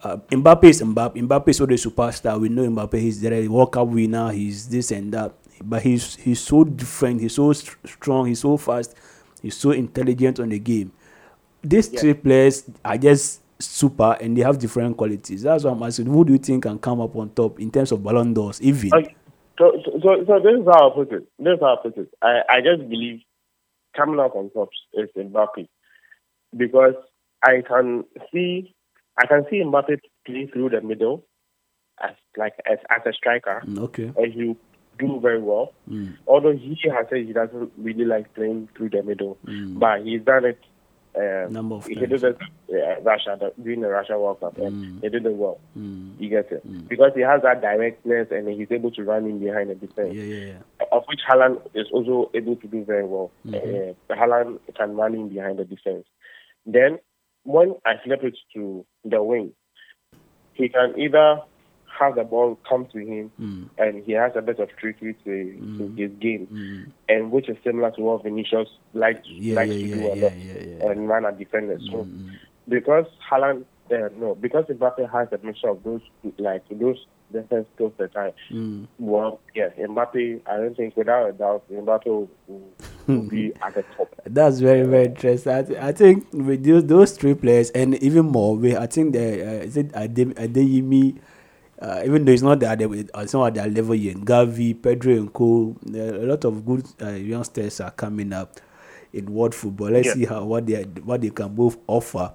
Uh, 0.02 0.18
Mbappe 0.30 0.64
is 0.64 0.82
Mbappe. 0.82 1.14
Mbappe 1.26 1.48
is 1.48 1.60
already 1.60 1.76
superstar. 1.76 2.38
We 2.40 2.48
know 2.48 2.62
Mbappe. 2.68 2.98
He's 2.98 3.20
the 3.20 3.48
World 3.48 3.72
Cup 3.72 3.88
winner. 3.88 4.30
He's 4.32 4.68
this 4.68 4.90
and 4.90 5.12
that. 5.12 5.32
But 5.62 5.82
he's 5.82 6.16
he's 6.16 6.40
so 6.40 6.64
different. 6.64 7.20
He's 7.20 7.34
so 7.34 7.52
st- 7.52 7.76
strong. 7.86 8.26
He's 8.26 8.40
so 8.40 8.56
fast. 8.56 8.94
He's 9.40 9.56
so 9.56 9.70
intelligent 9.70 10.40
on 10.40 10.50
the 10.50 10.58
game. 10.58 10.92
These 11.62 11.92
Yeah. 11.92 12.00
three 12.00 12.14
players 12.14 12.64
are 12.84 12.98
just 12.98 13.40
super, 13.58 14.16
and 14.20 14.36
they 14.36 14.42
have 14.42 14.58
different 14.58 14.96
qualities. 14.96 15.42
That's 15.42 15.64
why 15.64 15.70
I'm 15.70 15.82
asking. 15.82 16.06
Who 16.06 16.24
do 16.24 16.32
you 16.32 16.38
think 16.38 16.64
can 16.64 16.78
come 16.78 17.00
up 17.00 17.16
on 17.16 17.30
top 17.30 17.58
in 17.60 17.70
terms 17.70 17.92
of 17.92 18.02
Ballon 18.02 18.34
d'Ors? 18.34 18.60
Even 18.60 18.92
Okay. 18.92 19.14
So, 19.58 19.72
so, 20.02 20.24
so, 20.26 20.40
this 20.40 20.60
is 20.60 20.66
how 20.66 20.90
I 20.90 20.94
put 20.94 21.12
it. 21.12 21.28
This 21.38 21.54
is 21.54 21.60
how 21.60 21.74
I 21.74 21.82
put 21.82 21.96
it. 21.96 22.08
I, 22.20 22.40
I 22.48 22.60
just 22.60 22.88
believe 22.88 23.20
coming 23.96 24.18
out 24.18 24.34
on 24.34 24.50
top 24.50 24.70
is 24.94 25.08
Mbappe 25.16 25.68
because 26.56 26.94
I 27.42 27.62
can 27.66 28.04
see 28.32 28.74
I 29.20 29.26
can 29.26 29.44
see 29.50 29.62
Mbappe 29.62 29.98
play 30.26 30.46
through 30.52 30.70
the 30.70 30.80
middle 30.80 31.24
as 32.02 32.14
like 32.36 32.54
as, 32.70 32.78
as 32.90 33.02
a 33.06 33.12
striker 33.12 33.62
okay. 33.78 34.12
and 34.16 34.32
he 34.32 34.56
do 34.98 35.20
very 35.20 35.40
well. 35.40 35.72
Mm, 35.88 36.16
Although 36.26 36.52
he 36.52 36.76
has 36.84 37.06
said 37.08 37.26
he 37.26 37.32
doesn't 37.32 37.72
really 37.76 38.04
like 38.04 38.32
playing 38.34 38.68
through 38.76 38.90
the 38.90 39.02
middle, 39.02 39.38
mm. 39.46 39.78
but 39.78 40.02
he's 40.02 40.22
done 40.22 40.44
it. 40.44 40.58
Um, 41.16 41.52
Number 41.52 41.76
of 41.76 41.86
he 41.86 41.94
times. 41.94 42.08
did 42.10 42.24
it 42.24 42.36
uh, 42.72 43.00
Russia 43.02 43.36
the, 43.38 43.52
during 43.62 43.80
the 43.82 43.88
Russia 43.88 44.18
World 44.18 44.40
Cup, 44.40 44.58
and 44.58 44.74
Mm. 44.74 45.02
he 45.02 45.08
did 45.10 45.24
it 45.26 45.32
well. 45.32 45.60
Mm. 45.78 46.18
You 46.18 46.28
get 46.28 46.50
it 46.50 46.66
Mm. 46.66 46.88
because 46.88 47.12
he 47.14 47.20
has 47.20 47.40
that 47.42 47.60
directness 47.60 48.28
and 48.32 48.48
he's 48.48 48.70
able 48.72 48.90
to 48.92 49.04
run 49.04 49.24
in 49.26 49.38
behind 49.38 49.70
the 49.70 49.76
defense 49.76 50.12
Yeah, 50.14 50.24
yeah, 50.24 50.44
yeah. 50.80 50.86
of 50.90 51.04
which 51.06 51.20
Haaland 51.28 51.60
is 51.74 51.86
also 51.92 52.30
able 52.34 52.56
to 52.56 52.66
do 52.66 52.82
very 52.84 53.04
well. 53.04 53.30
Mhm. 53.46 53.94
Uh, 54.10 54.14
Haaland 54.14 54.58
can 54.76 54.96
run 54.96 55.14
in 55.14 55.28
behind 55.28 55.58
the 55.60 55.64
defense. 55.64 56.04
Then, 56.66 56.98
when 57.44 57.76
I 57.86 57.92
flip 58.02 58.24
it 58.24 58.36
to 58.54 58.84
the 59.04 59.22
wing, 59.22 59.52
he 60.54 60.68
can 60.68 60.98
either 60.98 61.42
have 61.98 62.14
the 62.16 62.24
ball 62.24 62.58
come 62.68 62.86
to 62.92 62.98
him 62.98 63.30
Mm, 63.40 63.68
and 63.78 64.04
he 64.04 64.12
has 64.12 64.32
a 64.36 64.42
bit 64.42 64.58
of 64.58 64.68
trickery 64.76 65.14
to, 65.24 65.30
to 65.78 65.82
Mhm. 65.84 65.98
his 65.98 66.10
game, 66.20 66.46
mm. 66.52 66.92
and 67.08 67.30
which 67.32 67.48
is 67.48 67.56
similar 67.64 67.90
to 67.92 68.00
what 68.02 68.22
Vinicius 68.22 68.68
likes, 68.94 69.26
Yeah, 69.28 69.54
likes 69.56 69.74
yeah, 69.74 69.80
to 69.80 69.94
do 69.94 70.00
a 70.06 70.16
yeah, 70.16 70.22
lot 70.24 70.32
yeah, 70.38 70.62
yeah. 70.78 70.90
and 70.90 71.08
run 71.08 71.24
at 71.26 71.38
defenders. 71.38 71.82
So, 71.90 71.98
Mm, 72.04 72.10
mm. 72.10 72.30
because 72.68 73.06
Haaland, 73.30 73.64
uh, 73.90 74.08
no, 74.18 74.34
because 74.34 74.64
Mbappe 74.66 75.10
has 75.10 75.28
a 75.32 75.38
mixture 75.44 75.68
of 75.70 75.82
those, 75.82 76.00
like 76.38 76.62
those 76.70 77.06
defense 77.32 77.66
skills 77.74 77.92
that 77.98 78.16
I 78.16 78.32
Mm. 78.52 78.86
well, 78.98 79.40
yes, 79.54 79.72
Mbappe, 79.78 80.40
I 80.46 80.56
don't 80.56 80.76
think 80.76 80.96
without 80.96 81.28
a 81.28 81.32
doubt, 81.32 81.64
Mbappe 81.72 82.06
will, 82.06 82.28
be 83.28 83.52
at 83.62 83.74
the 83.74 83.82
top. 83.96 84.08
That's 84.24 84.60
very 84.60 84.82
very 84.86 85.06
interesting. 85.06 85.52
I, 85.52 85.62
th- 85.62 85.78
I 85.78 85.92
think 85.92 86.26
with 86.32 86.64
those, 86.64 86.84
those 86.86 87.12
three 87.16 87.34
players 87.34 87.70
and 87.70 87.94
even 88.02 88.26
more, 88.26 88.56
we 88.56 88.76
I 88.76 88.86
think 88.86 89.12
the 89.12 89.20
uh, 89.42 89.64
is 89.68 89.76
it 89.76 89.90
Ade- 89.94 90.34
Adeyemi, 90.36 91.18
uh, 91.80 92.02
even 92.04 92.24
though 92.24 92.32
it's 92.32 92.42
not 92.42 92.60
that 92.60 92.78
they 92.78 92.84
it's 92.86 93.34
not 93.34 93.46
at 93.48 93.54
their 93.54 93.68
level 93.68 93.94
yet. 93.94 94.16
Gavi, 94.16 94.80
Pedro, 94.80 95.14
and 95.14 95.32
Co. 95.32 95.76
A 95.94 96.24
lot 96.26 96.44
of 96.44 96.64
good 96.64 96.86
uh, 97.02 97.10
youngsters 97.10 97.80
are 97.80 97.90
coming 97.90 98.32
up 98.32 98.60
in 99.12 99.26
world 99.32 99.54
football. 99.54 99.90
Let's 99.90 100.08
Yeah. 100.08 100.14
see 100.14 100.24
how 100.26 100.44
what 100.44 100.66
they 100.66 100.82
what 101.04 101.20
they 101.20 101.30
can 101.30 101.54
both 101.54 101.76
offer. 101.86 102.32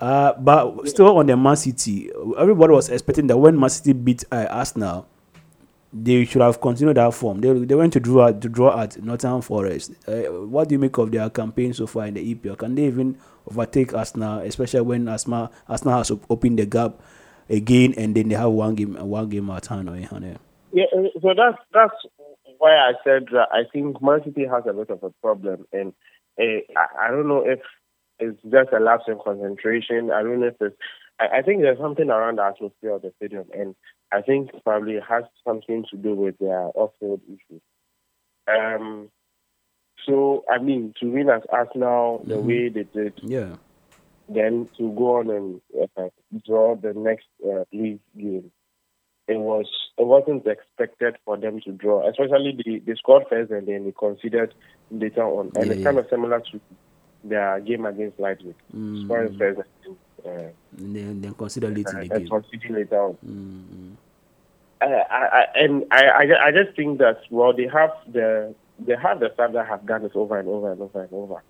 Uh, 0.00 0.32
but 0.34 0.88
still 0.88 1.16
on 1.16 1.26
the 1.26 1.36
Man 1.36 1.54
City, 1.56 2.10
everybody 2.36 2.72
was 2.72 2.88
expecting 2.88 3.28
that 3.28 3.36
when 3.36 3.58
Man 3.58 3.70
City 3.70 3.92
beat 3.92 4.24
uh, 4.32 4.46
Arsenal, 4.50 5.06
they 5.92 6.24
should 6.24 6.42
have 6.42 6.60
continued 6.60 6.96
that 6.96 7.14
form. 7.14 7.40
They, 7.40 7.52
they 7.52 7.74
went 7.76 7.92
to 7.92 8.00
draw 8.00 8.32
to 8.32 8.48
draw 8.48 8.80
at 8.80 9.00
Nottingham 9.02 9.42
Forest. 9.42 9.92
Uh, 10.08 10.22
what 10.48 10.68
do 10.68 10.74
you 10.74 10.78
make 10.80 10.96
of 10.98 11.12
their 11.12 11.30
campaign 11.30 11.72
so 11.72 11.86
far 11.86 12.06
in 12.06 12.14
the 12.14 12.34
EPL? 12.34 12.58
Can 12.58 12.74
they 12.74 12.86
even 12.86 13.16
overtake 13.48 13.94
Arsenal, 13.94 14.40
especially 14.40 14.80
when 14.80 15.06
Arsenal, 15.08 15.52
Arsenal 15.68 15.98
has 15.98 16.10
op- 16.10 16.26
opened 16.30 16.58
the 16.58 16.66
gap 16.66 17.00
again, 17.48 17.94
and 17.96 18.14
then 18.14 18.28
they 18.28 18.34
have 18.34 18.50
one 18.50 18.74
game 18.74 18.94
one 18.94 19.28
game 19.28 19.50
at 19.50 19.66
hand 19.66 19.88
or 19.88 19.96
in? 19.96 20.38
Yeah, 20.72 20.84
uh, 20.96 21.08
so 21.20 21.34
that's 21.36 21.58
that's 21.72 21.94
why 22.58 22.76
I 22.76 22.92
said 23.04 23.26
that 23.32 23.48
I 23.52 23.62
think 23.72 24.00
Man 24.02 24.20
City 24.24 24.46
has 24.46 24.64
a 24.66 24.72
bit 24.72 24.90
of 24.90 25.02
a 25.02 25.10
problem, 25.22 25.66
and 25.72 25.92
uh, 26.40 26.60
I, 26.98 27.08
don't 27.10 27.28
know 27.28 27.44
if 27.46 27.60
it's 28.18 28.40
just 28.42 28.72
a 28.72 28.80
lapse 28.80 29.04
in 29.08 29.18
concentration. 29.22 30.10
I 30.10 30.22
don't 30.22 30.40
know 30.40 30.46
if 30.46 30.56
it's. 30.60 30.76
I, 31.20 31.38
I 31.38 31.42
think 31.42 31.60
there's 31.60 31.78
something 31.78 32.08
around 32.08 32.38
the 32.38 32.44
atmosphere 32.44 32.92
of 32.92 33.02
the 33.02 33.12
stadium, 33.16 33.44
and 33.52 33.74
I 34.12 34.22
think 34.22 34.50
probably 34.64 34.94
it 34.94 35.02
has 35.08 35.24
something 35.46 35.84
to 35.90 35.96
do 35.96 36.14
with 36.14 36.38
their 36.38 36.70
off-field 36.74 37.20
issues. 37.26 37.62
Um. 38.48 39.08
So 40.06 40.44
I 40.50 40.58
mean, 40.58 40.94
to 41.00 41.10
win 41.10 41.28
as 41.28 41.42
Arsenal 41.50 42.24
the 42.26 42.34
Mhm. 42.36 42.46
way 42.46 42.68
they 42.70 42.84
did, 42.84 43.20
Yeah. 43.22 43.56
Then 44.34 44.68
to 44.78 44.90
go 44.92 45.18
on 45.18 45.30
and 45.30 45.60
uh, 45.96 46.08
draw 46.46 46.74
the 46.76 46.92
next 46.94 47.26
uh, 47.46 47.64
league 47.72 48.00
game. 48.16 48.50
It 49.28 49.36
was 49.38 49.66
it 49.98 50.04
wasn't 50.06 50.46
expected 50.46 51.16
for 51.24 51.36
them 51.36 51.60
to 51.60 51.72
draw, 51.72 52.08
especially 52.08 52.58
they, 52.64 52.78
they 52.78 52.94
scored 52.96 53.24
first 53.30 53.50
and 53.52 53.66
then 53.66 53.84
they 53.84 53.92
considered 53.92 54.52
later 54.90 55.22
on, 55.24 55.52
and 55.54 55.66
Yeah, 55.66 55.72
it's 55.72 55.78
yeah. 55.80 55.84
kind 55.84 55.98
of 55.98 56.06
similar 56.10 56.40
to 56.40 56.60
their 57.24 57.60
game 57.60 57.86
against 57.86 58.18
Leipzig, 58.18 58.54
Mm. 58.74 59.04
scoring 59.04 59.38
first 59.38 59.60
and 59.86 59.96
uh, 60.26 60.48
And 60.78 60.96
then, 60.96 61.20
then 61.20 61.34
consider 61.34 61.68
late 61.68 61.86
in 61.92 62.08
the 62.08 62.18
game. 62.18 62.74
later 62.74 63.00
on. 63.02 63.16
Mm, 63.24 63.96
I, 64.80 64.86
I- 65.10 65.46
and 65.54 65.84
I, 65.92 66.04
I, 66.06 66.46
I 66.46 66.50
just 66.50 66.76
think 66.76 66.98
that 66.98 67.18
well 67.30 67.52
they 67.54 67.68
have 67.68 67.90
the 68.12 68.54
they 68.80 68.96
have 69.00 69.20
the 69.20 69.30
staff 69.34 69.52
that 69.52 69.68
have 69.68 69.86
done 69.86 70.02
this 70.02 70.12
over 70.16 70.38
and 70.38 70.48
over 70.48 70.72
and 70.72 70.80
over 70.82 71.02
and 71.04 71.12
over. 71.12 71.42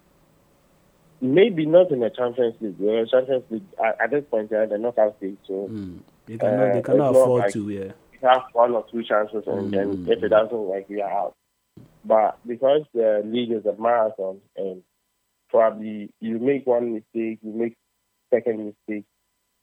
Maybe 1.23 1.67
not 1.67 1.93
in 1.93 2.01
the 2.01 2.11
Champions 2.11 2.57
League. 2.61 2.79
The 2.79 3.07
Champions 3.09 3.45
League 3.49 3.63
at, 3.83 4.01
at 4.01 4.11
this 4.11 4.25
point 4.29 4.51
they're 4.51 4.65
in 4.65 4.71
the 4.71 4.79
knockout 4.79 5.17
stage, 5.19 5.39
so 5.47 5.69
mm. 5.71 6.01
They 6.27 6.37
cannot, 6.37 6.71
Uh, 6.71 6.75
they 6.75 6.83
cannot 6.83 7.13
not 7.13 7.21
afford 7.23 7.43
like- 7.43 7.53
to. 7.53 7.71
Yeah. 7.71 7.93
you 8.13 8.29
have 8.29 8.43
one 8.53 8.73
or 8.75 8.85
two 8.91 9.03
chances, 9.05 9.45
and 9.47 9.73
then 9.73 9.97
Mm. 10.05 10.09
if 10.11 10.23
it 10.23 10.29
doesn't 10.29 10.53
work, 10.57 10.85
you 10.89 11.01
are 11.03 11.11
out. 11.11 11.35
But 12.05 12.39
because 12.47 12.83
the 12.93 13.23
league 13.25 13.53
is 13.53 13.65
a 13.67 13.75
marathon, 13.81 14.41
and 14.57 14.83
probably 15.49 16.11
you 16.21 16.39
make 16.41 16.67
one 16.67 16.93
mistake, 16.95 17.39
you 17.43 17.53
make 17.53 17.77
second 18.31 18.59
mistake, 18.67 19.05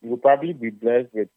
you 0.01 0.09
will 0.11 0.17
probably 0.17 0.53
be 0.53 0.69
blessed 0.69 1.13
with 1.13 1.27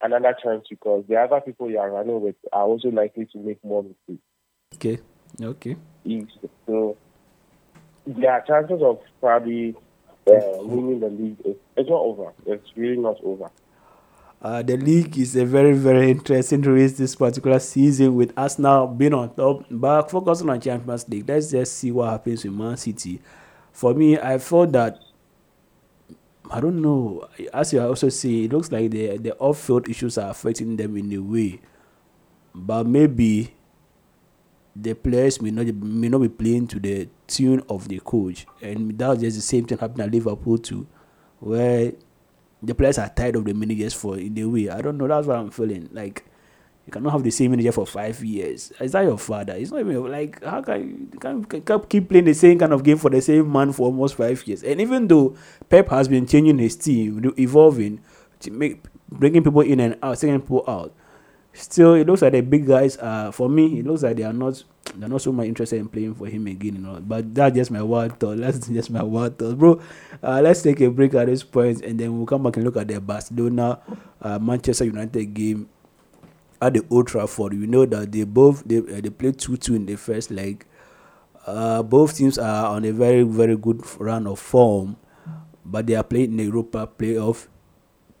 another 0.00 0.34
chance 0.42 0.66
because 0.68 1.04
the 1.06 1.16
other 1.16 1.40
people 1.40 1.70
you 1.70 1.78
are 1.78 1.90
running 1.90 2.20
with 2.20 2.34
are 2.52 2.64
also 2.64 2.88
likely 2.90 3.26
to 3.26 3.38
make 3.38 3.62
more 3.64 3.84
mistakes. 3.84 4.22
Okay. 4.74 4.98
Okay. 5.40 5.76
So 6.66 6.96
their 8.06 8.42
chances 8.46 8.82
of 8.82 9.00
probably 9.20 9.74
uh, 10.26 10.58
winning 10.60 11.00
the 11.00 11.08
league 11.08 11.36
is 11.44 11.56
it's 11.76 11.88
not 11.88 12.00
over. 12.00 12.32
It's 12.46 12.68
really 12.76 12.96
not 12.96 13.16
over. 13.22 13.50
Uh, 14.40 14.60
the 14.60 14.76
league 14.76 15.16
is 15.18 15.36
a 15.36 15.44
very, 15.44 15.72
very 15.72 16.10
interesting 16.10 16.62
race 16.62 16.94
this 16.94 17.14
particular 17.14 17.60
season 17.60 18.16
with 18.16 18.36
us 18.36 18.58
now 18.58 18.86
being 18.86 19.14
on 19.14 19.32
top. 19.36 19.64
But 19.70 20.10
focusing 20.10 20.50
on 20.50 20.60
Champions 20.60 21.08
League, 21.08 21.28
let's 21.28 21.52
just 21.52 21.76
see 21.78 21.92
what 21.92 22.10
happens 22.10 22.44
with 22.44 22.52
Man 22.52 22.76
City. 22.76 23.20
For 23.70 23.94
me, 23.94 24.18
I 24.18 24.38
thought 24.38 24.72
that 24.72 24.98
I 26.50 26.60
don't 26.60 26.82
know. 26.82 27.28
As 27.54 27.72
you 27.72 27.80
also 27.80 28.08
see, 28.08 28.44
it 28.44 28.52
looks 28.52 28.72
like 28.72 28.90
the 28.90 29.16
the 29.16 29.34
off-field 29.38 29.88
issues 29.88 30.18
are 30.18 30.30
affecting 30.30 30.76
them 30.76 30.96
in 30.96 31.12
a 31.12 31.18
way, 31.18 31.60
but 32.52 32.84
maybe 32.84 33.54
the 34.74 34.94
players 34.94 35.40
may 35.40 35.50
not 35.50 35.66
may 35.74 36.08
not 36.08 36.20
be 36.20 36.28
playing 36.28 36.66
to 36.68 36.80
the 36.80 37.08
tune 37.26 37.62
of 37.68 37.88
the 37.88 38.00
coach, 38.00 38.46
and 38.60 38.98
that's 38.98 39.20
just 39.20 39.36
the 39.36 39.42
same 39.42 39.64
thing 39.64 39.78
happening 39.78 40.06
at 40.06 40.12
Liverpool 40.12 40.58
too, 40.58 40.86
where 41.40 41.92
the 42.62 42.74
players 42.74 42.98
are 42.98 43.08
tired 43.08 43.36
of 43.36 43.44
the 43.44 43.52
managers 43.52 43.92
for 43.92 44.18
in 44.18 44.38
a 44.38 44.44
way. 44.44 44.68
I 44.68 44.80
don't 44.80 44.96
know. 44.96 45.08
That's 45.08 45.26
what 45.26 45.36
I'm 45.36 45.50
feeling. 45.50 45.88
Like 45.92 46.24
you 46.86 46.92
cannot 46.92 47.12
have 47.12 47.22
the 47.22 47.30
same 47.30 47.50
manager 47.50 47.72
for 47.72 47.86
five 47.86 48.22
years. 48.24 48.72
Is 48.80 48.92
that 48.92 49.04
your 49.04 49.18
father? 49.18 49.54
It's 49.54 49.70
not 49.70 49.80
even 49.80 50.10
like 50.10 50.42
how 50.42 50.62
can 50.62 51.08
you 51.12 51.18
can, 51.18 51.44
can 51.44 51.80
keep 51.80 52.08
playing 52.08 52.24
the 52.24 52.34
same 52.34 52.58
kind 52.58 52.72
of 52.72 52.82
game 52.82 52.98
for 52.98 53.10
the 53.10 53.20
same 53.20 53.50
man 53.50 53.72
for 53.72 53.86
almost 53.86 54.14
five 54.14 54.44
years? 54.46 54.62
And 54.62 54.80
even 54.80 55.06
though 55.06 55.36
Pep 55.68 55.88
has 55.88 56.08
been 56.08 56.26
changing 56.26 56.58
his 56.58 56.76
team, 56.76 57.32
evolving, 57.38 58.00
to 58.40 58.50
make 58.50 58.84
bringing 59.10 59.44
people 59.44 59.60
in 59.60 59.80
and 59.80 59.98
out, 60.02 60.18
taking 60.18 60.40
people 60.40 60.64
out, 60.66 60.94
still 61.52 61.94
it 61.94 62.06
looks 62.06 62.22
like 62.22 62.32
the 62.32 62.40
big 62.40 62.66
guys 62.66 62.96
are 62.96 63.32
for 63.32 63.48
me. 63.48 63.78
It 63.78 63.86
looks 63.86 64.02
like 64.02 64.16
they 64.16 64.22
are 64.22 64.32
not 64.32 64.62
they're 64.94 65.08
not 65.08 65.22
so 65.22 65.32
much 65.32 65.46
interested 65.46 65.78
in 65.78 65.88
playing 65.88 66.14
for 66.14 66.26
him 66.26 66.46
again, 66.46 66.76
you 66.76 66.80
know. 66.82 67.00
But 67.00 67.34
that's 67.34 67.54
just 67.54 67.70
my 67.70 67.82
wild 67.82 68.18
thought. 68.18 68.38
That's 68.42 68.68
just 68.68 68.90
my 68.90 69.02
wild 69.02 69.38
thought, 69.38 69.58
bro. 69.58 69.80
Uh, 70.22 70.40
let's 70.42 70.62
take 70.62 70.80
a 70.80 70.90
break 70.90 71.14
at 71.14 71.26
this 71.26 71.42
point, 71.42 71.82
and 71.82 71.98
then 71.98 72.16
we'll 72.16 72.26
come 72.26 72.42
back 72.42 72.56
and 72.56 72.64
look 72.64 72.76
at 72.76 72.88
the 72.88 73.00
Barcelona 73.00 73.78
uh, 74.20 74.38
Manchester 74.38 74.84
United 74.84 75.34
game 75.34 75.68
at 76.60 76.74
the 76.74 76.84
Old 76.90 77.08
Trafford. 77.08 77.52
We 77.54 77.66
know 77.66 77.86
that 77.86 78.12
they 78.12 78.24
both 78.24 78.64
they 78.64 78.78
uh, 78.78 79.00
they 79.00 79.10
played 79.10 79.38
two 79.38 79.56
two 79.56 79.74
in 79.74 79.86
the 79.86 79.96
first 79.96 80.30
leg. 80.30 80.66
Uh, 81.46 81.82
both 81.82 82.16
teams 82.16 82.38
are 82.38 82.66
on 82.66 82.84
a 82.84 82.92
very 82.92 83.22
very 83.22 83.56
good 83.56 83.82
run 84.00 84.26
of 84.26 84.38
form, 84.38 84.96
but 85.64 85.86
they 85.86 85.94
are 85.94 86.04
playing 86.04 86.32
in 86.32 86.36
the 86.36 86.44
Europa 86.44 86.86
playoff 86.86 87.48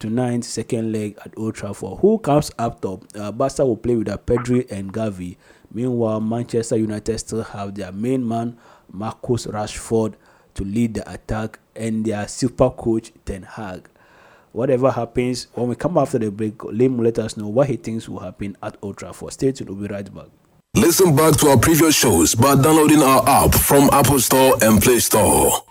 tonight, 0.02 0.44
second 0.44 0.92
leg 0.92 1.16
at 1.24 1.32
Old 1.36 1.54
Trafford. 1.54 2.00
Who 2.00 2.18
comes 2.18 2.50
up 2.58 2.80
top? 2.80 3.04
Uh, 3.14 3.30
Barca 3.30 3.64
will 3.64 3.76
play 3.76 3.94
with 3.94 4.08
uh, 4.08 4.18
Pedri 4.18 4.68
and 4.70 4.92
Gavi. 4.92 5.36
Meanwhile, 5.72 6.20
Manchester 6.20 6.76
United 6.76 7.18
still 7.18 7.44
have 7.44 7.74
their 7.76 7.92
main 7.92 8.26
man 8.26 8.58
Marcus 8.90 9.46
Rashford 9.46 10.14
to 10.54 10.64
lead 10.64 10.94
the 10.94 11.10
attack 11.10 11.60
and 11.76 12.04
their 12.04 12.26
super 12.26 12.68
coach 12.70 13.12
Ten 13.24 13.42
Hag 13.44 13.88
whatever 14.52 14.90
happens, 14.90 15.46
when 15.54 15.68
we 15.68 15.74
come 15.74 15.96
after 15.96 16.18
the 16.18 16.30
break, 16.30 16.58
Liam 16.58 16.96
will 16.96 17.04
let 17.04 17.18
us 17.18 17.38
know 17.38 17.48
what 17.48 17.68
he 17.68 17.76
thinks 17.76 18.06
will 18.06 18.20
happen 18.20 18.54
at 18.62 18.76
Old 18.82 18.98
Trafford. 18.98 19.32
Stay 19.32 19.50
tuned, 19.52 19.70
we'll 19.70 19.88
be 19.88 19.92
right 19.92 20.14
back. 20.14 20.26
Listen 20.74 21.16
back 21.16 21.36
to 21.38 21.48
our 21.48 21.58
previous 21.58 21.94
shows 21.96 22.34
by 22.34 22.54
downloading 22.54 23.02
our 23.02 23.26
app 23.26 23.54
from 23.54 23.88
Apple 23.92 24.20
Store 24.20 24.56
and 24.62 24.82
Play 24.82 24.98
Store. 24.98 25.64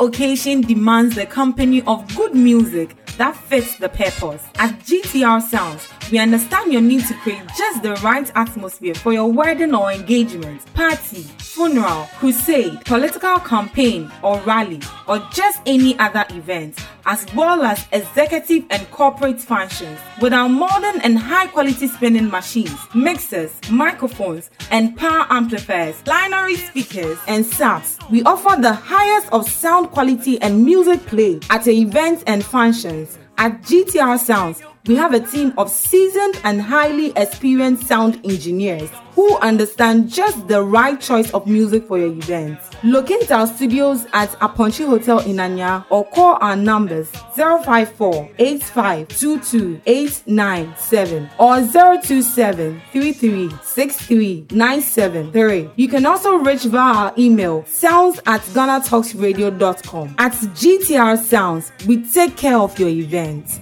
Occasion 0.00 0.62
demands 0.62 1.14
the 1.14 1.26
company 1.26 1.82
of 1.82 2.16
good 2.16 2.34
music 2.34 2.96
that 3.18 3.36
fits 3.36 3.76
the 3.76 3.88
purpose. 3.88 4.44
At 4.56 4.78
GTR 4.80 5.42
Sounds, 5.42 5.88
we 6.10 6.18
understand 6.18 6.72
your 6.72 6.82
need 6.82 7.04
to 7.06 7.14
create 7.14 7.46
just 7.56 7.82
the 7.82 7.94
right 8.02 8.30
atmosphere 8.34 8.94
for 8.94 9.12
your 9.12 9.30
wedding 9.30 9.74
or 9.74 9.92
engagement, 9.92 10.72
party, 10.74 11.22
funeral, 11.38 12.08
crusade, 12.18 12.84
political 12.84 13.38
campaign 13.38 14.10
or 14.22 14.40
rally, 14.40 14.80
or 15.06 15.18
just 15.32 15.60
any 15.66 15.98
other 15.98 16.24
event, 16.30 16.78
as 17.06 17.26
well 17.34 17.62
as 17.62 17.86
executive 17.92 18.64
and 18.70 18.90
corporate 18.90 19.40
functions. 19.40 19.98
With 20.20 20.32
our 20.32 20.48
modern 20.48 21.00
and 21.02 21.18
high 21.18 21.46
quality 21.48 21.86
spinning 21.88 22.30
machines, 22.30 22.78
mixers, 22.94 23.52
microphones, 23.70 24.50
and 24.70 24.96
power 24.96 25.26
amplifiers, 25.30 26.00
binary 26.02 26.56
speakers, 26.56 27.18
and 27.26 27.44
subs, 27.44 27.98
we 28.10 28.22
offer 28.24 28.60
the 28.60 28.72
highest 28.72 29.32
of 29.32 29.48
sound 29.48 29.90
quality 29.90 30.40
and 30.42 30.64
music 30.64 31.00
play 31.06 31.40
at 31.50 31.66
events 31.68 32.22
and 32.26 32.44
functions. 32.44 33.09
At 33.40 33.62
GTR 33.62 34.18
Sounds, 34.18 34.62
we 34.86 34.96
have 34.96 35.12
a 35.12 35.20
team 35.20 35.52
of 35.58 35.70
seasoned 35.70 36.40
and 36.44 36.60
highly 36.60 37.12
experienced 37.16 37.86
sound 37.86 38.18
engineers 38.24 38.90
who 39.14 39.36
understand 39.38 40.08
just 40.08 40.48
the 40.48 40.62
right 40.62 41.00
choice 41.00 41.30
of 41.32 41.46
music 41.46 41.86
for 41.86 41.98
your 41.98 42.08
event. 42.12 42.58
Locate 42.82 43.30
our 43.30 43.46
studios 43.46 44.06
at 44.12 44.30
Aponchi 44.40 44.86
Hotel 44.86 45.18
in 45.20 45.38
Anya 45.38 45.84
or 45.90 46.06
call 46.06 46.38
our 46.40 46.56
numbers 46.56 47.10
054 47.34 48.30
8522 48.38 49.80
897 49.84 51.30
or 51.38 51.56
027 51.66 52.80
3363 52.92 54.46
973. 54.50 55.70
You 55.76 55.88
can 55.88 56.06
also 56.06 56.36
reach 56.36 56.62
via 56.62 56.94
our 56.94 57.14
email 57.18 57.64
sounds 57.66 58.18
at 58.26 58.40
ghanatalksradio.com. 58.40 60.14
At 60.18 60.32
GTR 60.32 61.18
Sounds, 61.18 61.72
we 61.86 62.02
take 62.10 62.36
care 62.36 62.56
of 62.58 62.78
your 62.78 62.88
event. 62.88 63.60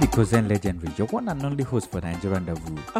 Because 0.00 0.30
then 0.30 0.48
legendary, 0.48 0.92
your 0.96 1.08
one 1.08 1.28
and 1.28 1.44
only 1.44 1.64
host 1.64 1.90
for 1.90 2.00
Nigerian 2.00 2.46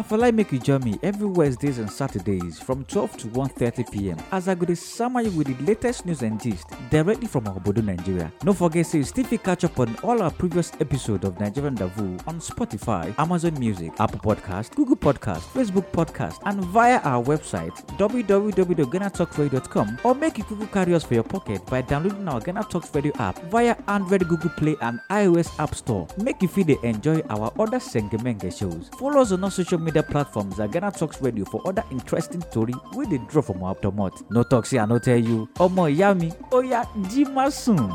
feel 0.09 0.17
like 0.17 0.33
make 0.33 0.51
you 0.51 0.57
join 0.59 0.83
me 0.83 0.97
every 1.03 1.27
Wednesdays 1.27 1.77
and 1.77 1.89
Saturdays 1.89 2.59
from 2.59 2.83
12 2.85 3.17
to 3.17 3.27
1.30 3.27 3.91
pm 3.91 4.17
as 4.31 4.47
I 4.47 4.55
go 4.55 4.65
to 4.65 4.75
summer 4.75 5.21
you 5.21 5.29
with 5.37 5.45
the 5.47 5.53
latest 5.63 6.07
news 6.07 6.23
and 6.23 6.41
gist 6.41 6.65
directly 6.89 7.27
from 7.27 7.43
Obodo, 7.45 7.83
Nigeria. 7.83 8.31
No 8.43 8.53
forget 8.53 8.87
to 8.87 8.97
you 8.97 9.03
still 9.03 9.25
catch 9.37 9.63
up 9.63 9.79
on 9.79 9.95
all 10.03 10.19
our 10.23 10.31
previous 10.31 10.71
episodes 10.81 11.23
of 11.25 11.39
Nigerian 11.39 11.75
Davu 11.75 12.19
on 12.27 12.39
Spotify, 12.39 13.13
Amazon 13.19 13.53
Music, 13.59 13.91
Apple 13.99 14.19
Podcast, 14.19 14.75
Google 14.75 14.95
Podcast, 14.97 15.41
Facebook 15.53 15.91
Podcast, 15.91 16.39
and 16.45 16.63
via 16.65 16.97
our 17.01 17.23
website 17.23 17.69
www.ghanatalksradio.com 17.97 19.99
or 20.03 20.15
make 20.15 20.39
you 20.39 20.43
Google 20.45 20.65
carry 20.67 20.95
us 20.95 21.03
for 21.03 21.13
your 21.13 21.23
pocket 21.23 21.63
by 21.67 21.81
downloading 21.81 22.27
our 22.27 22.39
Ghana 22.41 22.63
Talks 22.63 22.93
Radio 22.95 23.13
app 23.19 23.37
via 23.51 23.75
Android, 23.87 24.27
Google 24.27 24.49
Play, 24.49 24.75
and 24.81 24.99
iOS 25.11 25.57
App 25.59 25.75
Store. 25.75 26.07
Make 26.17 26.41
you 26.41 26.47
feel 26.47 26.65
they 26.65 26.77
enjoy 26.89 27.21
our 27.29 27.51
other 27.59 27.79
Sengemenge 27.79 28.51
shows. 28.57 28.89
Follow 28.99 29.21
us 29.21 29.31
on 29.31 29.43
our 29.43 29.51
social 29.51 29.77
media 29.79 30.03
platforms 30.03 30.59
at 30.59 30.71
Ghana 30.71 30.91
Talks 30.91 31.21
Radio 31.21 31.45
for 31.45 31.61
other 31.67 31.83
interesting 31.91 32.41
story 32.41 32.73
we 32.95 33.05
dey 33.07 33.19
drop 33.29 33.45
from 33.45 33.63
our 33.63 33.75
domot. 33.75 34.23
No 34.31 34.43
talk 34.43 34.65
say 34.65 34.79
I 34.79 34.85
no 34.85 34.99
tell 34.99 35.17
you. 35.17 35.47
Omo 35.59 35.87
ìyá 35.89 36.13
mi, 36.19 36.31
oya 36.51 36.83
jima 37.09 37.51
soon. 37.51 37.89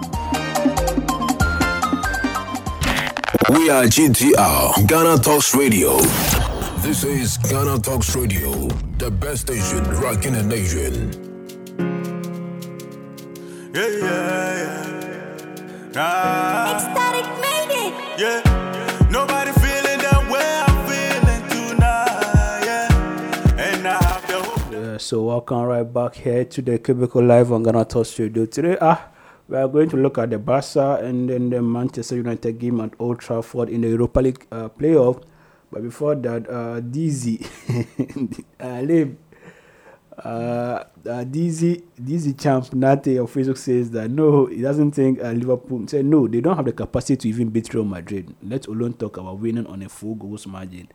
We 3.51 3.69
are 3.69 3.85
GTR, 3.85 4.87
Ghana 4.89 5.19
Talks 5.19 5.55
Radio. 5.55 5.99
This 6.81 7.05
is 7.05 7.37
Ghana 7.39 7.79
Talks 7.81 8.15
Radio, 8.17 8.69
the 8.99 9.11
best 9.11 9.43
station 9.43 9.85
rocking 10.01 10.33
the 10.33 10.43
nation. 10.43 11.11
Yeah, 13.75 13.89
yeah, 13.89 14.57
yeah. 14.63 15.93
Ah, 15.97 16.75
Ecstatic 16.77 17.27
made 17.41 17.73
it. 17.87 18.21
yeah. 18.21 18.74
The 24.95 25.01
so 25.01 25.25
welcome 25.25 25.63
right 25.63 25.93
back 25.93 26.15
here 26.15 26.45
to 26.45 26.63
the 26.63 26.79
Cubicle 26.79 27.25
Live 27.25 27.51
on 27.51 27.65
Ghana 27.65 27.85
Talk 27.85 28.07
Studio. 28.07 28.47
Today, 28.47 28.77
ah, 28.81 29.09
we 29.49 29.57
are 29.57 29.67
going 29.67 29.89
to 29.89 29.97
look 29.97 30.19
at 30.19 30.31
the 30.31 30.39
Barca 30.39 31.01
and 31.03 31.29
then 31.29 31.51
the 31.51 31.61
Manchester 31.61 32.15
United 32.15 32.61
game 32.61 32.81
at 32.81 32.93
Old 33.01 33.19
Trafford 33.19 33.71
in 33.71 33.81
the 33.81 33.89
Europa 33.89 34.21
League 34.21 34.47
uh, 34.53 34.69
playoff. 34.69 35.21
But 35.73 35.83
before 35.83 36.15
that, 36.15 36.49
uh, 36.49 36.81
DZ, 36.81 37.45
uh, 38.61 38.81
Lim, 38.83 39.19
uh, 40.17 40.29
uh, 40.29 40.85
DZ, 41.05 41.83
DZ 42.01 42.41
champ 42.41 42.73
Nate 42.73 43.19
of 43.19 43.33
Facebook 43.35 43.59
says 43.59 43.91
that 43.91 44.09
no, 44.11 44.47
he 44.47 44.63
doesn't 44.63 44.93
think 44.93 45.21
uh, 45.21 45.31
Liverpool. 45.31 45.89
Say 45.89 46.03
no, 46.03 46.29
they 46.29 46.41
don't 46.41 46.57
have 46.57 46.67
the 46.67 46.73
capacity 46.73 47.17
to 47.17 47.29
even 47.31 47.49
beat 47.49 47.75
Real 47.75 47.85
Madrid. 47.85 48.33
Let 48.43 48.69
alone 48.69 48.93
talk 48.93 49.17
about 49.17 49.41
winning 49.41 49.67
on 49.67 49.83
a 49.83 49.89
full 49.89 50.15
goals 50.15 50.47
margin. 50.47 50.89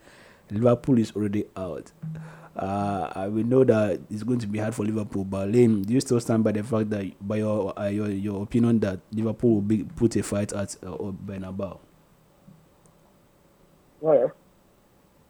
Liverpool 0.52 0.98
is 1.00 1.12
already 1.16 1.46
out. 1.56 1.92
Uh, 2.56 3.12
I 3.16 3.28
will 3.28 3.46
know 3.46 3.64
that 3.64 4.02
it's 4.10 4.24
going 4.24 4.40
to 4.40 4.48
be 4.48 4.60
hard 4.60 4.76
for 4.76 4.84
Liverpool, 4.84 5.24
but 5.24 5.50
Lane, 5.50 5.84
do 5.84 5.94
you 5.94 6.02
still 6.02 6.20
stand 6.20 6.44
by 6.44 6.52
the 6.52 6.64
fact 6.64 6.90
that, 6.90 7.06
by 7.26 7.38
your 7.38 7.78
uh, 7.80 7.88
your, 7.88 8.10
your 8.10 8.44
opinion, 8.44 8.80
that 8.82 9.00
Liverpool 9.14 9.56
will 9.56 9.62
be, 9.62 9.84
put 9.84 10.16
a 10.18 10.24
fight 10.24 10.52
at 10.54 10.76
uh, 10.84 10.90
Bernabeu? 10.90 11.80
Well, 14.02 14.32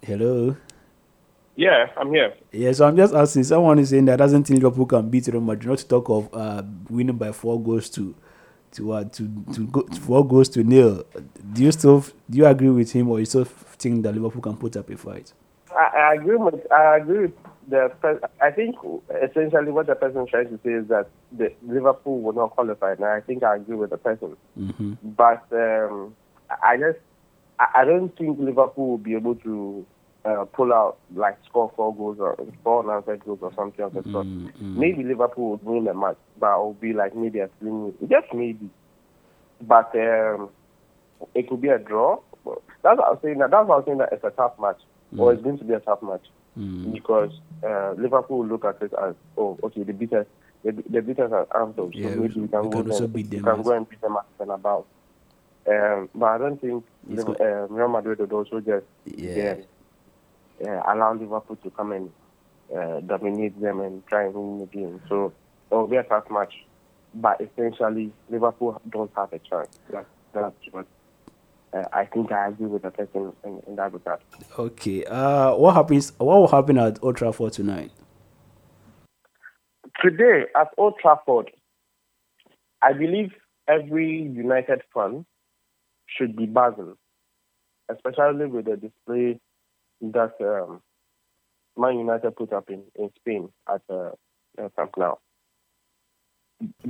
Hello. 0.01 0.55
yeah, 1.55 1.87
I'm 1.97 2.11
here. 2.13 2.33
Yeah, 2.51 2.71
so 2.71 2.87
I'm 2.87 2.97
just 2.97 3.13
asking. 3.13 3.43
Someone 3.43 3.79
is 3.79 3.89
saying 3.89 4.05
that 4.05 4.17
doesn't 4.17 4.45
think 4.45 4.63
Liverpool 4.63 4.85
can 4.87 5.09
beat 5.09 5.27
Real 5.27 5.41
Madrid. 5.41 5.69
Not 5.69 5.79
to 5.79 5.87
talk 5.87 6.09
of 6.09 6.29
uh, 6.33 6.63
winning 6.89 7.17
by 7.17 7.31
four 7.31 7.61
goals 7.61 7.89
to 7.91 8.15
to 8.73 8.91
uh, 8.91 9.03
to 9.05 9.27
to 9.53 9.67
go 9.67 9.81
four 10.01 10.27
goals 10.27 10.49
to 10.49 10.63
nil. 10.63 11.03
Do 11.53 11.63
you 11.63 11.71
still 11.71 12.01
do 12.29 12.37
you 12.37 12.45
agree 12.45 12.69
with 12.69 12.91
him, 12.91 13.09
or 13.09 13.19
you 13.19 13.25
still 13.25 13.45
think 13.45 14.03
that 14.03 14.13
Liverpool 14.13 14.41
can 14.41 14.57
put 14.57 14.75
up 14.77 14.89
a 14.89 14.97
fight? 14.97 15.33
I, 15.71 15.97
I 15.97 16.13
agree 16.15 16.35
with 16.35 16.71
I 16.71 16.97
agree 16.97 17.19
with 17.19 17.33
the. 17.67 18.29
I 18.41 18.51
think 18.51 18.75
essentially 19.23 19.71
what 19.71 19.87
the 19.87 19.95
person 19.95 20.25
tries 20.27 20.47
to 20.47 20.59
say 20.63 20.73
is 20.73 20.87
that 20.87 21.09
the 21.31 21.53
Liverpool 21.67 22.21
will 22.21 22.33
not 22.33 22.51
qualify, 22.51 22.93
and 22.93 23.05
I 23.05 23.21
think 23.21 23.43
I 23.43 23.55
agree 23.55 23.75
with 23.75 23.89
the 23.91 23.97
person. 23.97 24.35
Mm-hmm. 24.57 24.93
But 25.03 25.45
um, 25.51 26.15
I 26.63 26.77
just 26.77 26.99
I 27.59 27.83
don't 27.85 28.15
think 28.17 28.39
Liverpool 28.39 28.91
will 28.91 28.97
be 28.97 29.15
able 29.15 29.35
to 29.35 29.85
uh, 30.25 30.45
pull 30.53 30.73
out 30.73 30.97
like 31.15 31.37
score 31.47 31.71
four 31.75 31.95
goals 31.95 32.17
or 32.19 32.35
four 32.63 32.83
unanswered 32.83 33.23
goals 33.25 33.39
or 33.41 33.53
something 33.55 33.83
of 33.85 33.93
the 33.93 34.03
sort. 34.11 34.25
Mm-hmm. 34.27 34.79
Maybe 34.79 35.03
Liverpool 35.03 35.51
would 35.51 35.63
win 35.63 35.83
the 35.85 35.93
match, 35.93 36.17
but 36.39 36.53
it 36.53 36.57
will 36.59 36.73
be 36.73 36.93
like 36.93 37.15
maybe 37.15 37.39
a 37.39 37.49
three, 37.59 37.93
just 38.07 38.33
maybe. 38.33 38.69
But 39.61 39.93
um, 39.95 40.49
it 41.35 41.49
could 41.49 41.61
be 41.61 41.69
a 41.69 41.77
draw. 41.79 42.19
That's 42.83 42.97
what 42.97 43.07
I 43.07 43.11
was 43.11 43.19
saying. 43.23 43.37
That, 43.39 43.51
that's 43.51 43.67
what 43.67 43.75
I 43.75 43.77
was 43.77 43.85
saying. 43.85 43.97
That 43.99 44.09
it's 44.13 44.23
a 44.23 44.31
tough 44.31 44.53
match, 44.59 44.79
Mm. 45.13 45.19
or 45.21 45.33
it's 45.33 45.41
going 45.41 45.57
to 45.57 45.63
be 45.63 45.73
a 45.73 45.79
tough 45.79 46.03
match 46.03 46.25
Mm. 46.57 46.93
because 46.93 47.31
uh, 47.63 47.93
Liverpool 47.97 48.39
will 48.39 48.45
look 48.47 48.63
at 48.65 48.81
it 48.81 48.91
as, 49.01 49.15
oh, 49.37 49.57
okay, 49.63 49.83
the 49.83 49.93
beat 49.93 50.13
us, 50.13 50.25
the, 50.63 50.71
the 50.89 51.01
beat 51.01 51.19
us 51.19 51.31
at 51.31 51.47
Anfield, 51.59 51.95
Yeah, 51.95 52.09
so 52.11 52.15
maybe 52.17 52.41
we 52.41 52.47
can, 52.47 52.63
we 52.63 52.69
go, 52.69 52.83
can 52.83 52.91
and, 52.91 53.13
beat 53.13 53.29
we 53.29 53.37
them 53.37 53.43
can 53.45 53.59
as- 53.59 53.65
go 53.65 53.71
and 53.71 53.89
beat 53.89 54.01
them 54.01 54.17
at 54.17 54.25
and 54.39 54.51
about. 54.51 54.85
Um, 55.67 56.09
but 56.15 56.25
I 56.25 56.37
don't 56.37 56.59
think 56.61 56.83
It's 57.09 57.23
uh, 57.23 57.67
Real 57.69 57.87
Madrid 57.87 58.19
would 58.19 58.31
also 58.33 58.59
just 58.59 58.85
Yeah. 59.05 59.55
uh, 59.59 59.63
allow 60.67 61.13
Liverpool 61.13 61.57
to 61.57 61.69
come 61.71 61.91
and 61.91 62.11
uh, 62.75 62.99
dominate 63.01 63.59
them 63.59 63.79
and 63.79 64.05
try 64.07 64.25
and 64.25 64.33
win 64.33 64.59
the 64.59 64.65
game. 64.65 65.01
So 65.09 65.33
it 65.71 65.75
will 65.75 65.87
be 65.87 65.97
a 65.97 66.03
tough 66.03 66.29
match. 66.29 66.53
But 67.13 67.41
essentially, 67.41 68.11
Liverpool 68.29 68.81
don't 68.89 69.11
have 69.15 69.33
a 69.33 69.39
chance. 69.39 69.79
That, 69.91 70.05
that's 70.33 70.55
what 70.71 70.85
uh, 71.73 71.83
I 71.93 72.05
think 72.05 72.31
I 72.31 72.47
agree 72.47 72.67
with 72.67 72.83
the 72.83 72.91
person 72.91 73.33
in, 73.43 73.61
in 73.67 73.75
that 73.75 73.93
regard. 73.93 74.19
Okay. 74.57 75.05
Uh, 75.05 75.55
what 75.55 75.75
happens? 75.75 76.13
What 76.17 76.37
will 76.39 76.47
happen 76.47 76.77
at 76.77 76.99
Old 77.03 77.17
Trafford 77.17 77.53
tonight? 77.53 77.91
Today 80.03 80.43
at 80.55 80.69
Old 80.77 80.95
Trafford, 81.01 81.51
I 82.81 82.93
believe 82.93 83.31
every 83.67 84.21
United 84.21 84.81
fan 84.93 85.25
should 86.07 86.35
be 86.35 86.45
buzzing, 86.45 86.95
especially 87.89 88.45
with 88.45 88.65
the 88.65 88.77
display 88.77 89.39
that 90.01 90.33
um, 90.41 90.81
Man 91.77 91.97
United 91.99 92.35
put 92.35 92.53
up 92.53 92.69
in, 92.69 92.83
in 92.95 93.09
Spain 93.17 93.49
at 93.67 93.81
uh, 93.89 94.11
uh, 94.61 94.69
Camp 94.75 94.91
Nou. 94.97 95.15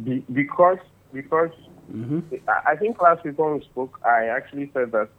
Be, 0.04 0.24
because 0.32 0.80
because 1.14 1.52
Mm-hmm. 1.92 2.36
I 2.48 2.74
I 2.74 2.76
think 2.76 3.02
last 3.02 3.24
week 3.26 3.40
when 3.40 3.56
we 3.56 3.62
spoke, 3.62 4.00
I 4.06 4.26
actually 4.28 4.70
said 4.76 4.92
that 4.92 5.10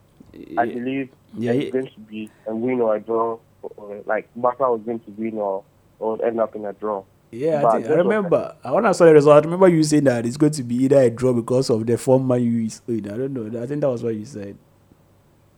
I 0.56 0.66
believe 0.66 1.08
Yeah, 1.36 1.50
it's 1.50 1.64
yeah. 1.64 1.70
going 1.72 1.86
to 1.92 2.00
be 2.00 2.30
a 2.46 2.54
win 2.54 2.80
or 2.80 2.94
a 2.94 3.00
draw. 3.00 3.38
Or, 3.62 4.00
like 4.06 4.28
Barca 4.36 4.70
was 4.70 4.80
going 4.86 5.00
to 5.00 5.10
win 5.18 5.34
or, 5.38 5.64
or 5.98 6.24
end 6.24 6.38
up 6.40 6.54
in 6.54 6.64
a 6.64 6.72
draw. 6.72 7.02
Yeah, 7.32 7.58
I, 7.58 7.62
But 7.62 7.72
think, 7.72 7.84
I 7.84 7.88
this 7.88 7.96
was- 7.96 8.06
remember. 8.06 8.56
I 8.62 8.70
when 8.70 8.86
I 8.86 8.92
saw 8.92 9.04
the 9.06 9.14
result, 9.14 9.42
I 9.42 9.44
remember 9.46 9.66
you 9.66 9.82
saying 9.82 10.04
that 10.04 10.24
it's 10.26 10.36
going 10.36 10.52
to 10.52 10.62
be 10.62 10.76
either 10.84 11.00
a 11.00 11.10
draw 11.10 11.32
because 11.32 11.70
of 11.70 11.84
the 11.86 11.98
form 11.98 12.28
Man 12.28 12.40
U 12.44 12.66
is 12.66 12.80
in. 12.86 13.10
I 13.10 13.16
don't 13.16 13.32
know. 13.34 13.60
I 13.60 13.66
think 13.66 13.80
that 13.80 13.90
was 13.90 14.04
what 14.04 14.14
you 14.14 14.24
said. 14.24 14.56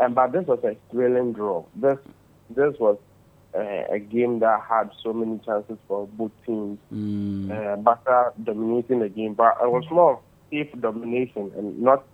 And 0.00 0.14
but 0.14 0.32
this 0.32 0.46
was 0.46 0.60
a 0.64 0.74
thrilling 0.90 1.34
draw. 1.34 1.62
This 1.76 1.98
this 2.50 2.74
was 2.78 2.98
uh, 3.56 3.84
a 3.94 3.98
game 3.98 4.40
that 4.40 4.60
had 4.68 4.90
so 5.02 5.12
many 5.12 5.38
chances 5.44 5.78
for 5.86 6.06
both 6.06 6.32
teams. 6.46 6.78
Mm. 6.92 7.50
Uh, 7.50 7.76
Barca 7.76 8.32
dominating 8.42 9.00
the 9.00 9.08
game, 9.08 9.34
but 9.34 9.56
it 9.62 9.70
was 9.70 9.84
more 9.90 10.20
safe 10.50 10.68
domination 10.80 11.50
and 11.56 11.80
not 11.80 12.04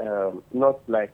um, 0.00 0.42
not 0.52 0.80
like 0.88 1.12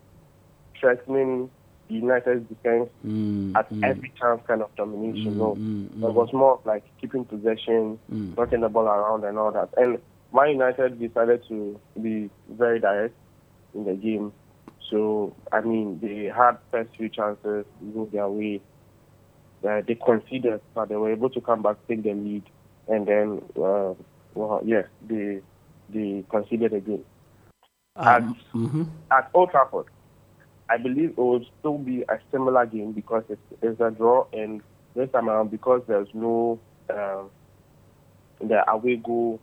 threatening 0.80 1.50
United's 1.88 2.48
defense 2.48 2.88
Mm, 3.06 3.56
at 3.56 3.70
mm, 3.72 3.84
every 3.84 4.12
chance 4.20 4.40
kind 4.46 4.62
of 4.62 4.74
domination. 4.76 5.34
Mm, 5.34 5.38
no, 5.38 5.54
mm, 5.56 6.08
it 6.08 6.14
was 6.14 6.32
more 6.32 6.60
like 6.64 6.84
keeping 7.00 7.24
possession, 7.24 7.98
Mm. 8.12 8.36
knocking 8.36 8.60
the 8.60 8.68
ball 8.68 8.86
around 8.86 9.24
and 9.24 9.38
all 9.38 9.52
that. 9.52 9.68
And 9.76 9.98
Man 10.32 10.50
United 10.50 10.98
decided 10.98 11.42
to 11.48 11.80
be 12.00 12.28
very 12.50 12.80
direct 12.80 13.14
in 13.74 13.84
the 13.84 13.94
game. 13.94 14.32
So 14.90 15.34
I 15.52 15.60
mean, 15.60 15.98
they 16.00 16.24
had 16.24 16.58
first 16.70 16.90
few 16.96 17.08
chances 17.08 17.66
go 17.94 18.08
their 18.12 18.28
way. 18.28 18.60
Uh, 19.66 19.80
they 19.86 19.94
conceded, 19.94 20.60
but 20.74 20.88
they 20.88 20.96
were 20.96 21.10
able 21.12 21.30
to 21.30 21.40
come 21.40 21.62
back, 21.62 21.76
take 21.88 22.02
the 22.02 22.12
lead, 22.12 22.44
and 22.88 23.06
then 23.06 23.42
uh, 23.56 23.94
well, 24.34 24.60
yeah, 24.64 24.82
they 25.06 25.40
they 25.88 26.24
conceded 26.30 26.72
again. 26.72 27.04
Um, 27.96 28.36
mhm. 28.54 28.86
At 29.10 29.30
Old 29.34 29.50
Trafford, 29.50 29.86
I 30.68 30.76
believe 30.78 31.10
it 31.10 31.18
will 31.18 31.44
still 31.58 31.78
be 31.78 32.02
a 32.02 32.18
similar 32.30 32.66
game 32.66 32.92
because 32.92 33.24
it's, 33.28 33.40
it's 33.62 33.80
a 33.80 33.90
draw, 33.90 34.26
and 34.32 34.62
this 34.94 35.10
time 35.10 35.28
around 35.28 35.50
because 35.50 35.82
there's 35.86 36.08
no 36.14 36.60
um, 36.90 37.30
the 38.40 38.68
away 38.70 38.96
goal 38.96 39.40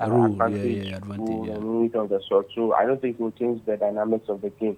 uh, 0.00 0.10
Rule, 0.10 0.26
advantage, 0.26 0.86
yeah, 0.86 0.96
advantage, 0.96 1.18
rule 1.28 1.46
yeah. 1.46 1.54
and 1.54 1.78
anything 1.80 2.00
of 2.00 2.08
the 2.08 2.20
sort. 2.28 2.48
So 2.54 2.72
I 2.74 2.84
don't 2.86 3.00
think 3.00 3.18
it 3.18 3.22
will 3.22 3.30
change 3.32 3.64
the 3.64 3.76
dynamics 3.76 4.28
of 4.28 4.40
the 4.42 4.50
game. 4.50 4.76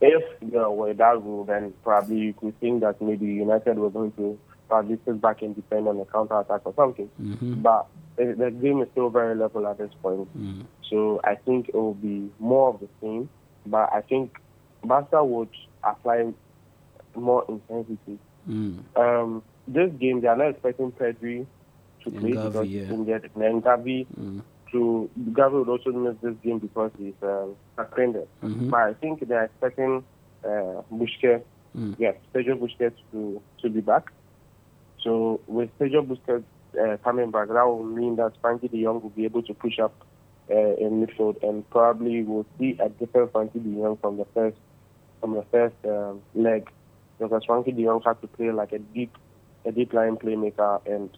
If 0.00 0.22
there 0.42 0.70
were 0.70 0.92
that 0.94 1.22
rule, 1.22 1.44
then 1.44 1.72
probably 1.82 2.16
you 2.18 2.34
could 2.34 2.58
think 2.60 2.80
that 2.80 3.00
maybe 3.00 3.26
United 3.26 3.78
were 3.78 3.90
going 3.90 4.12
to 4.12 4.38
probably 4.68 4.98
sit 5.06 5.20
back 5.20 5.42
and 5.42 5.54
defend 5.54 5.88
on 5.88 5.98
a 6.00 6.04
counter 6.06 6.38
attack 6.40 6.60
or 6.64 6.74
something. 6.74 7.08
Mhm. 7.20 7.62
But 7.62 7.86
the, 8.16 8.34
the 8.36 8.50
game 8.50 8.82
is 8.82 8.88
still 8.92 9.08
very 9.10 9.34
level 9.34 9.66
at 9.66 9.78
this 9.78 9.90
point. 10.02 10.28
Mm. 10.36 10.64
So 10.90 11.20
I 11.24 11.34
think 11.36 11.68
it 11.68 11.74
will 11.74 11.94
be 11.94 12.30
more 12.38 12.70
of 12.74 12.80
the 12.80 12.88
same. 13.00 13.28
But 13.64 13.90
I 13.92 14.00
think 14.02 14.36
Barca 14.84 15.24
would 15.24 15.48
apply 15.84 16.32
more 17.14 17.44
intensity. 17.48 18.18
Mm. 18.48 18.78
Um, 18.96 19.42
this 19.66 19.90
game, 19.98 20.20
they 20.20 20.28
are 20.28 20.36
not 20.36 20.48
expecting 20.50 20.92
Pedri 20.92 21.46
to 22.04 22.10
play 22.10 22.32
Gavi, 22.32 22.44
because 22.52 22.68
yeah. 22.68 22.82
injured. 22.82 23.30
And 23.34 23.62
Gavi, 23.62 24.06
Mm. 24.18 24.42
To, 24.72 25.08
Gavi 25.32 25.52
would 25.64 25.68
also 25.68 25.92
miss 25.92 26.16
this 26.22 26.34
game 26.42 26.58
because 26.58 26.90
he's 26.98 27.14
um, 27.22 27.54
suspended. 27.78 28.26
Mhm. 28.42 28.70
But 28.70 28.80
I 28.80 28.94
think 28.94 29.26
they're 29.26 29.44
expecting 29.44 30.04
uh, 30.44 30.82
Busquets, 30.92 31.42
Mm. 31.76 31.94
yes, 31.98 32.16
Sergio 32.34 32.58
Busquets 32.58 32.96
to, 33.12 33.40
to 33.60 33.68
be 33.68 33.82
back. 33.82 34.10
So 35.02 35.40
with 35.46 35.68
Sergio 35.78 36.06
Busquets 36.06 36.44
uh, 36.80 36.96
coming 37.04 37.30
back, 37.30 37.48
that 37.48 37.66
will 37.66 37.84
mean 37.84 38.16
that 38.16 38.32
Frenkie 38.42 38.70
de 38.70 38.82
Jong 38.82 39.02
will 39.02 39.10
be 39.10 39.24
able 39.26 39.42
to 39.42 39.52
push 39.52 39.78
up 39.78 39.94
uh, 40.50 40.54
in 40.76 41.04
midfield, 41.06 41.42
and 41.46 41.68
probably 41.70 42.22
we'll 42.22 42.46
see 42.58 42.78
a 42.80 42.88
different 42.88 43.32
Frenkie 43.32 43.62
de 43.62 43.78
Jong 43.80 43.98
from 43.98 44.16
the 44.16 44.24
first 44.32 44.56
from 45.20 45.34
the 45.34 45.42
first 45.50 45.74
um, 45.84 46.22
leg, 46.34 46.70
because 47.18 47.42
Frenkie 47.46 47.76
de 47.76 47.84
Jong 47.84 48.00
had 48.04 48.20
to 48.22 48.26
play 48.26 48.50
like 48.50 48.72
a 48.72 48.78
deep 48.78 49.12
a 49.66 49.72
deep 49.72 49.92
line 49.92 50.16
playmaker, 50.16 50.80
and 50.86 51.10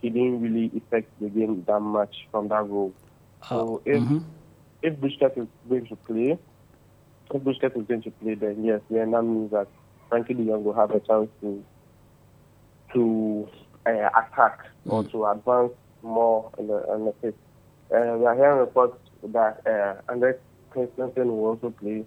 he 0.00 0.08
didn't 0.10 0.40
really 0.42 0.70
affect 0.76 1.08
the 1.20 1.28
game 1.28 1.64
that 1.66 1.80
much 1.80 2.26
from 2.30 2.48
that 2.48 2.66
role. 2.68 2.92
So 3.48 3.82
if 3.84 4.02
mhm. 4.02 4.22
if 4.82 4.94
Busquets 4.98 5.38
is 5.38 5.48
going 5.68 5.86
to 5.86 5.96
play, 5.96 6.38
if 7.34 7.42
Busquets 7.42 7.76
is 7.80 7.86
going 7.86 8.02
to 8.02 8.10
play, 8.10 8.34
then 8.34 8.64
yes, 8.64 8.80
then 8.90 9.10
that 9.12 9.22
means 9.22 9.50
that 9.52 9.68
Frenkie 10.10 10.36
de 10.36 10.44
Jong 10.44 10.64
will 10.64 10.74
have 10.74 10.90
a 10.90 11.00
chance 11.00 11.28
to 11.40 11.62
to 12.92 13.48
uh, 13.86 14.08
attack 14.16 14.66
or 14.86 15.04
to 15.04 15.26
advance 15.26 15.72
more 16.02 16.50
in 16.58 16.66
the 16.68 16.94
in 16.94 17.04
the 17.06 17.12
pitch. 17.22 17.34
Uh, 17.94 18.16
we 18.18 18.26
are 18.26 18.34
hearing 18.34 18.58
reports 18.58 18.98
that 19.22 19.66
uh, 19.66 19.94
Andre 20.10 20.32
Christensen 20.70 21.28
will 21.28 21.46
also 21.46 21.70
play. 21.70 22.04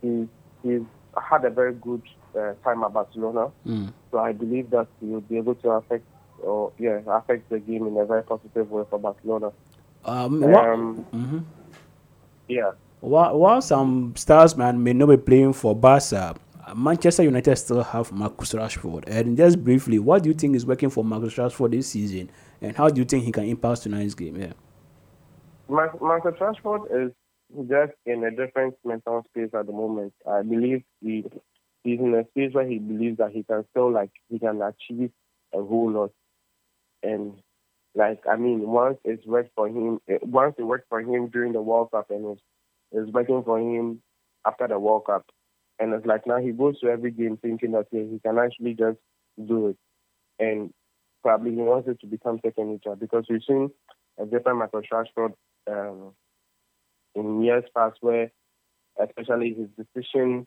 He 0.00 0.28
he's 0.62 0.82
had 1.30 1.44
a 1.44 1.50
very 1.50 1.74
good 1.74 2.02
uh, 2.36 2.52
time 2.64 2.82
at 2.84 2.92
Barcelona, 2.92 3.50
Mm. 3.66 3.92
so 4.10 4.18
I 4.18 4.32
believe 4.32 4.70
that 4.70 4.86
he 5.00 5.06
will 5.06 5.20
be 5.20 5.36
able 5.36 5.54
to 5.56 5.70
affect 5.70 6.04
or 6.42 6.72
yeah 6.78 7.00
affect 7.06 7.48
the 7.50 7.58
game 7.58 7.86
in 7.86 7.96
a 7.96 8.04
very 8.04 8.22
positive 8.22 8.70
way 8.70 8.84
for 8.90 8.98
Barcelona. 8.98 9.52
Um, 10.04 10.40
what, 10.40 10.64
Um, 10.64 11.06
mhm. 11.12 11.44
yeah. 12.48 12.72
While, 13.00 13.38
while 13.38 13.60
some 13.62 14.14
stars 14.16 14.56
man 14.56 14.82
may 14.82 14.92
not 14.92 15.06
be 15.06 15.16
playing 15.16 15.52
for 15.54 15.74
Barca, 15.74 16.36
Manchester 16.76 17.24
United 17.24 17.56
still 17.56 17.82
have 17.82 18.12
Marcus 18.12 18.52
Rashford. 18.52 19.04
And 19.08 19.36
just 19.36 19.62
briefly, 19.62 19.98
what 19.98 20.22
do 20.22 20.28
you 20.28 20.34
think 20.34 20.54
is 20.54 20.64
working 20.64 20.90
for 20.90 21.04
Marcus 21.04 21.34
Rashford 21.34 21.72
this 21.72 21.88
season, 21.88 22.30
and 22.60 22.76
how 22.76 22.88
do 22.88 23.00
you 23.00 23.04
think 23.04 23.24
he 23.24 23.32
can 23.32 23.44
impact 23.44 23.82
tonight's 23.82 24.14
game? 24.14 24.36
Yeah. 24.36 24.52
Marcus 25.68 26.34
Rashford 26.40 27.06
is 27.06 27.12
just 27.68 27.92
in 28.06 28.24
a 28.24 28.30
different 28.30 28.74
mental 28.84 29.24
space 29.28 29.50
at 29.54 29.66
the 29.66 29.72
moment. 29.72 30.12
I 30.28 30.42
believe 30.42 30.82
he 31.00 31.24
he's 31.84 31.98
in 32.00 32.14
a 32.14 32.24
space 32.30 32.54
where 32.54 32.66
he 32.66 32.78
believes 32.78 33.18
that 33.18 33.32
he 33.32 33.42
can 33.42 33.64
still 33.70 33.90
like 33.90 34.10
he 34.30 34.38
can 34.38 34.60
achieve 34.62 35.10
a 35.54 35.62
whole 35.62 35.90
lot. 35.90 36.12
And 37.02 37.34
like 37.94 38.22
I 38.30 38.36
mean, 38.36 38.66
once 38.66 38.98
it's 39.04 39.26
worked 39.26 39.52
for 39.54 39.68
him, 39.68 40.00
eh, 40.08 40.18
once 40.22 40.54
it 40.58 40.62
worked 40.62 40.88
for 40.88 41.00
him 41.00 41.28
during 41.28 41.52
the 41.52 41.62
World 41.62 41.90
Cup, 41.92 42.10
and 42.10 42.32
it's, 42.32 42.42
it's 42.92 43.12
working 43.12 43.42
for 43.44 43.58
him 43.58 44.02
after 44.46 44.66
the 44.68 44.78
World 44.78 45.04
Cup, 45.06 45.26
and 45.78 45.92
it's 45.92 46.06
like 46.06 46.26
now 46.26 46.38
he 46.38 46.52
goes 46.52 46.78
to 46.80 46.88
every 46.88 47.10
game 47.10 47.36
thinking 47.36 47.72
that 47.72 47.86
yeah, 47.92 48.02
he 48.02 48.18
can 48.24 48.38
actually 48.38 48.74
just 48.74 48.98
do 49.46 49.68
it, 49.68 49.76
and 50.38 50.72
probably 51.22 51.50
he 51.50 51.56
wants 51.56 51.88
it 51.88 52.00
to 52.00 52.06
become 52.06 52.40
second 52.44 52.70
nature 52.70 52.96
because 52.96 53.24
we've 53.28 53.42
seen 53.46 53.70
a 54.18 54.26
different 54.26 54.58
Marcus 54.58 54.86
Rashford 54.92 55.34
um, 55.70 56.12
in 57.14 57.42
years 57.42 57.64
past 57.76 57.98
where 58.00 58.30
especially 59.00 59.54
his 59.54 59.86
decision 59.86 60.46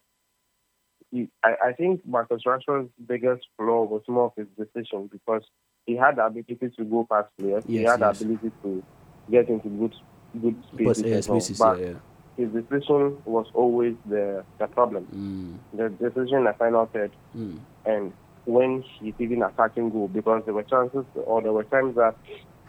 he, 1.12 1.30
I, 1.44 1.70
I 1.70 1.74
think 1.74 2.02
Marcus 2.06 2.42
Rashford's 2.46 2.92
biggest 3.06 3.48
flaw 3.58 3.84
was 3.84 4.02
more 4.08 4.26
of 4.26 4.34
his 4.36 4.48
decision 4.58 5.10
because 5.12 5.44
he 5.86 5.96
had 5.96 6.16
the 6.18 6.26
ability 6.26 6.56
to 6.78 6.84
go 6.84 7.06
past 7.10 7.28
players. 7.38 7.64
he 7.68 7.84
had 7.84 8.00
yes. 8.00 8.20
the 8.20 8.26
ability 8.26 8.52
to 8.64 8.84
get 9.32 9.50
into 9.50 9.70
good 9.70 9.94
good 10.42 10.56
But, 10.74 10.98
spaces. 10.98 11.04
as 11.18 11.26
spaces, 11.26 11.58
but 11.60 11.80
yeah, 11.80 11.86
yeah. 11.88 11.94
his 12.38 12.50
decision 12.52 13.18
was 13.26 13.48
always 13.54 13.96
the 14.10 14.44
the 14.60 14.68
problem. 14.68 15.08
Mm, 15.16 15.78
The 15.78 15.90
decision 16.10 16.40
in 16.40 16.44
the 16.46 16.54
final 16.54 16.86
third 16.88 17.12
mm, 17.36 17.58
and 17.86 18.12
when 18.46 18.84
he's 19.00 19.14
even 19.20 19.42
attacking 19.42 19.90
goal 19.90 20.08
because 20.08 20.44
there 20.46 20.54
were 20.54 20.64
chances 20.64 21.06
or 21.26 21.42
there 21.42 21.52
were 21.54 21.64
times 21.64 21.96
that 21.96 22.16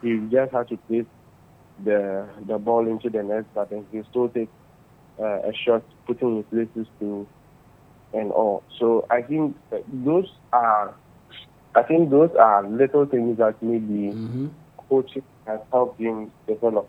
he 0.02 0.18
just 0.30 0.52
had 0.52 0.68
to 0.68 0.76
place 0.88 1.04
the 1.84 2.26
the 2.46 2.58
ball 2.58 2.86
into 2.88 3.10
the 3.10 3.22
net 3.22 3.44
but 3.54 3.68
then 3.70 3.84
he 3.92 4.02
still 4.10 4.28
take 4.30 4.48
uh, 5.20 5.40
a 5.50 5.52
shot 5.52 5.82
putting 6.06 6.36
his 6.36 6.46
laces 6.52 6.86
to 7.00 7.26
and 8.14 8.30
all. 8.32 8.62
So 8.78 9.04
I 9.10 9.20
think 9.22 9.56
those 9.92 10.30
are 10.52 10.94
I 11.76 11.82
think 11.82 12.10
those 12.10 12.30
are 12.40 12.66
little 12.66 13.04
things 13.04 13.36
that 13.36 13.62
maybe 13.62 14.14
mhm. 14.14 14.50
coaching 14.88 15.22
has 15.46 15.60
helped 15.70 16.00
him 16.00 16.32
develop. 16.48 16.88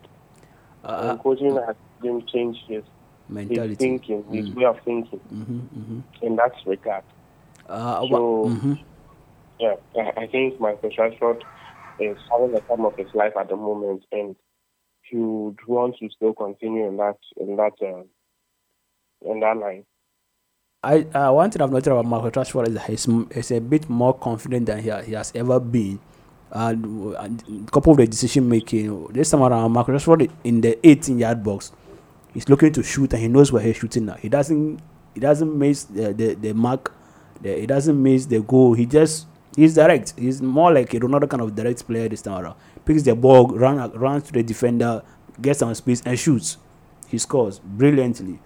Uh, 0.82 1.08
and 1.10 1.20
coaching 1.20 1.54
has 1.66 1.76
him 2.02 2.22
change 2.32 2.56
his, 2.66 2.82
his 2.84 2.84
mentality. 3.28 3.74
thinking, 3.76 4.24
his 4.32 4.48
Mm. 4.48 4.54
way 4.56 4.64
of 4.64 4.76
thinking 4.84 5.20
Mhm, 5.30 5.60
mhm. 5.76 6.02
in 6.22 6.36
that 6.36 6.52
regard. 6.66 7.04
Uh, 7.68 8.06
So- 8.08 8.44
mhm. 8.46 8.78
Yeah, 9.60 9.74
I 10.16 10.26
think 10.28 10.58
Michael 10.60 10.90
Rashford 10.90 11.42
is 11.98 12.16
having 12.30 12.52
the 12.52 12.60
time 12.60 12.86
of 12.86 12.96
his 12.96 13.12
life 13.12 13.36
at 13.36 13.48
the 13.48 13.56
moment, 13.56 14.04
and 14.12 14.36
he 15.02 15.16
would 15.16 15.58
want 15.66 15.96
to 15.98 16.08
still 16.10 16.32
continue 16.32 16.86
in 16.86 16.96
that 16.96 17.18
in 17.36 17.56
that 17.56 17.72
uh, 17.82 18.04
in 19.30 19.40
that 19.40 19.56
line. 19.56 19.84
I 20.80 21.00
uh, 21.12 21.32
one 21.32 21.50
thing 21.50 21.60
I've 21.60 21.72
noticed 21.72 21.88
about 21.88 22.04
Marcus 22.04 22.52
Rashford 22.52 22.68
is 22.68 22.82
he's, 22.84 23.34
he's 23.34 23.50
a 23.50 23.60
bit 23.60 23.90
more 23.90 24.14
confident 24.14 24.66
than 24.66 24.78
he, 24.78 24.92
he 25.06 25.12
has 25.14 25.32
ever 25.34 25.58
been. 25.58 25.98
And, 26.52 27.16
and 27.16 27.66
a 27.66 27.70
couple 27.72 27.90
of 27.90 27.98
the 27.98 28.06
decision 28.06 28.48
making 28.48 29.08
this 29.08 29.32
time 29.32 29.42
around, 29.42 29.72
Marcus 29.72 30.04
Rashford 30.04 30.30
in 30.44 30.60
the 30.60 30.78
18 30.86 31.18
yard 31.18 31.42
box, 31.42 31.72
he's 32.32 32.48
looking 32.48 32.72
to 32.74 32.84
shoot 32.84 33.12
and 33.12 33.20
he 33.20 33.26
knows 33.26 33.50
where 33.50 33.60
he's 33.60 33.74
shooting 33.74 34.04
now. 34.06 34.14
He 34.14 34.28
doesn't 34.28 34.80
he 35.14 35.18
doesn't 35.18 35.58
miss 35.58 35.82
the 35.82 36.12
the, 36.12 36.34
the 36.34 36.54
mark, 36.54 36.94
the, 37.42 37.58
he 37.58 37.66
doesn't 37.66 38.00
miss 38.00 38.26
the 38.26 38.40
goal. 38.40 38.74
He 38.74 38.86
just 38.86 39.26
he's 39.56 39.74
direct. 39.74 40.14
He's 40.16 40.40
more 40.40 40.72
like 40.72 40.94
a 40.94 41.00
Ronaldo 41.00 41.28
kind 41.28 41.42
of 41.42 41.56
direct 41.56 41.84
player 41.88 42.08
this 42.08 42.22
time 42.22 42.40
around. 42.40 42.54
Picks 42.84 43.02
the 43.02 43.16
ball, 43.16 43.48
run 43.48 43.90
runs 43.98 44.22
to 44.24 44.32
the 44.32 44.44
defender, 44.44 45.02
gets 45.42 45.58
some 45.58 45.74
space 45.74 46.02
and 46.06 46.16
shoots. 46.16 46.56
He 47.08 47.18
scores 47.18 47.58
brilliantly. 47.58 48.38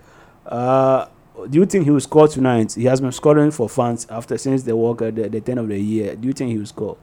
Uh, 0.46 1.08
do 1.46 1.58
you 1.58 1.66
think 1.66 1.84
he 1.84 1.90
will 1.90 2.00
score 2.00 2.28
tonight? 2.28 2.72
He 2.74 2.84
has 2.84 3.00
been 3.00 3.12
scoring 3.12 3.50
for 3.50 3.68
fans 3.68 4.06
after 4.10 4.36
since 4.38 4.62
the 4.62 4.76
walk 4.76 5.02
at 5.02 5.14
the, 5.14 5.28
the 5.28 5.40
10 5.40 5.58
of 5.58 5.68
the 5.68 5.78
year. 5.78 6.16
Do 6.16 6.28
you 6.28 6.32
think 6.32 6.50
he 6.50 6.58
will 6.58 6.66
score? 6.66 6.96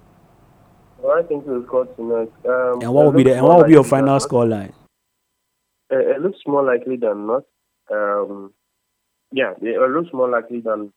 Well, 1.00 1.18
I 1.18 1.24
think 1.24 1.44
he 1.44 1.50
will 1.50 1.66
score 1.66 1.86
tonight. 1.86 2.32
Um, 2.46 2.82
And 2.82 2.94
what 2.94 3.06
will 3.06 3.12
be 3.12 3.24
the 3.24 3.36
and 3.36 3.46
what 3.46 3.58
will 3.58 3.66
be 3.66 3.74
your 3.74 3.84
final 3.84 4.20
score 4.20 4.46
line? 4.46 4.74
Uh, 5.92 5.98
it 5.98 6.22
looks 6.22 6.40
more 6.46 6.64
likely 6.64 6.98
than 6.98 7.28
not. 7.28 7.44
Um, 7.92 8.54
yeah, 9.32 9.54
it 9.62 9.92
looks 9.92 10.14
more 10.14 10.30
likely 10.30 10.60
than 10.60 10.92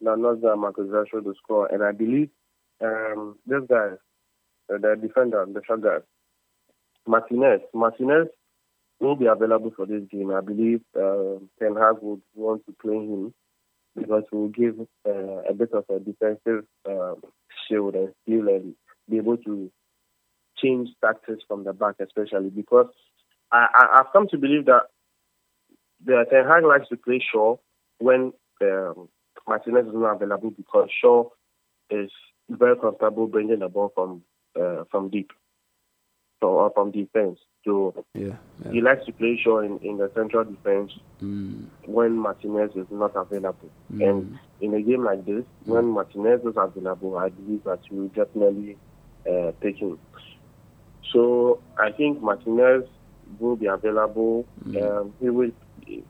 than 0.00 0.22
not 0.22 0.40
that 0.42 0.56
Marcus 0.56 0.88
Rashford 0.88 1.24
will 1.24 1.34
score, 1.42 1.66
and 1.72 1.82
I 1.82 1.92
believe 1.92 2.28
um, 2.82 3.38
this 3.46 3.62
guy, 3.68 3.92
uh, 4.72 4.78
the 4.78 4.96
defender, 5.00 5.46
the 5.50 5.62
shot 5.66 5.80
guy, 5.82 5.98
Martinez, 7.06 7.60
Martinez 7.72 8.28
will 9.00 9.16
be 9.16 9.26
available 9.26 9.72
for 9.76 9.86
this 9.86 10.02
game. 10.10 10.30
I 10.30 10.40
believe 10.40 10.80
uh, 10.96 11.38
Ten 11.58 11.76
Hag 11.76 11.96
would 12.00 12.22
want 12.34 12.64
to 12.66 12.72
play 12.80 12.94
him 12.94 13.34
because 13.96 14.24
he 14.30 14.36
will 14.36 14.48
give 14.48 14.74
uh, 15.06 15.42
a 15.48 15.54
bit 15.54 15.70
of 15.72 15.84
a 15.88 15.98
defensive 16.00 16.64
um, 16.88 17.22
shield 17.68 17.94
and 17.94 18.12
steel 18.22 18.48
and 18.48 18.74
be 19.08 19.18
able 19.18 19.36
to 19.38 19.70
change 20.56 20.88
tactics 21.04 21.42
from 21.46 21.64
the 21.64 21.72
back, 21.72 21.96
especially 22.00 22.50
because 22.50 22.86
I, 23.52 23.66
I, 23.72 24.00
I've 24.00 24.12
come 24.12 24.28
to 24.28 24.38
believe 24.38 24.66
that 24.66 24.82
the 26.04 26.24
Ten 26.30 26.46
Hag 26.46 26.64
likes 26.64 26.88
to 26.88 26.96
play 26.96 27.22
Shaw 27.32 27.56
when 27.98 28.32
um, 28.62 29.08
Martinez 29.46 29.86
is 29.86 29.92
not 29.94 30.16
available 30.16 30.50
because 30.50 30.88
Shaw 31.00 31.28
is 31.90 32.10
very 32.48 32.76
comfortable 32.76 33.26
bringing 33.26 33.60
the 33.60 33.68
ball 33.68 33.92
from 33.94 34.22
uh, 34.60 34.84
from 34.90 35.10
deep, 35.10 35.32
or 36.46 36.70
from 36.74 36.90
defense. 36.90 37.38
So 37.64 38.04
Yeah. 38.14 38.36
he 38.72 38.80
likes 38.80 39.04
to 39.06 39.12
play 39.12 39.36
Shaw 39.42 39.60
in, 39.60 39.78
in 39.78 39.98
the 39.98 40.10
central 40.14 40.44
defense 40.44 40.92
Mm, 41.22 41.68
when 41.86 42.16
Martinez 42.18 42.70
is 42.74 42.86
not 42.90 43.12
available. 43.14 43.70
mm. 43.92 44.02
And 44.08 44.38
in 44.60 44.74
a 44.74 44.82
game 44.82 45.04
like 45.04 45.24
this, 45.24 45.44
when 45.64 45.86
Martinez 45.86 46.40
is 46.44 46.54
available, 46.56 47.16
I 47.16 47.28
believe 47.28 47.62
that 47.64 47.80
you 47.90 47.96
will 47.98 48.08
definitely 48.08 48.78
uh, 49.30 49.52
take 49.62 49.78
him. 49.80 49.98
So 51.12 51.62
I 51.78 51.92
think 51.92 52.20
Martinez 52.20 52.84
will 53.38 53.56
be 53.56 53.66
available. 53.66 54.46
Um, 54.82 55.14
he 55.20 55.30
will. 55.30 55.50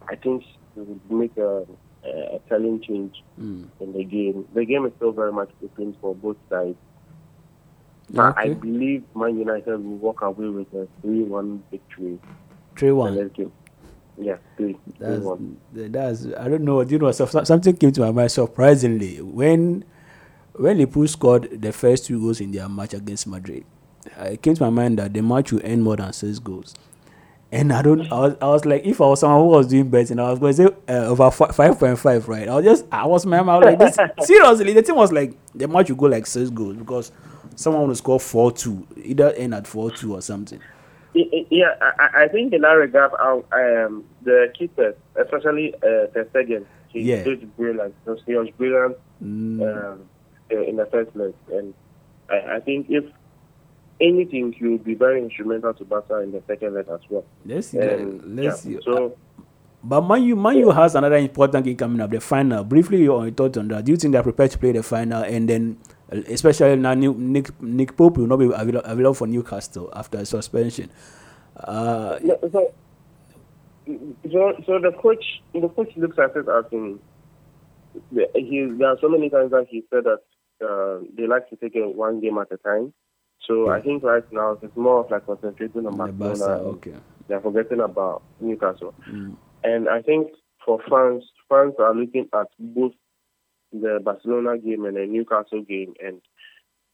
I 0.08 0.16
think 0.16 0.42
he 0.74 0.80
will 0.80 1.00
make 1.10 1.36
a, 1.36 1.64
a 2.06 2.38
telling 2.48 2.82
change 2.86 3.14
Mm. 3.40 3.68
in 3.80 3.92
the 3.92 4.04
game. 4.04 4.46
The 4.54 4.64
game 4.64 4.86
is 4.86 4.92
still 4.96 5.12
very 5.12 5.32
much 5.32 5.50
open 5.62 5.96
for 6.00 6.14
both 6.14 6.36
sides. 6.48 6.78
But 8.10 8.36
I 8.38 8.50
believe 8.54 9.02
Man 9.14 9.38
United 9.38 9.78
will 9.78 9.96
walk 9.96 10.22
away 10.22 10.48
with 10.48 10.72
a 10.74 10.86
3-1 11.06 11.60
victory. 11.70 12.18
3 12.76 12.88
in 12.88 12.96
1. 12.96 13.14
this 13.16 13.32
game. 13.32 13.52
Yeah, 14.16 14.36
3 14.56 14.76
That's, 14.98 15.20
1. 15.22 15.56
that's 15.72 16.26
I 16.38 16.48
don't 16.48 16.62
know. 16.62 16.82
You 16.82 16.98
know, 16.98 17.10
so- 17.12 17.26
so- 17.26 17.44
something 17.44 17.76
came 17.76 17.92
to 17.92 18.00
my 18.02 18.12
mind 18.12 18.30
surprisingly 18.30 19.20
when 19.22 19.84
when 20.56 20.78
Liverpool 20.78 21.08
scored 21.08 21.60
the 21.62 21.72
first 21.72 22.06
two 22.06 22.20
goals 22.20 22.40
in 22.40 22.52
their 22.52 22.68
match 22.68 22.94
against 22.94 23.26
Madrid. 23.26 23.64
It 24.18 24.40
came 24.42 24.54
to 24.54 24.62
my 24.64 24.70
mind 24.70 24.98
that 25.00 25.12
the 25.12 25.20
match 25.22 25.50
will 25.50 25.62
end 25.64 25.82
more 25.82 25.96
than 25.96 26.12
six 26.12 26.38
goals. 26.38 26.74
And 27.50 27.72
I 27.72 27.82
don't. 27.82 28.02
I 28.12 28.18
was, 28.20 28.36
I 28.40 28.46
was 28.48 28.64
like, 28.64 28.84
if 28.84 29.00
I 29.00 29.06
was 29.06 29.20
someone 29.20 29.40
who 29.40 29.46
was 29.48 29.66
doing 29.68 29.88
betting, 29.88 30.18
I 30.20 30.30
was 30.30 30.38
going 30.38 30.54
to 30.54 30.68
say 30.68 30.74
uh, 30.94 31.06
over 31.06 31.30
five 31.30 31.78
point 31.78 31.98
five, 31.98 32.28
right? 32.28 32.48
I 32.48 32.54
was 32.56 32.64
just, 32.64 32.84
I 32.92 33.06
was, 33.06 33.24
man, 33.26 33.48
I 33.48 33.56
was 33.58 33.64
like, 33.64 33.78
this 33.78 33.96
seriously. 34.28 34.72
The 34.72 34.82
team 34.82 34.96
was 34.96 35.10
like, 35.12 35.36
the 35.54 35.66
match 35.68 35.88
will 35.88 35.96
go 35.96 36.06
like 36.06 36.26
six 36.26 36.50
goals 36.50 36.76
because 36.76 37.10
someone 37.56 37.88
will 37.88 37.94
score 37.94 38.20
four 38.20 38.52
two, 38.52 38.86
either 38.96 39.30
end 39.32 39.54
at 39.54 39.66
four 39.66 39.90
two 39.90 40.14
or 40.14 40.20
something. 40.22 40.60
Yeah, 41.14 41.74
I, 41.80 42.24
I- 42.24 42.28
think 42.28 42.52
in 42.52 42.62
that 42.62 42.72
regard, 42.72 43.12
um, 43.20 43.44
um, 43.52 44.04
the 44.22 44.52
keepers, 44.58 44.96
especially 45.14 45.72
uh, 45.76 46.06
Ter 46.12 46.28
Stegen, 46.34 46.64
he 46.88 47.02
Yeah. 47.02 47.22
did 47.22 47.56
brilliant. 47.56 47.94
He 48.26 48.34
was- 48.34 48.50
brilliant 48.58 48.96
Mm, 49.22 49.62
um, 49.62 50.00
uh, 50.52 50.60
in 50.62 50.76
the 50.76 50.86
first 50.86 51.14
leg, 51.14 51.32
and 51.52 51.72
I, 52.28 52.56
I 52.56 52.60
think 52.60 52.86
if 52.90 53.04
anything, 54.00 54.52
he 54.52 54.66
will 54.66 54.78
be 54.78 54.94
very 54.94 55.22
instrumental 55.22 55.72
to 55.74 55.84
Barca 55.84 56.18
in 56.20 56.32
the 56.32 56.42
second 56.46 56.74
leg 56.74 56.86
as 56.92 57.00
well. 57.08 57.24
let's 57.46 57.68
see. 57.68 57.78
And, 57.78 58.36
let's 58.36 58.66
yeah, 58.66 58.78
see. 58.78 58.82
So 58.84 59.16
But 59.84 60.00
Manu, 60.00 60.34
Manu 60.34 60.66
Man 60.66 60.74
has 60.76 60.94
another 60.96 61.16
important 61.16 61.64
game 61.64 61.76
coming 61.76 62.00
up, 62.00 62.10
the 62.10 62.20
final. 62.20 62.64
Briefly, 62.64 63.02
your 63.04 63.30
thoughts 63.30 63.56
on 63.58 63.68
that? 63.68 63.84
Do 63.84 63.92
you 63.92 63.96
think 63.96 64.12
they're 64.12 64.22
prepared 64.22 64.50
to 64.50 64.58
play 64.58 64.72
the 64.72 64.82
final? 64.82 65.22
And 65.22 65.48
then, 65.48 65.76
uh, 65.88 65.93
especially 66.10 66.76
now, 66.76 66.94
Nick 66.94 67.60
Nick 67.60 67.96
Pope 67.96 68.18
will 68.18 68.26
not 68.26 68.38
be 68.38 68.46
available 68.46 69.14
for 69.14 69.26
Newcastle 69.26 69.90
after 69.94 70.18
a 70.18 70.26
suspension. 70.26 70.90
Uh, 71.56 72.18
No, 72.22 72.38
so, 72.42 72.72
so, 74.30 74.52
so 74.66 74.78
the 74.80 74.92
coach, 75.00 75.42
the 75.52 75.68
coach 75.68 75.90
looks 75.96 76.18
at 76.18 76.36
it 76.36 76.48
as 76.48 76.64
in, 76.72 76.98
he, 78.34 78.66
there 78.78 78.88
are 78.88 78.98
so 79.00 79.08
many 79.08 79.30
times 79.30 79.50
that 79.52 79.66
he 79.68 79.84
said 79.90 80.04
that 80.04 80.20
uh, 80.66 81.04
they 81.16 81.26
like 81.26 81.48
to 81.50 81.56
take 81.56 81.76
it 81.76 81.94
one 81.94 82.20
game 82.20 82.38
at 82.38 82.48
a 82.50 82.56
time. 82.58 82.92
So 83.46 83.68
I 83.68 83.80
think 83.80 84.02
right 84.02 84.24
now 84.32 84.58
it's 84.62 84.76
more 84.76 85.04
of 85.04 85.10
like 85.10 85.26
concentrating 85.26 85.86
on 85.86 85.96
Barcelona. 85.96 86.58
And 86.58 86.66
okay. 86.76 86.94
They're 87.28 87.40
forgetting 87.40 87.80
about 87.80 88.22
Newcastle. 88.40 88.94
Mm. 89.08 89.36
And 89.62 89.88
I 89.88 90.00
think 90.00 90.28
for 90.64 90.80
fans, 90.88 91.24
fans 91.48 91.74
are 91.78 91.94
looking 91.94 92.28
at 92.32 92.48
both 92.58 92.92
the 93.80 94.00
Barcelona 94.02 94.58
game 94.58 94.84
and 94.84 94.96
the 94.96 95.06
Newcastle 95.06 95.62
game, 95.62 95.94
and 96.04 96.20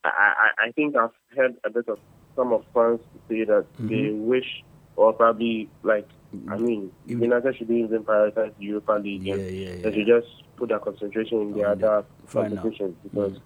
I, 0.05 0.09
I, 0.09 0.67
I 0.69 0.73
think 0.73 0.97
I've 0.97 1.11
heard 1.37 1.57
a 1.65 1.71
bit 1.71 1.89
of 1.89 1.99
some 2.37 2.53
of 2.53 2.65
fans 2.75 3.01
say 3.29 3.45
that 3.45 3.67
they 3.79 4.11
wish, 4.13 4.65
or 4.97 5.13
probably 5.13 5.69
like, 5.83 6.09
I 6.49 6.57
mean, 6.57 6.91
Even- 7.07 7.23
United 7.25 7.57
should 7.57 7.69
be 7.69 7.77
even 7.77 8.05
prioritize 8.05 8.57
the 8.57 8.65
Europa 8.65 8.93
League, 8.93 9.25
Yeah, 9.25 9.35
and 9.35 9.43
yeah, 9.43 9.49
they 9.49 9.81
yeah. 9.83 9.91
should 9.93 10.07
just 10.07 10.29
put 10.57 10.69
their 10.71 10.79
concentration 10.79 11.41
in 11.43 11.53
the 11.53 11.59
the 11.59 11.69
other 11.69 12.05
competitions 12.33 12.97
because. 13.03 13.39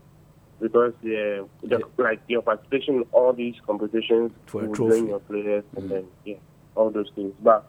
Because 0.61 0.95
the, 1.03 1.47
the 1.65 1.83
like 1.99 2.21
your 2.29 2.41
participation 2.41 2.95
in 2.95 3.03
all 3.11 3.33
these 3.33 3.57
competitions 3.67 4.31
For 4.47 4.65
will 4.65 4.89
bring 4.89 5.09
your 5.09 5.19
players 5.19 5.65
and 5.77 5.91
then 5.91 6.05
yeah, 6.25 6.37
all 6.77 6.91
those 6.91 7.11
things. 7.17 7.35
But 7.43 7.69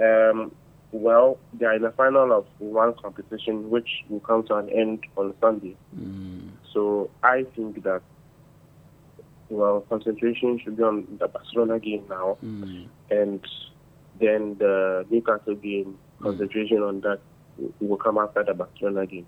um, 0.00 0.50
well, 0.92 1.38
they 1.54 1.64
are 1.66 1.74
in 1.74 1.82
the 1.82 1.90
final 1.92 2.32
of 2.32 2.46
one 2.58 2.94
competition, 2.94 3.70
which 3.70 3.88
will 4.08 4.20
come 4.20 4.46
to 4.46 4.54
an 4.56 4.68
end 4.68 5.00
on 5.16 5.34
Sunday. 5.40 5.74
Mm. 5.98 6.50
So 6.72 7.10
I 7.22 7.44
think 7.56 7.82
that 7.84 8.02
well, 9.48 9.82
concentration 9.88 10.58
should 10.62 10.76
be 10.76 10.82
on 10.82 11.06
the 11.18 11.28
Barcelona 11.28 11.78
game 11.78 12.04
now, 12.08 12.38
Mm. 12.42 12.86
and 13.10 13.40
then 14.18 14.56
the 14.58 15.04
Newcastle 15.10 15.54
game. 15.56 15.98
Concentration 16.22 16.82
on 16.82 17.00
that 17.00 17.18
will- 17.58 17.72
will 17.80 17.96
come 17.96 18.16
after 18.16 18.42
the 18.44 18.54
Barcelona 18.54 19.06
game. 19.06 19.26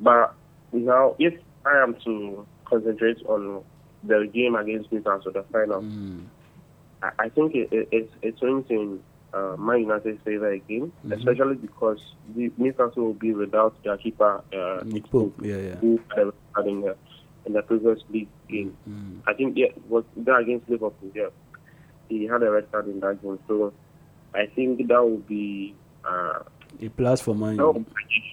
But 0.00 0.34
now, 0.72 1.14
if 1.18 1.34
I 1.64 1.82
am 1.82 1.94
to 2.04 2.46
concentrate 2.64 3.22
on 3.26 3.62
the 4.02 4.26
game 4.32 4.54
against 4.56 4.90
Newcastle, 4.90 5.30
the 5.32 5.42
final, 5.52 5.82
Mm. 5.82 6.24
I, 7.02 7.10
I 7.20 7.28
think 7.28 7.54
it, 7.54 7.68
it, 7.72 7.88
it's 7.92 8.12
it's 8.22 8.40
going 8.40 8.64
to 8.64 9.00
uh, 9.32 9.56
Man 9.58 9.80
United's 9.80 10.20
favor 10.22 10.50
again, 10.50 10.92
Mhm. 11.06 11.12
especially 11.16 11.54
because 11.56 12.00
the, 12.34 12.50
Newcastle 12.58 13.04
will 13.04 13.14
be 13.14 13.32
without 13.32 13.80
their 13.84 13.96
keeper, 13.96 14.42
uh, 14.52 14.82
Nick 14.84 15.08
Pope, 15.10 15.34
yeah, 15.42 15.56
yeah. 15.56 15.74
who 15.76 16.00
had 16.14 16.66
in 16.66 16.80
the, 16.80 16.96
in 17.46 17.52
the 17.52 17.62
previous 17.62 18.00
league 18.10 18.28
game. 18.48 18.76
Mm. 18.88 19.20
I 19.26 19.34
think 19.34 19.56
yeah, 19.56 19.68
was 19.88 20.04
that 20.16 20.36
against 20.38 20.68
Liverpool? 20.68 21.10
Yeah, 21.14 21.28
he 22.08 22.24
had 22.26 22.42
a 22.42 22.50
red 22.50 22.70
card 22.72 22.88
in 22.88 23.00
that 23.00 23.22
game. 23.22 23.38
So 23.48 23.72
I 24.34 24.46
think 24.46 24.86
that 24.88 25.02
will 25.02 25.18
be 25.18 25.74
uh, 26.04 26.40
A 26.80 26.88
plus 26.88 27.20
for 27.20 27.34
Man 27.34 27.56
that 27.56 27.64
will 27.66 27.74
be 27.80 27.86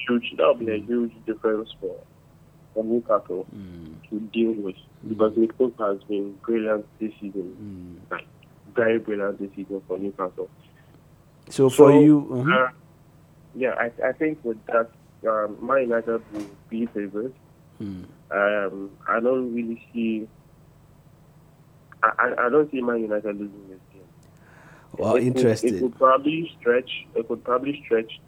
huge 0.08 0.34
that 0.38 0.46
will 0.48 0.56
be 0.56 0.72
a 0.72 0.78
huge 0.80 1.12
difference 1.26 1.70
for 1.80 1.96
for 2.74 2.84
Newcastle 2.84 3.46
Mm. 3.56 4.10
to 4.10 4.20
deal 4.34 4.54
with 4.54 4.76
because 5.08 5.36
Nick 5.38 5.58
Pope 5.58 5.78
has 5.80 6.02
been 6.04 6.34
brilliant 6.46 6.86
this 7.00 7.14
season, 7.22 7.56
Mm. 7.62 8.12
like 8.12 8.28
very 8.76 9.00
brilliant 9.00 9.40
this 9.40 9.50
season 9.56 9.82
for 9.88 9.98
Newcastle. 9.98 10.50
So 11.50 11.70
for 11.70 11.92
you, 11.92 12.22
mhm. 12.30 12.54
uh, 12.54 12.72
yeah, 13.56 13.74
I, 13.78 13.92
I 14.10 14.12
think 14.14 14.44
with 14.44 14.58
that, 14.68 14.90
um, 15.28 15.58
Man 15.62 15.82
United 15.84 16.22
will 16.34 16.46
be 16.70 16.86
favored. 16.88 17.34
Mm. 17.82 18.06
Um, 18.32 18.92
I 19.08 19.20
don't 19.20 19.54
really 19.54 19.82
see. 19.94 20.28
I, 22.04 22.34
I, 22.38 22.50
don't 22.50 22.70
see 22.72 22.82
Man 22.82 23.02
United 23.02 23.38
losing 23.40 23.70
this 23.70 23.80
game. 23.92 24.02
Wow, 24.98 25.16
It 25.16 25.20
could- 25.20 25.28
interesting. 25.38 25.76
It 25.76 25.80
could 25.82 25.98
probably 25.98 26.52
stretch. 26.60 26.90
It 27.16 27.28
could 27.28 27.44
probably 27.44 27.82
stretch 27.86 28.20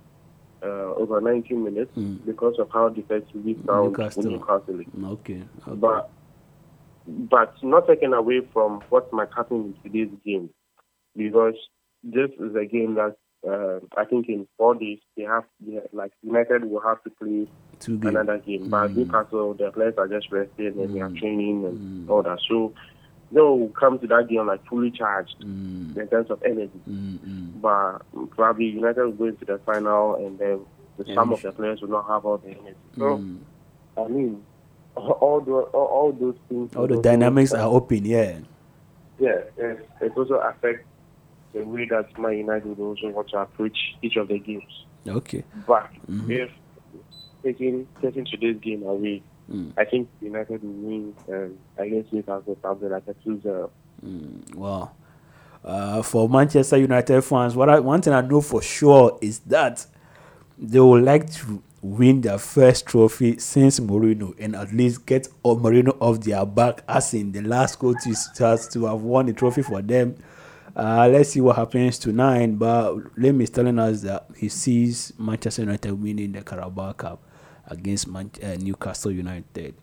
uh, 0.63 0.93
over 0.95 1.21
90 1.21 1.53
minutes 1.55 1.91
Mm. 1.97 2.25
because 2.25 2.57
of 2.59 2.69
how 2.71 2.89
defensively 2.89 3.57
sound 3.65 3.91
Newcastle. 3.91 4.23
Newcastle. 4.23 4.81
Okay. 5.05 5.43
okay. 5.67 5.75
But 5.75 6.09
but 7.07 7.55
not 7.63 7.87
taken 7.87 8.13
away 8.13 8.41
from 8.53 8.81
what 8.89 9.11
might 9.11 9.33
happen 9.35 9.73
in 9.83 9.91
today's 9.91 10.13
game, 10.25 10.49
because 11.15 11.55
this 12.03 12.29
is 12.39 12.55
a 12.55 12.65
game 12.65 12.95
that 12.95 13.15
uh, 13.47 13.79
I 13.97 14.03
think 14.03 14.27
in 14.27 14.47
four 14.57 14.75
days 14.75 14.99
they 15.15 15.23
have, 15.23 15.45
have- 15.73 15.83
like 15.93 16.11
United 16.23 16.65
will 16.65 16.81
have 16.81 17.01
to 17.03 17.09
play 17.09 17.47
Two 17.79 17.97
games. 17.97 18.15
another 18.15 18.37
game. 18.39 18.67
But 18.69 18.89
Mm. 18.91 18.95
Newcastle, 18.97 19.53
their 19.53 19.71
players 19.71 19.93
are 19.97 20.07
just 20.09 20.29
resting 20.31 20.77
and 20.79 20.93
they 20.93 20.99
are 20.99 21.09
Mm. 21.09 21.19
training 21.19 21.65
and 21.65 22.07
Mm. 22.07 22.11
all 22.11 22.21
that. 22.23 22.39
So 22.49 22.73
they 23.31 23.39
will 23.39 23.69
come 23.69 23.97
to 23.99 24.07
that 24.07 24.27
game 24.27 24.45
like 24.47 24.65
fully 24.65 24.91
charged 24.91 25.37
Mm. 25.41 25.95
in 25.97 26.07
terms 26.09 26.29
of 26.29 26.41
energy. 26.43 26.81
Mm, 26.89 27.19
mm. 27.19 27.61
But 27.61 27.99
probably 28.31 28.65
United 28.65 29.03
will 29.05 29.11
go 29.13 29.25
into 29.25 29.45
the 29.45 29.57
final 29.59 30.15
and 30.15 30.37
then 30.37 30.59
Yeah, 31.05 31.15
some 31.15 31.31
of 31.31 31.41
the 31.41 31.53
players 31.53 31.79
will 31.81 31.89
not 31.89 32.07
have 32.09 32.25
all 32.25 32.37
the 32.39 32.49
energy. 32.49 32.75
So 32.97 33.19
Mm. 33.19 33.37
I 33.95 34.07
mean, 34.09 34.43
all 34.97 35.39
those 35.39 35.69
all, 35.73 35.85
all 35.85 36.11
those 36.11 36.35
things. 36.49 36.75
All 36.75 36.87
the 36.87 37.01
dynamics 37.01 37.53
are 37.53 37.67
open, 37.69 38.03
yeah. 38.03 38.39
Yeah, 39.17 39.39
it, 39.57 39.89
it 40.01 40.11
also 40.17 40.35
affects 40.35 40.85
the 41.53 41.63
way 41.63 41.87
that 41.89 42.17
Man 42.19 42.37
United 42.37 42.77
will 42.77 42.89
also 42.89 43.09
want 43.09 43.29
to 43.29 43.37
approach 43.39 43.77
each 44.01 44.15
of 44.17 44.27
the 44.27 44.39
games. 44.39 44.85
Okay. 45.07 45.43
But 45.67 45.89
Mhm. 46.09 46.29
if 46.29 46.51
taking 47.43 47.87
taking 48.01 48.25
today's 48.25 48.57
game 48.61 48.83
away, 48.83 49.23
Mm. 49.51 49.71
I 49.77 49.85
think 49.85 50.07
United 50.21 50.61
will 50.63 50.69
win 50.71 51.13
um, 51.27 51.57
against 51.77 52.13
Newcastle 52.13 52.55
something 52.61 52.89
like 52.89 53.03
a 53.07 53.13
2-0. 53.27 53.69
Mm, 54.05 54.55
wow. 54.55 54.91
Uh, 55.63 56.01
for 56.03 56.29
Manchester 56.29 56.77
United 56.77 57.21
fans, 57.23 57.55
what 57.55 57.67
I, 57.67 57.79
one 57.79 57.99
thing 58.01 58.13
I 58.13 58.21
know 58.21 58.41
for 58.41 58.61
sure 58.61 59.17
is 59.21 59.39
that 59.39 59.85
they 60.57 60.79
would 60.79 61.03
like 61.03 61.31
to 61.33 61.63
win 61.81 62.21
their 62.21 62.37
first 62.37 62.85
trophy 62.85 63.39
since 63.39 63.79
Mourinho 63.79 64.35
and 64.39 64.55
at 64.55 64.71
least 64.71 65.05
get 65.07 65.27
Mourinho 65.43 65.97
off 65.99 66.19
their 66.21 66.45
back, 66.45 66.83
as 66.87 67.13
in 67.15 67.31
the 67.31 67.41
last 67.41 67.79
coach 67.79 68.05
is 68.05 68.29
to 68.35 68.85
have 68.85 69.01
won 69.01 69.25
the 69.25 69.33
trophy 69.33 69.63
for 69.63 69.81
them. 69.81 70.15
Uh, 70.79 71.09
let's 71.11 71.31
see 71.31 71.41
what 71.41 71.57
happens 71.57 71.99
tonight. 71.99 72.57
But 72.57 73.17
Lem 73.17 73.41
is 73.41 73.49
telling 73.49 73.77
us 73.79 74.01
that 74.03 74.27
he 74.37 74.47
sees 74.47 75.11
Manchester 75.19 75.63
United 75.63 75.91
winning 75.91 76.31
the 76.31 76.41
Carabao 76.41 76.93
Cup 76.93 77.21
against 77.67 78.07
Man- 78.07 78.31
uh, 78.41 78.55
Newcastle 78.55 79.11
United. 79.11 79.75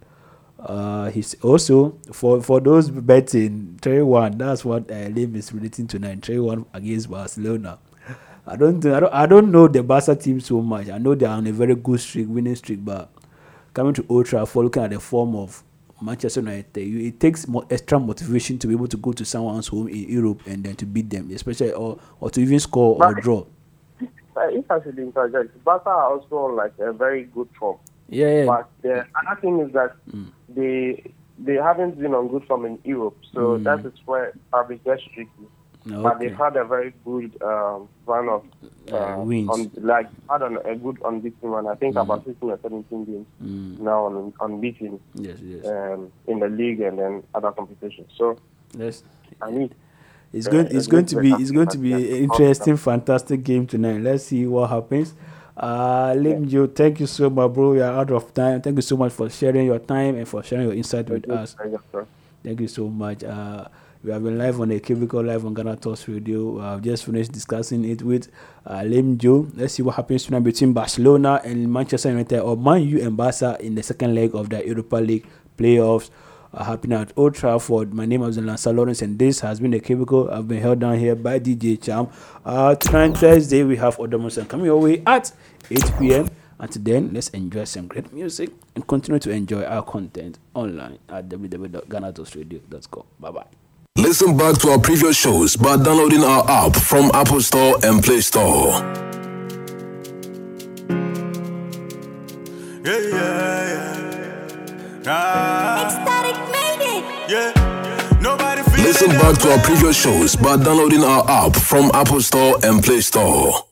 Uh, 0.59 1.11
he's 1.11 1.34
also 1.42 1.99
for 2.12 2.40
for 2.40 2.61
those 2.61 2.88
betting 2.88 3.78
three 3.82 4.01
one. 4.01 4.38
That's 4.38 4.64
what 4.64 4.90
uh, 4.90 5.09
Lim 5.12 5.36
is 5.36 5.53
relating 5.53 5.86
tonight. 5.86 6.24
Three 6.24 6.40
one 6.40 6.64
against 6.72 7.11
Barcelona. 7.11 7.78
I 8.47 8.57
don't 8.57 8.84
I 8.86 9.01
don't 9.01 9.12
I 9.12 9.26
don't 9.26 9.53
know 9.53 9.68
the 9.68 9.82
Barca 9.82 10.16
team 10.16 10.40
so 10.40 10.62
much. 10.62 10.88
I 10.88 10.97
know 10.97 11.14
they 11.14 11.26
are 11.26 11.36
on 11.36 11.47
a 11.47 11.53
very 11.53 11.74
good 11.74 12.01
streak, 12.01 12.26
winning 12.30 12.57
streak, 12.57 12.82
but 12.82 13.11
coming 13.74 13.92
to 13.92 14.07
Old 14.09 14.28
for 14.28 14.64
looking 14.64 14.82
at 14.82 14.90
the 14.92 15.01
form 15.01 15.36
of 15.36 15.62
Manchester 16.01 16.40
United, 16.40 16.76
it 16.76 17.18
takes 17.20 17.49
more 17.49 17.64
extra 17.70 17.99
motivation 17.99 18.59
to 18.59 18.66
be 18.66 18.74
able 18.74 18.88
to 18.88 18.97
go 18.97 19.12
to 19.12 19.24
someone's 19.24 19.68
home 19.68 19.88
in 19.88 20.09
Europe 20.09 20.42
and 20.47 20.62
then 20.64 20.76
to 20.76 20.86
beat 20.86 21.09
them, 21.11 21.30
especially 21.32 21.72
or 21.72 21.99
or 22.20 22.30
to 22.30 22.40
even 22.40 22.59
score 22.61 22.94
or 22.97 23.14
But- 23.14 23.22
draw. 23.22 23.44
Uh, 24.36 24.49
if 24.51 24.70
I 24.70 24.82
should 24.82 24.99
interject, 24.99 25.64
Barca 25.64 25.88
are 25.88 26.12
also 26.12 26.36
on 26.36 26.57
like 26.57 26.74
a 26.78 26.92
very 26.92 27.24
good 27.24 27.49
form. 27.59 27.78
Yeah, 28.11 28.40
yeah. 28.40 28.44
But 28.47 28.68
the 28.82 29.07
other 29.16 29.40
thing 29.40 29.61
is 29.61 29.72
that 29.72 29.97
Mm. 30.12 30.26
they 30.55 31.12
they 31.38 31.55
haven't 31.55 31.99
been 31.99 32.14
on 32.14 32.28
good 32.28 32.44
form 32.44 32.64
in 32.66 32.78
Europe, 32.84 33.16
so 33.32 33.59
Mm. 33.59 33.64
that 33.64 33.84
is 33.86 33.94
where 34.07 34.32
probably 34.51 34.76
gets 34.84 35.03
tricky. 35.14 35.30
But 35.87 36.18
they've 36.18 36.34
had 36.37 36.57
a 36.57 36.64
very 36.64 36.93
good 37.05 37.30
um, 37.43 37.89
run 38.07 38.28
of 38.28 38.43
Uh, 38.93 38.97
uh, 38.97 39.24
wins. 39.24 39.51
On, 39.51 39.70
like 39.82 40.09
had 40.30 40.43
an, 40.43 40.59
a 40.64 40.74
good 40.76 40.99
unbeaten 41.05 41.49
run. 41.51 41.66
I 41.66 41.74
think 41.74 41.95
Mm. 41.97 42.03
about 42.03 42.24
16 42.24 42.51
or 42.51 42.59
17 42.62 43.05
games 43.05 43.26
Mm. 43.43 43.78
now 43.80 44.05
on 44.07 44.32
unbeaten 44.41 45.01
Yes, 45.14 45.39
yes. 45.41 45.64
um, 45.66 46.11
in 46.26 46.39
the 46.41 46.49
league 46.49 46.80
and 46.80 46.99
then 46.99 47.22
other 47.34 47.53
competitions. 47.53 48.11
So 48.16 48.37
Yes. 48.76 49.03
I 49.43 49.51
mean, 49.51 49.70
It's 50.32 50.49
Uh, 50.49 50.51
going. 50.51 50.66
It's 50.66 50.74
it's 50.74 50.87
going 50.89 51.07
to 51.07 51.20
be. 51.20 51.32
It's 51.32 51.51
going 51.53 51.68
to 51.68 51.78
be 51.78 51.93
an 51.95 52.24
interesting, 52.24 52.76
fantastic 52.76 53.43
game 53.45 53.64
tonight. 53.66 54.01
Let's 54.03 54.24
see 54.24 54.45
what 54.47 54.68
happens. 54.70 55.14
Uh, 55.57 56.14
Lim 56.18 56.47
Joe, 56.49 56.66
thank 56.66 57.01
you 57.01 57.07
so 57.07 57.30
much, 57.30 57.53
bro. 57.55 57.70
We 57.72 57.80
are 57.80 57.93
out 58.01 58.11
of 58.11 58.34
time. 58.34 58.61
Thank 58.61 58.76
you 58.76 58.82
so 58.82 58.97
much 58.97 59.12
for 59.12 59.30
sharing 59.30 59.66
your 59.66 59.78
time 59.78 60.16
and 60.16 60.26
for 60.28 60.43
sharing 60.43 60.66
your 60.66 60.74
insight 60.74 61.09
with 61.09 61.30
us. 61.30 61.57
Thank 62.43 62.61
you 62.61 62.68
so 62.68 62.89
much. 62.89 63.24
Uh, 63.24 63.66
we 64.03 64.11
have 64.12 64.22
been 64.22 64.38
live 64.38 64.61
on 64.61 64.70
a 64.70 64.80
cubicle 64.80 65.22
live 65.22 65.44
on 65.44 65.55
Ghana 65.55 65.78
Radio. 66.07 66.61
I've 66.61 66.82
just 66.82 67.05
finished 67.05 67.32
discussing 67.32 67.84
it 67.84 68.03
with 68.03 68.30
uh, 68.66 68.82
Lim 68.82 69.18
Joe. 69.18 69.49
Let's 69.55 69.74
see 69.74 69.82
what 69.82 69.97
happens 69.97 70.24
tonight 70.24 70.40
between 70.44 70.72
Barcelona 70.72 71.40
and 71.44 71.72
Manchester 71.72 72.11
United 72.11 72.40
or 72.40 72.57
Man 72.57 72.82
U 72.82 73.03
and 73.03 73.16
Barca 73.16 73.57
in 73.61 73.74
the 73.74 73.82
second 73.82 74.14
leg 74.14 74.34
of 74.34 74.49
the 74.51 74.64
Europa 74.66 74.97
League 74.97 75.26
playoffs. 75.57 76.11
Uh, 76.55 76.64
happening 76.64 76.99
at 76.99 77.12
Old 77.16 77.34
Trafford. 77.34 77.92
My 77.92 78.07
name 78.07 78.22
is 78.22 78.38
Lancer 78.38 78.72
Lawrence, 78.72 79.03
and 79.03 79.18
this 79.18 79.40
has 79.40 79.61
been 79.61 79.74
a 79.74 79.80
cubicle. 79.80 80.30
I've 80.30 80.49
been 80.49 80.61
held 80.62 80.78
down 80.78 80.99
here 80.99 81.14
by 81.14 81.38
DJ 81.38 81.82
Cham. 81.82 82.09
Uh, 82.44 82.74
tonight, 82.76 83.18
Thursday, 83.18 83.62
we 83.62 83.76
have 83.76 83.97
Odomosan 83.99 84.49
coming 84.49 84.66
your 84.66 84.80
way 84.80 85.03
at 85.07 85.32
8 85.70 85.92
p.m. 85.99 86.28
Until 86.59 86.82
then, 86.82 87.11
let's 87.12 87.28
enjoy 87.30 87.64
some 87.64 87.86
great 87.88 88.12
music 88.12 88.51
and 88.74 88.86
continue 88.86 89.18
to 89.18 89.30
enjoy 89.30 89.64
our 89.64 89.82
content 89.82 90.38
online 90.55 90.99
at 91.09 91.28
www.ghanatalksradio.com. 91.28 93.05
Bye 93.20 93.30
bye. 93.30 93.66
Listen 93.97 94.36
back 94.36 94.59
to 94.59 94.70
our 94.70 94.78
previous 94.78 95.16
shows 95.16 95.57
by 95.57 95.76
downloading 95.76 96.22
our 96.22 96.49
app 96.51 96.76
from 96.76 97.11
Apple 97.14 97.40
Store 97.40 97.76
and 97.82 98.03
Play 98.03 98.20
Store. 98.20 98.72
Yeah, 102.84 102.99
yeah, 102.99 103.12
yeah. 103.72 105.03
Ah, 105.07 105.86
Ecstatic 105.86 106.36
made 106.53 106.99
it. 106.99 107.30
yeah. 107.30 108.18
Nobody 108.20 108.62
Listen 108.82 109.09
back 109.11 109.38
to 109.38 109.51
our 109.53 109.59
previous 109.61 110.01
shows 110.01 110.36
by 110.36 110.57
downloading 110.57 111.03
our 111.03 111.28
app 111.28 111.57
from 111.57 111.90
Apple 111.94 112.20
Store 112.20 112.57
and 112.62 112.82
Play 112.84 113.01
Store. 113.01 113.66